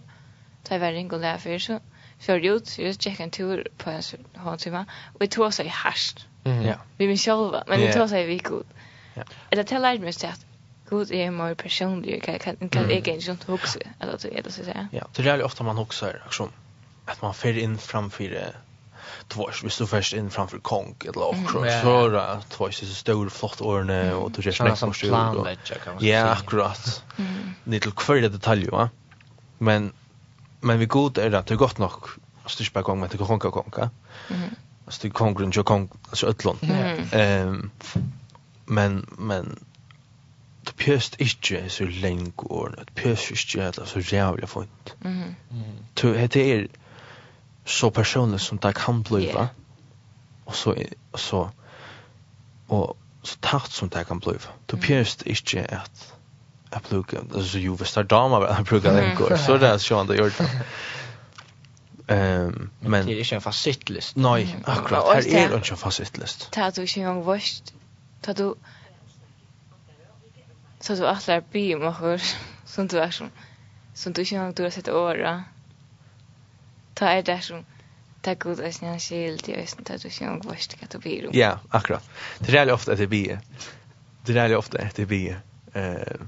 tar 0.63 0.75
jag 0.75 0.81
värre 0.81 1.15
och 1.15 1.21
lär 1.21 1.39
för 1.39 1.59
så 1.59 1.81
för 2.19 2.39
ut, 2.47 2.67
så 2.67 2.83
jag 2.83 3.01
checkade 3.01 3.25
en 3.25 3.31
tur 3.31 3.69
på 3.79 3.91
hans 3.91 4.63
timme 4.63 4.85
och 5.15 5.23
jag 5.23 5.31
tog 5.31 5.55
sig 5.55 5.69
harsht. 5.69 6.27
Ja. 6.45 6.75
Vi 6.97 7.07
min 7.07 7.19
själva, 7.19 7.65
men 7.67 7.83
jag 7.83 7.93
tror 7.93 8.09
sig 8.09 8.27
vi 8.27 8.39
god. 8.39 8.67
Ja. 9.15 9.23
Eller 9.51 9.65
till 9.65 9.83
lärde 9.83 9.99
mig 9.99 10.09
att 10.09 10.47
God 10.89 11.13
är 11.13 11.31
mer 11.31 11.55
personlig, 11.55 12.23
kan 12.23 12.39
kan 12.39 12.69
kan 12.69 12.91
jag 12.91 13.09
inte 13.09 13.21
sånt 13.21 13.45
huxa 13.45 13.79
eller 14.01 14.19
så 14.19 14.29
är 14.29 14.43
det 14.43 14.53
så 14.53 14.61
att 14.61 14.67
säga. 14.67 14.89
Ja, 14.93 15.07
det 15.17 15.29
är 15.29 15.43
ofta 15.43 15.65
man 15.65 15.77
huxar 15.77 16.23
liksom 16.25 16.51
att 17.05 17.23
man 17.23 17.35
för 17.35 17.59
in 17.59 17.79
framför 17.79 18.55
tvås 19.29 19.63
hvis 19.63 19.77
du 19.77 19.87
först 19.87 20.13
in 20.13 20.31
framför 20.31 20.59
konk 20.59 21.05
eller 21.05 21.23
offshore 21.23 21.71
mm, 21.73 21.83
så 21.85 22.09
då 22.09 22.41
tvås 22.49 22.83
är 22.83 22.87
så 22.87 22.95
stor 22.95 23.29
flott 23.29 23.61
årne 23.61 24.15
och 24.15 24.31
du 24.31 24.43
just 24.43 24.61
nästa 24.63 24.87
måste 24.87 25.07
du 25.07 25.13
ja 26.01 26.25
akkurat. 26.25 27.03
Lite 27.65 27.91
kvar 27.91 28.17
detaljer 28.17 28.71
va? 28.71 28.89
Men 29.59 29.93
men 30.61 30.79
vi 30.79 30.87
god 30.87 31.19
är 31.19 31.31
det 31.31 31.39
att 31.39 31.47
det 31.47 31.57
gott 31.57 31.79
nog 31.79 31.91
att 32.45 32.51
styrs 32.51 32.71
på 32.71 32.83
gång 32.83 33.01
med 33.01 33.11
det 33.11 33.19
konka 33.19 33.51
konka 33.51 33.91
Mhm. 34.29 34.55
alltså 34.87 35.03
det 35.03 35.11
konkurren 35.11 35.51
ju 35.51 35.63
kong 35.63 35.89
alltså 36.09 36.27
öllon 36.27 36.59
ehm 37.13 37.71
men 38.65 39.07
men 39.19 39.65
det 40.65 40.73
pjöst 40.77 41.21
inte 41.21 41.71
så 41.71 41.85
länge 41.85 42.33
åren 42.37 42.75
det 42.79 42.95
pjöst 42.95 43.55
inte 43.57 43.87
så 43.87 44.01
jävla 44.01 44.47
fint 44.47 44.95
mm. 45.05 45.35
Mm. 45.51 46.29
det 46.29 46.37
är 46.37 46.69
så 47.67 47.91
personligt 47.91 48.43
som 48.43 48.59
det 48.59 48.73
kan 48.73 49.03
bli 49.03 49.33
va. 49.33 49.49
Och 50.45 50.55
så 50.55 50.75
och 51.11 51.21
så 51.21 51.51
och 52.67 52.97
så 53.23 53.37
takt 53.41 53.73
som 53.73 53.89
det 53.89 54.05
kan 54.05 54.19
bli. 54.19 54.35
Du 54.67 54.77
pierst 54.77 55.23
inte 55.23 55.67
att 55.77 56.15
jag 56.71 56.83
pluggar, 56.83 57.23
alltså 57.35 57.59
ju 57.59 57.77
visst 57.77 57.97
är 57.97 58.03
damer 58.03 58.41
jag 58.41 58.67
pluggar 58.67 58.93
den 58.93 59.15
går, 59.15 59.37
så 59.37 59.57
det 59.59 59.69
är 59.69 59.79
så 59.79 59.97
han 59.97 60.07
det 60.07 60.17
gör 60.17 60.33
det. 60.39 60.51
Ehm 62.09 62.71
men 62.81 63.07
det 63.07 63.13
är 63.13 63.19
inte 63.19 63.35
en 63.35 63.41
fast 63.41 63.63
sittlist. 63.63 64.17
Nej, 64.17 64.57
akkurat. 64.65 65.05
Här 65.05 65.29
är 65.29 65.49
det 65.49 65.57
inte 65.57 65.71
en 65.71 65.77
fast. 65.77 66.51
Ta 66.51 66.71
du 66.71 66.81
inte 66.83 67.01
en 67.01 67.07
gång 67.07 67.25
vart. 67.25 67.73
Ta 68.21 68.33
du 68.33 68.55
Så 70.81 70.95
du 70.95 71.07
atlar 71.07 71.43
bi 71.53 71.75
om 71.75 71.95
hur 71.95 72.23
som 72.65 72.89
du 72.89 72.97
er 72.97 73.11
som 73.11 73.31
som 73.95 74.13
du 74.13 74.21
ikke 74.21 74.37
engang 74.37 74.57
du 74.57 74.63
har 74.63 74.71
sett 74.71 74.89
åra 74.89 75.45
ta 76.97 77.11
er 77.13 77.23
det 77.23 77.43
som 77.45 77.65
ta 78.23 78.35
god 78.35 78.61
er 78.61 78.71
sin 78.75 78.99
skil 79.01 79.39
til 79.39 79.61
østen 79.63 79.85
ta 79.85 79.97
du 80.01 80.09
sjung 80.11 80.41
vart 80.45 80.77
det 80.93 81.01
blir. 81.01 81.29
Ja, 81.37 81.59
akkurat. 81.71 82.03
Det 82.39 82.57
är 82.57 82.73
ofta 82.73 82.93
att 82.93 82.99
det 82.99 83.07
blir. 83.07 83.41
Det 84.25 84.39
är 84.39 84.57
ofta 84.57 84.79
att 84.79 84.97
det 84.97 85.07
blir. 85.07 85.41
Eh 85.75 86.27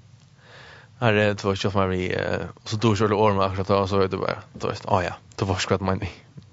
Här 1.01 1.13
är 1.13 1.35
två 1.35 1.55
tjoff 1.55 1.75
med 1.75 1.89
vi 1.89 2.17
och 2.63 2.69
så 2.69 2.77
då 2.77 2.97
körde 2.97 3.15
ormar 3.15 3.47
akkurat 3.47 3.71
och 3.71 3.89
så 3.89 4.01
är 4.01 4.09
det 4.09 4.17
bara 4.17 4.39
då 4.53 4.69
är 4.69 4.77
ah 4.85 5.03
ja, 5.03 5.15
då 5.37 5.45
var 5.45 5.57
skvatt 5.57 5.81
man. 5.81 6.01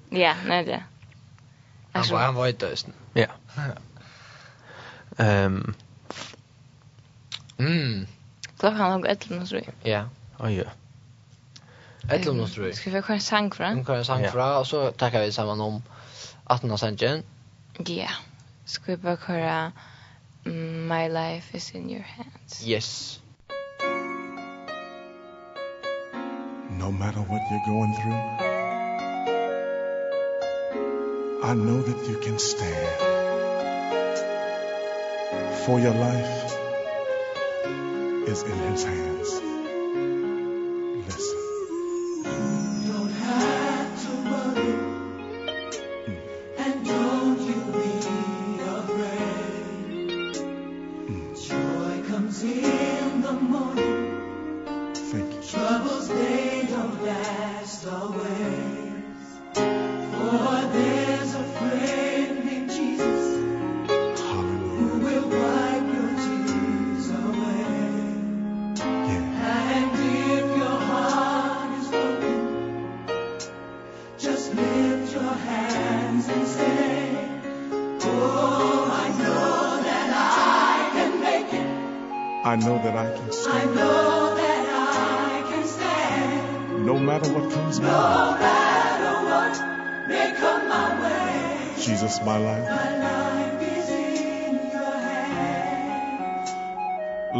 Ja, 0.10 0.34
nej 0.48 0.66
det. 0.66 0.84
Han 1.92 2.04
var 2.12 2.20
han 2.20 2.36
var 2.36 2.48
inte 2.48 2.70
dösten. 2.70 2.94
Ja. 3.14 3.26
Ehm. 5.18 5.74
Mm. 7.58 8.08
Klockan 8.60 8.80
har 8.80 9.00
gått 9.00 9.08
ett 9.08 9.26
eller 9.26 9.40
nu 9.40 9.48
så. 9.48 9.60
Ja. 9.84 10.10
Oj. 10.38 10.64
Ett 12.12 12.28
om 12.28 12.48
tror 12.48 12.68
jag. 12.68 12.76
Ska 12.76 12.90
vi 12.90 13.02
köra 13.02 13.14
en 13.14 13.22
sang 13.22 13.52
fra? 13.52 13.74
Vi 13.74 13.84
köra 13.86 13.98
en 13.98 14.06
sang 14.06 14.28
fra, 14.32 14.60
och 14.60 14.68
så 14.68 14.92
tackar 14.92 15.22
vi 15.22 15.32
samman 15.32 15.62
om 15.62 15.84
18 16.44 16.72
av 16.72 16.78
sangen. 16.78 17.24
Ja. 17.86 18.10
Ska 18.66 18.84
vi 18.86 18.98
bara 18.98 19.18
köra 19.18 19.72
My 20.90 21.10
Life 21.10 21.58
is 21.58 21.72
in 21.72 21.90
your 21.90 22.06
hands. 22.18 22.64
Yes. 22.64 23.20
No 26.70 26.92
matter 26.92 27.20
what 27.20 27.42
you're 27.52 27.66
going 27.66 27.94
through, 27.94 28.16
I 31.44 31.54
know 31.54 31.82
that 31.82 32.10
you 32.10 32.22
can 32.22 32.40
stand 32.40 33.00
for 35.66 35.80
your 35.80 35.94
life 35.94 36.58
is 38.28 38.44
in 38.44 38.72
his 38.72 38.86
hands 38.86 39.45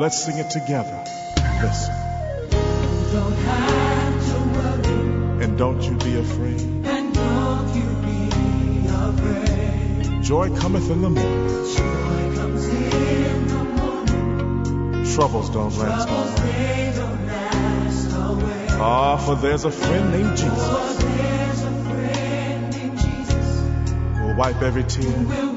let's 0.06 0.24
sing 0.24 0.38
it 0.38 0.52
together. 0.52 1.04
Listen. 1.64 1.96
Don't 3.12 3.38
have 3.50 4.26
to 4.28 4.38
worry. 4.56 5.44
And 5.44 5.58
don't 5.58 5.82
you 5.82 5.98
be 5.98 6.20
afraid. 6.20 6.62
And 6.62 7.12
don't 7.12 7.70
you 7.78 7.88
be 8.06 8.20
afraid. 8.88 10.22
Joy 10.22 10.56
cometh 10.56 10.92
in 10.92 11.02
the 11.02 11.10
morning. 11.10 11.48
Joy 11.80 12.36
comes 12.38 12.68
in 12.68 13.48
the 13.48 13.64
morning. 13.80 15.16
Troubles 15.16 15.50
don't 15.50 15.76
last 15.76 16.08
Troubles 16.08 16.40
always. 16.40 17.00
Don't 17.00 17.26
last. 17.26 18.80
Ah, 18.80 19.18
for 19.18 19.36
there's 19.38 19.66
a 19.66 19.72
friend 19.72 20.12
named 20.12 20.38
Jesus. 20.38 20.68
For 20.68 21.04
there's 21.04 21.64
a 21.64 21.74
friend 21.90 22.78
named 22.78 22.98
Jesus. 23.00 24.38
Wipe 24.38 24.62
every 24.62 24.84
tear 24.84 25.55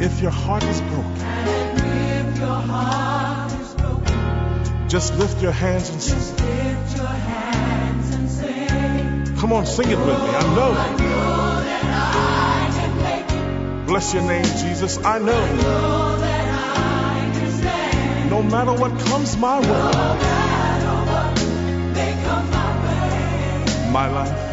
if 0.00 0.20
your 0.22 0.30
heart 0.30 0.64
is 0.64 0.80
broken 0.80 1.20
and 1.20 2.32
if 2.32 2.38
your 2.38 2.48
heart 2.48 3.52
is 3.52 3.74
broken 3.74 4.88
just 4.88 5.14
lift 5.16 5.42
your 5.42 5.52
hands 5.52 5.90
and 5.90 6.02
sing. 6.02 6.18
Just 6.18 6.40
lift 6.40 6.96
your 6.96 7.06
hands 7.06 8.14
and 8.14 8.30
sing 8.30 9.36
come 9.36 9.52
on 9.52 9.66
sing 9.66 9.90
it 9.90 9.98
with 9.98 10.06
me. 10.06 10.12
I 10.12 10.54
know. 10.54 10.72
I 10.72 10.90
know 10.90 11.60
that 11.68 11.84
I 11.84 12.70
can 12.78 12.92
make 13.02 13.30
it 13.30 13.86
bless 13.86 14.14
your 14.14 14.22
name 14.22 14.44
Jesus. 14.44 14.96
I 15.04 15.18
know. 15.18 15.32
I 15.32 15.52
know 15.52 16.18
that 16.18 16.46
I 16.58 17.38
can 17.38 17.50
stand 17.58 18.30
no 18.30 18.42
matter 18.42 18.72
what 18.72 18.98
comes 19.00 19.36
my 19.36 19.60
way 19.60 19.66
no 19.66 19.74
matter 20.26 20.96
what 21.10 21.34
may 21.94 22.12
come 22.24 22.50
my 22.50 22.70
way 22.84 23.90
my 23.92 24.08
life. 24.08 24.49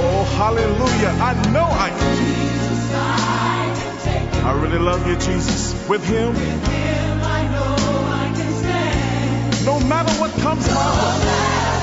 Oh, 0.00 0.22
hallelujah. 0.38 1.12
I 1.20 1.32
know 1.50 1.66
I 1.66 1.90
can. 1.90 2.16
Jesus, 2.22 2.92
I 2.94 3.74
can 3.78 3.94
take. 4.06 4.44
I 4.44 4.46
really 4.62 4.78
love 4.78 5.04
you, 5.08 5.16
Jesus. 5.16 5.74
With 5.88 6.04
him. 6.06 6.34
With 6.34 6.68
him, 6.68 7.20
I 7.22 7.42
know 7.54 7.74
I 8.22 8.32
can 8.36 8.52
stand. 8.60 9.66
No 9.66 9.80
matter 9.80 10.12
what 10.20 10.30
comes 10.38 10.68
my 10.68 10.74
way. 10.74 11.18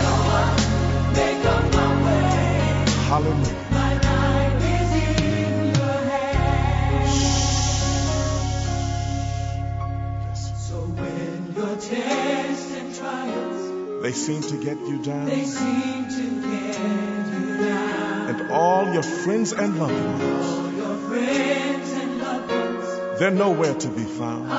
No 0.06 0.16
matter 0.16 0.16
what 0.30 0.48
may 1.18 1.34
come 1.44 1.68
my 1.80 1.90
way. 2.06 2.30
Hallelujah. 3.12 3.60
My 3.72 3.94
life 4.08 4.62
is 4.80 4.90
in 5.04 5.76
your 5.76 6.00
hands. 6.14 7.20
So 10.68 10.78
when 11.00 11.38
your 11.54 11.76
tests 11.76 12.72
and 12.80 12.96
trials. 12.96 13.62
They 14.04 14.14
seem 14.14 14.42
to 14.42 14.56
get 14.64 14.78
you 14.80 14.98
down. 15.04 15.26
They 15.26 15.44
seem 15.44 16.08
to 16.08 16.24
get 16.48 17.15
all 18.56 18.94
your 18.94 19.04
friends 19.04 19.52
and 19.52 19.78
loved 19.78 19.94
ones. 19.94 20.56
They're 23.20 23.32
nowhere 23.32 23.74
to 23.74 23.88
be 23.90 24.04
found. 24.04 24.50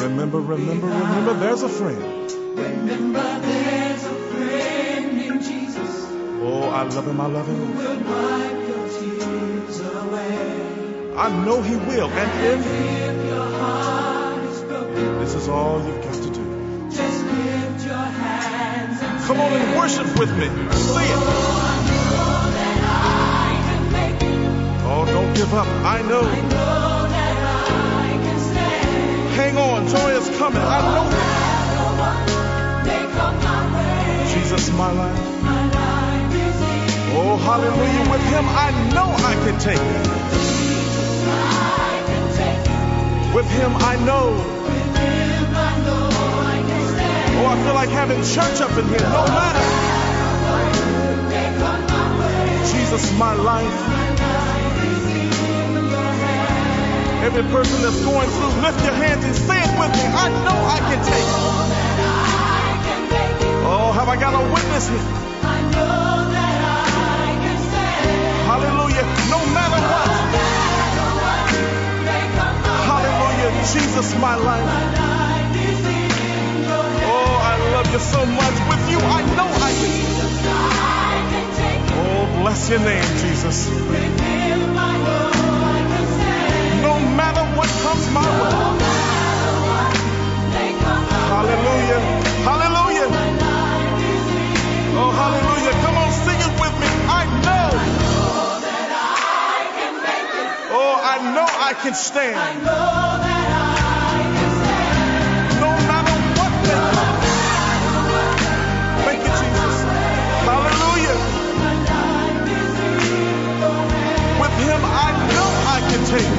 Remember, 0.00 0.40
remember, 0.40 0.86
remember, 0.86 1.34
there's 1.34 1.62
a 1.62 1.68
friend. 1.68 2.32
Remember 2.56 3.40
there's 3.40 4.04
a 4.04 4.14
friend 4.30 5.16
named 5.16 5.42
Jesus. 5.42 6.06
Oh, 6.42 6.62
I 6.62 6.82
love 6.82 7.06
him, 7.06 7.20
I 7.20 7.26
love 7.26 7.46
him. 7.46 7.76
will 7.76 7.98
wipe 8.10 8.68
your 8.68 8.88
tears 8.88 9.80
away. 9.80 11.14
I 11.16 11.44
know 11.44 11.62
he 11.62 11.76
will. 11.76 12.08
And 12.08 12.30
if 12.44 13.26
your 13.26 13.50
heart 13.62 14.42
is 14.44 14.60
broken, 14.62 15.18
this 15.20 15.34
is 15.34 15.48
all 15.48 15.84
you've 15.84 16.02
got 16.02 16.14
to 16.14 16.30
do. 16.30 16.90
Just 16.90 17.24
lift 17.24 17.86
your 17.86 18.06
hands 18.22 19.26
Come 19.26 19.40
on 19.40 19.52
and 19.52 19.78
worship 19.78 20.18
with 20.18 20.30
me. 20.38 20.46
Sing 20.72 21.06
it. 21.06 21.67
Don't 25.14 25.34
give 25.34 25.52
up. 25.54 25.66
I 25.84 26.02
know. 26.02 26.22
I 26.22 26.40
know 26.40 27.08
that 27.14 27.36
I 28.04 28.10
can 28.24 28.38
stand. 28.40 29.34
Hang 29.38 29.56
on. 29.56 29.88
Joy 29.88 30.10
is 30.20 30.28
coming. 30.38 30.62
I 30.62 30.80
know 30.94 31.06
it. 31.08 31.48
May 32.86 33.04
come 33.16 33.36
my 33.42 33.60
way. 33.74 34.34
Jesus, 34.34 34.70
my 34.72 34.92
life. 34.92 35.42
My 35.42 35.64
life 35.78 36.34
is 36.34 36.60
in 36.60 37.16
Oh, 37.18 37.36
hallelujah. 37.36 38.10
With 38.10 38.24
him, 38.34 38.44
I 38.48 38.68
know 38.94 39.08
I 39.30 39.34
can 39.44 39.56
take 39.58 39.80
it. 39.80 40.06
I 41.28 42.02
can 42.08 42.24
take 42.40 42.64
it. 42.68 43.34
With 43.34 43.48
him, 43.50 43.72
I 43.76 43.96
know. 44.08 44.26
With 44.32 44.96
him, 44.96 45.56
I 45.56 45.72
know 45.86 46.04
I 46.52 46.56
can 46.68 46.82
stand. 46.92 47.38
Oh, 47.38 47.46
I 47.46 47.56
feel 47.64 47.74
like 47.74 47.90
having 47.90 48.22
church 48.22 48.60
up 48.60 48.76
in 48.78 48.86
here. 48.88 49.00
No 49.00 49.24
matter. 49.26 49.66
Jesus, 52.72 53.18
my 53.18 53.32
life. 53.34 53.64
My 53.88 53.94
life 53.94 54.07
Every 57.18 57.42
person 57.50 57.82
that's 57.82 57.98
going 58.06 58.30
through, 58.30 58.62
lift 58.62 58.78
your 58.86 58.94
hands 58.94 59.24
and 59.24 59.34
say 59.34 59.58
it 59.58 59.72
with 59.74 59.90
me. 59.90 60.06
I 60.06 60.30
know 60.46 60.54
I 60.54 60.78
can 60.86 61.00
take 61.02 61.26
it. 61.26 61.42
I 61.98 62.70
can 62.86 63.02
it. 63.10 63.66
Oh, 63.66 63.90
have 63.90 64.08
I 64.08 64.14
got 64.14 64.38
a 64.38 64.42
witness 64.54 64.86
here? 64.88 65.02
I 65.42 65.58
know 65.74 66.30
that 66.30 66.54
I 66.62 67.26
can 67.42 67.58
stand. 67.68 68.46
Hallelujah. 68.46 69.04
No 69.34 69.40
matter 69.50 69.80
no 69.82 71.06
what. 71.18 71.46
Matter 72.06 72.46
what 72.54 72.86
Hallelujah. 72.86 73.50
Jesus, 73.66 74.14
my 74.22 74.36
life. 74.38 74.62
Life 74.62 75.58
is 75.58 75.80
in 75.90 76.70
your. 76.70 76.86
Oh, 77.02 77.34
I 77.50 77.54
love 77.74 77.88
you 77.92 77.98
so 77.98 78.22
much. 78.24 78.56
With 78.70 78.84
you, 78.94 78.98
I 79.02 79.20
know 79.34 79.48
I 79.58 79.70
can. 79.74 79.90
I 80.46 81.18
can 81.34 81.46
take 81.58 81.82
it. 81.82 81.98
Oh, 81.98 82.42
bless 82.46 82.70
your 82.70 82.78
name, 82.78 83.10
Jesus. 83.26 83.68
With 83.68 84.20
him, 84.22 84.78
I 84.78 84.96
know 85.02 85.37
my 88.12 88.26
way. 88.42 88.54
Hallelujah. 91.16 92.00
Hallelujah. 92.48 93.08
Oh, 95.00 95.12
hallelujah. 95.12 95.72
Come 95.84 95.96
on, 95.98 96.10
sing 96.12 96.40
it 96.40 96.54
with 96.60 96.74
me. 96.82 96.88
I 97.08 97.24
know. 97.46 97.68
that 98.64 98.90
I 98.90 99.70
can't. 99.76 100.72
Oh, 100.72 100.94
I 101.12 101.16
know 101.34 101.46
I 101.48 101.72
can 101.82 101.94
stand. 101.94 102.36
I 102.38 102.54
know 102.56 102.64
that 103.26 103.48
I 103.62 104.18
can 104.36 104.50
stand. 104.60 105.60
No 105.62 105.70
matter 105.90 106.16
what 106.38 106.52
they 106.66 106.78
come. 106.96 107.20
Thank 109.06 109.20
you, 109.26 109.32
Jesus. 109.40 109.76
Hallelujah. 110.50 111.18
With 114.40 114.56
him, 114.66 114.82
I 114.84 115.10
know 115.34 115.48
I 115.76 115.78
can 115.90 116.02
take 116.12 116.30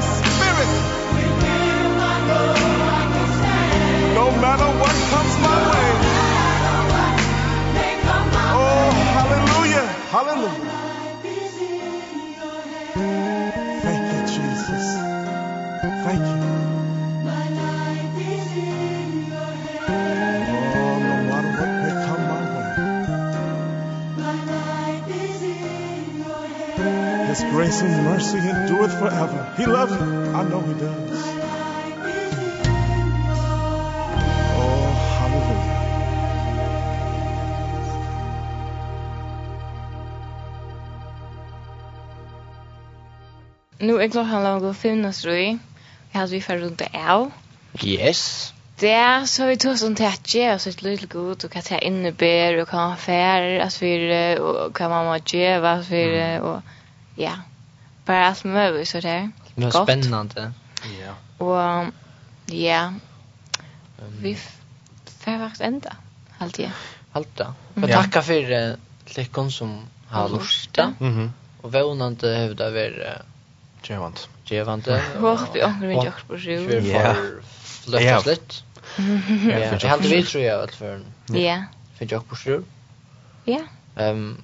the 0.00 0.06
Spirit. 0.06 0.70
No 4.14 4.26
matter 4.40 4.68
what 4.80 4.94
comes 5.12 5.34
my 5.44 5.56
way. 5.70 5.88
Oh, 8.52 8.90
hallelujah, 9.16 9.86
hallelujah. 10.14 10.59
His 27.30 27.44
grace 27.44 27.80
and 27.80 28.04
mercy 28.04 28.38
endureth 28.38 28.98
forever. 28.98 29.54
He 29.56 29.64
loves 29.64 29.92
you. 29.92 30.06
I 30.34 30.42
know 30.50 30.62
He 30.62 30.74
does. 30.74 31.20
Oh, 34.58 34.90
hallelujah. 35.18 35.76
Nu 43.80 44.00
er 44.00 44.08
klokkan 44.08 44.42
lang 44.42 44.64
og 44.64 44.76
fem 44.76 44.98
nastrui. 44.98 45.46
Jeg 46.12 46.20
har 46.20 46.26
vi 46.26 46.40
fer 46.40 46.58
rundt 46.64 46.82
av. 46.94 47.30
Yes. 47.84 48.54
Det 48.80 49.28
så 49.28 49.46
vi 49.46 49.56
tog 49.56 49.78
som 49.78 49.94
tetje 49.94 50.54
og 50.54 50.60
så 50.60 50.68
ett 50.70 50.82
lite 50.82 51.06
god 51.06 51.44
och 51.44 51.56
att 51.56 51.70
jag 51.70 51.82
innebär 51.82 52.62
och 52.62 52.68
kan 52.68 52.96
färre 52.96 53.62
att 53.62 53.82
vi 53.82 54.38
och 54.38 54.76
kan 54.76 54.90
mamma 54.90 55.18
ge 55.26 55.58
vad 55.58 55.84
vi 55.90 56.38
og 56.42 56.62
ja, 57.20 57.32
bare 58.04 58.26
alt 58.26 58.44
mulig, 58.44 58.88
så 58.88 59.00
det 59.00 59.08
där. 59.08 59.30
Det 59.54 59.64
var 59.64 59.84
spennende. 59.84 60.52
Ja. 61.00 61.14
Og, 61.38 61.92
ja, 62.46 62.92
um, 63.98 64.22
vi 64.22 64.36
får 65.24 65.52
enda, 65.60 65.96
alltid. 66.38 66.70
allt 67.12 67.36
da. 67.38 67.54
Allt 67.76 67.90
ja. 67.90 68.04
Jag 68.14 68.24
for 68.24 68.52
uh, 68.52 68.74
lyckon 69.16 69.52
som 69.52 69.80
har 70.08 70.28
lusta. 70.28 70.94
Mhm. 70.98 71.32
Och 71.60 71.72
vånande 71.72 72.36
hävda 72.36 72.70
ver 72.70 73.22
Gjevant. 73.82 74.28
Gevant. 74.44 74.86
Hopp 75.20 75.54
vi 75.54 75.64
ångrar 75.64 75.90
inte 75.90 76.08
också 76.08 76.26
på 76.26 76.38
sjö. 76.38 76.80
Ja. 76.80 77.16
Löftas 77.86 78.26
lite. 78.26 78.54
Ja, 78.96 79.70
för 79.70 79.78
jag 79.82 79.88
hade 79.88 80.08
vi 80.08 80.22
tror 80.22 80.44
jag 80.44 80.64
att 80.64 80.74
för. 80.74 81.00
Ja. 81.26 81.64
För 81.98 82.06
jag 82.10 82.28
på 82.28 82.36
sjö. 82.36 82.62
Ja. 83.44 83.60
Ehm. 83.96 84.36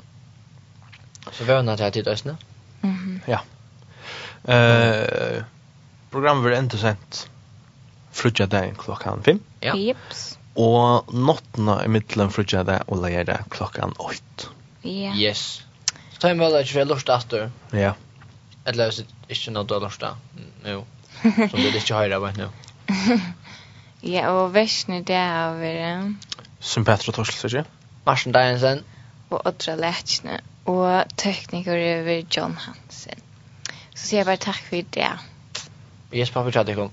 Så 1.32 1.44
vånande 1.44 1.82
här 1.82 1.90
till 1.90 2.04
dösna. 2.04 2.36
-hmm. 2.92 3.20
Ja. 3.26 3.40
Eh, 4.48 5.36
uh, 5.36 5.44
programmet 6.10 6.44
blir 6.44 6.56
enda 6.56 6.78
sent 6.78 7.28
frutja 8.12 8.46
dagen 8.46 8.74
klockan 8.74 9.22
5. 9.22 9.40
Ja. 9.60 9.76
Jeps. 9.76 10.38
Och 10.54 11.14
nottena 11.14 11.84
i 11.84 11.88
middelen 11.88 12.30
frutja 12.30 12.64
dag 12.64 12.82
och 12.86 13.02
leir 13.02 13.24
dag 13.24 13.44
klockan 13.50 13.92
8. 13.98 14.16
Ja. 14.82 15.14
Yes. 15.14 15.62
Så 16.12 16.20
tar 16.20 16.28
jeg 16.28 16.38
med 16.38 16.52
deg 16.52 16.64
ikke 16.64 16.84
lort 16.84 17.08
etter. 17.08 17.50
Ja. 17.76 17.92
Eller 18.64 18.90
så 18.90 19.04
hvis 19.26 19.42
ikke 19.42 19.52
noe 19.52 19.66
du 19.66 19.74
har 19.74 19.80
lort 19.80 20.04
Jo. 20.64 20.84
Som 21.50 21.60
det 21.60 21.72
du 21.72 21.78
ikke 21.78 21.98
høyre 21.98 22.16
av 22.16 22.30
nu. 22.38 22.48
Ja, 24.06 24.28
og 24.30 24.52
versene 24.54 25.00
det 25.02 25.16
er 25.16 25.48
å 25.48 25.54
være... 25.58 25.86
Sympatra 26.60 27.12
Torsløs, 27.16 27.44
ikke? 27.48 27.64
Marsen 28.06 28.34
Deinsen 28.34 28.84
og 29.30 29.46
Ådra 29.46 29.74
Lætsjene, 29.74 30.40
og 30.66 31.04
tekniker 31.16 31.72
over 31.72 32.22
John 32.36 32.54
Hansen. 32.54 33.22
Så 33.94 34.06
sier 34.06 34.18
jeg 34.20 34.26
bare 34.26 34.36
takk 34.36 34.62
for 34.68 34.92
det. 34.94 35.12
Yes, 36.14 36.30
pappa, 36.30 36.50
tja, 36.50 36.62
det 36.62 36.76
kom. 36.76 36.90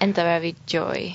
Enda 0.00 0.24
var 0.24 0.38
vi 0.40 0.54
Joy. 0.72 1.12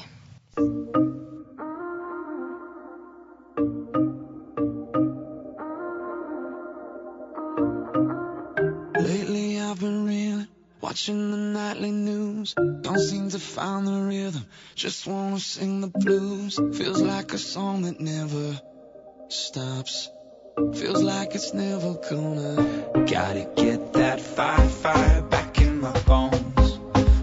Lately 8.95 9.59
I've 9.59 9.80
been 9.80 10.05
reeling, 10.05 10.47
watching 10.82 11.32
the 11.32 11.38
nightly 11.38 11.91
news. 11.91 12.53
Don't 12.55 12.99
seem 12.99 13.30
to 13.32 13.39
find 13.39 13.88
the 13.88 14.01
rhythm, 14.07 14.45
just 14.76 15.07
wanna 15.07 15.39
sing 15.39 15.82
the 15.82 15.88
blues. 15.88 16.59
Feels 16.78 17.01
like 17.01 17.34
a 17.34 17.38
song 17.38 17.84
that 17.84 17.99
never 17.99 18.59
stops. 19.32 20.11
Feels 20.73 21.01
like 21.03 21.36
it's 21.36 21.53
never 21.53 21.95
gonna. 21.95 23.05
Gotta 23.05 23.47
get 23.55 23.93
that 23.93 24.21
fire, 24.21 24.67
fire 24.69 25.21
back 25.23 25.59
in 25.61 25.82
my 25.82 25.91
bones. 26.01 26.78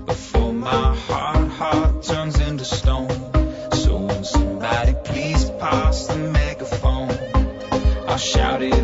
Before 0.06 0.52
my 0.52 0.94
heart, 0.94 1.48
heart 1.48 2.02
turns 2.02 2.38
into 2.40 2.64
stone. 2.64 3.10
So 3.72 3.96
when 3.96 4.24
somebody 4.24 4.94
please 5.04 5.50
pass 5.50 6.06
the 6.06 6.16
megaphone? 6.16 7.10
I'll 8.08 8.18
shout 8.18 8.62
it 8.62 8.81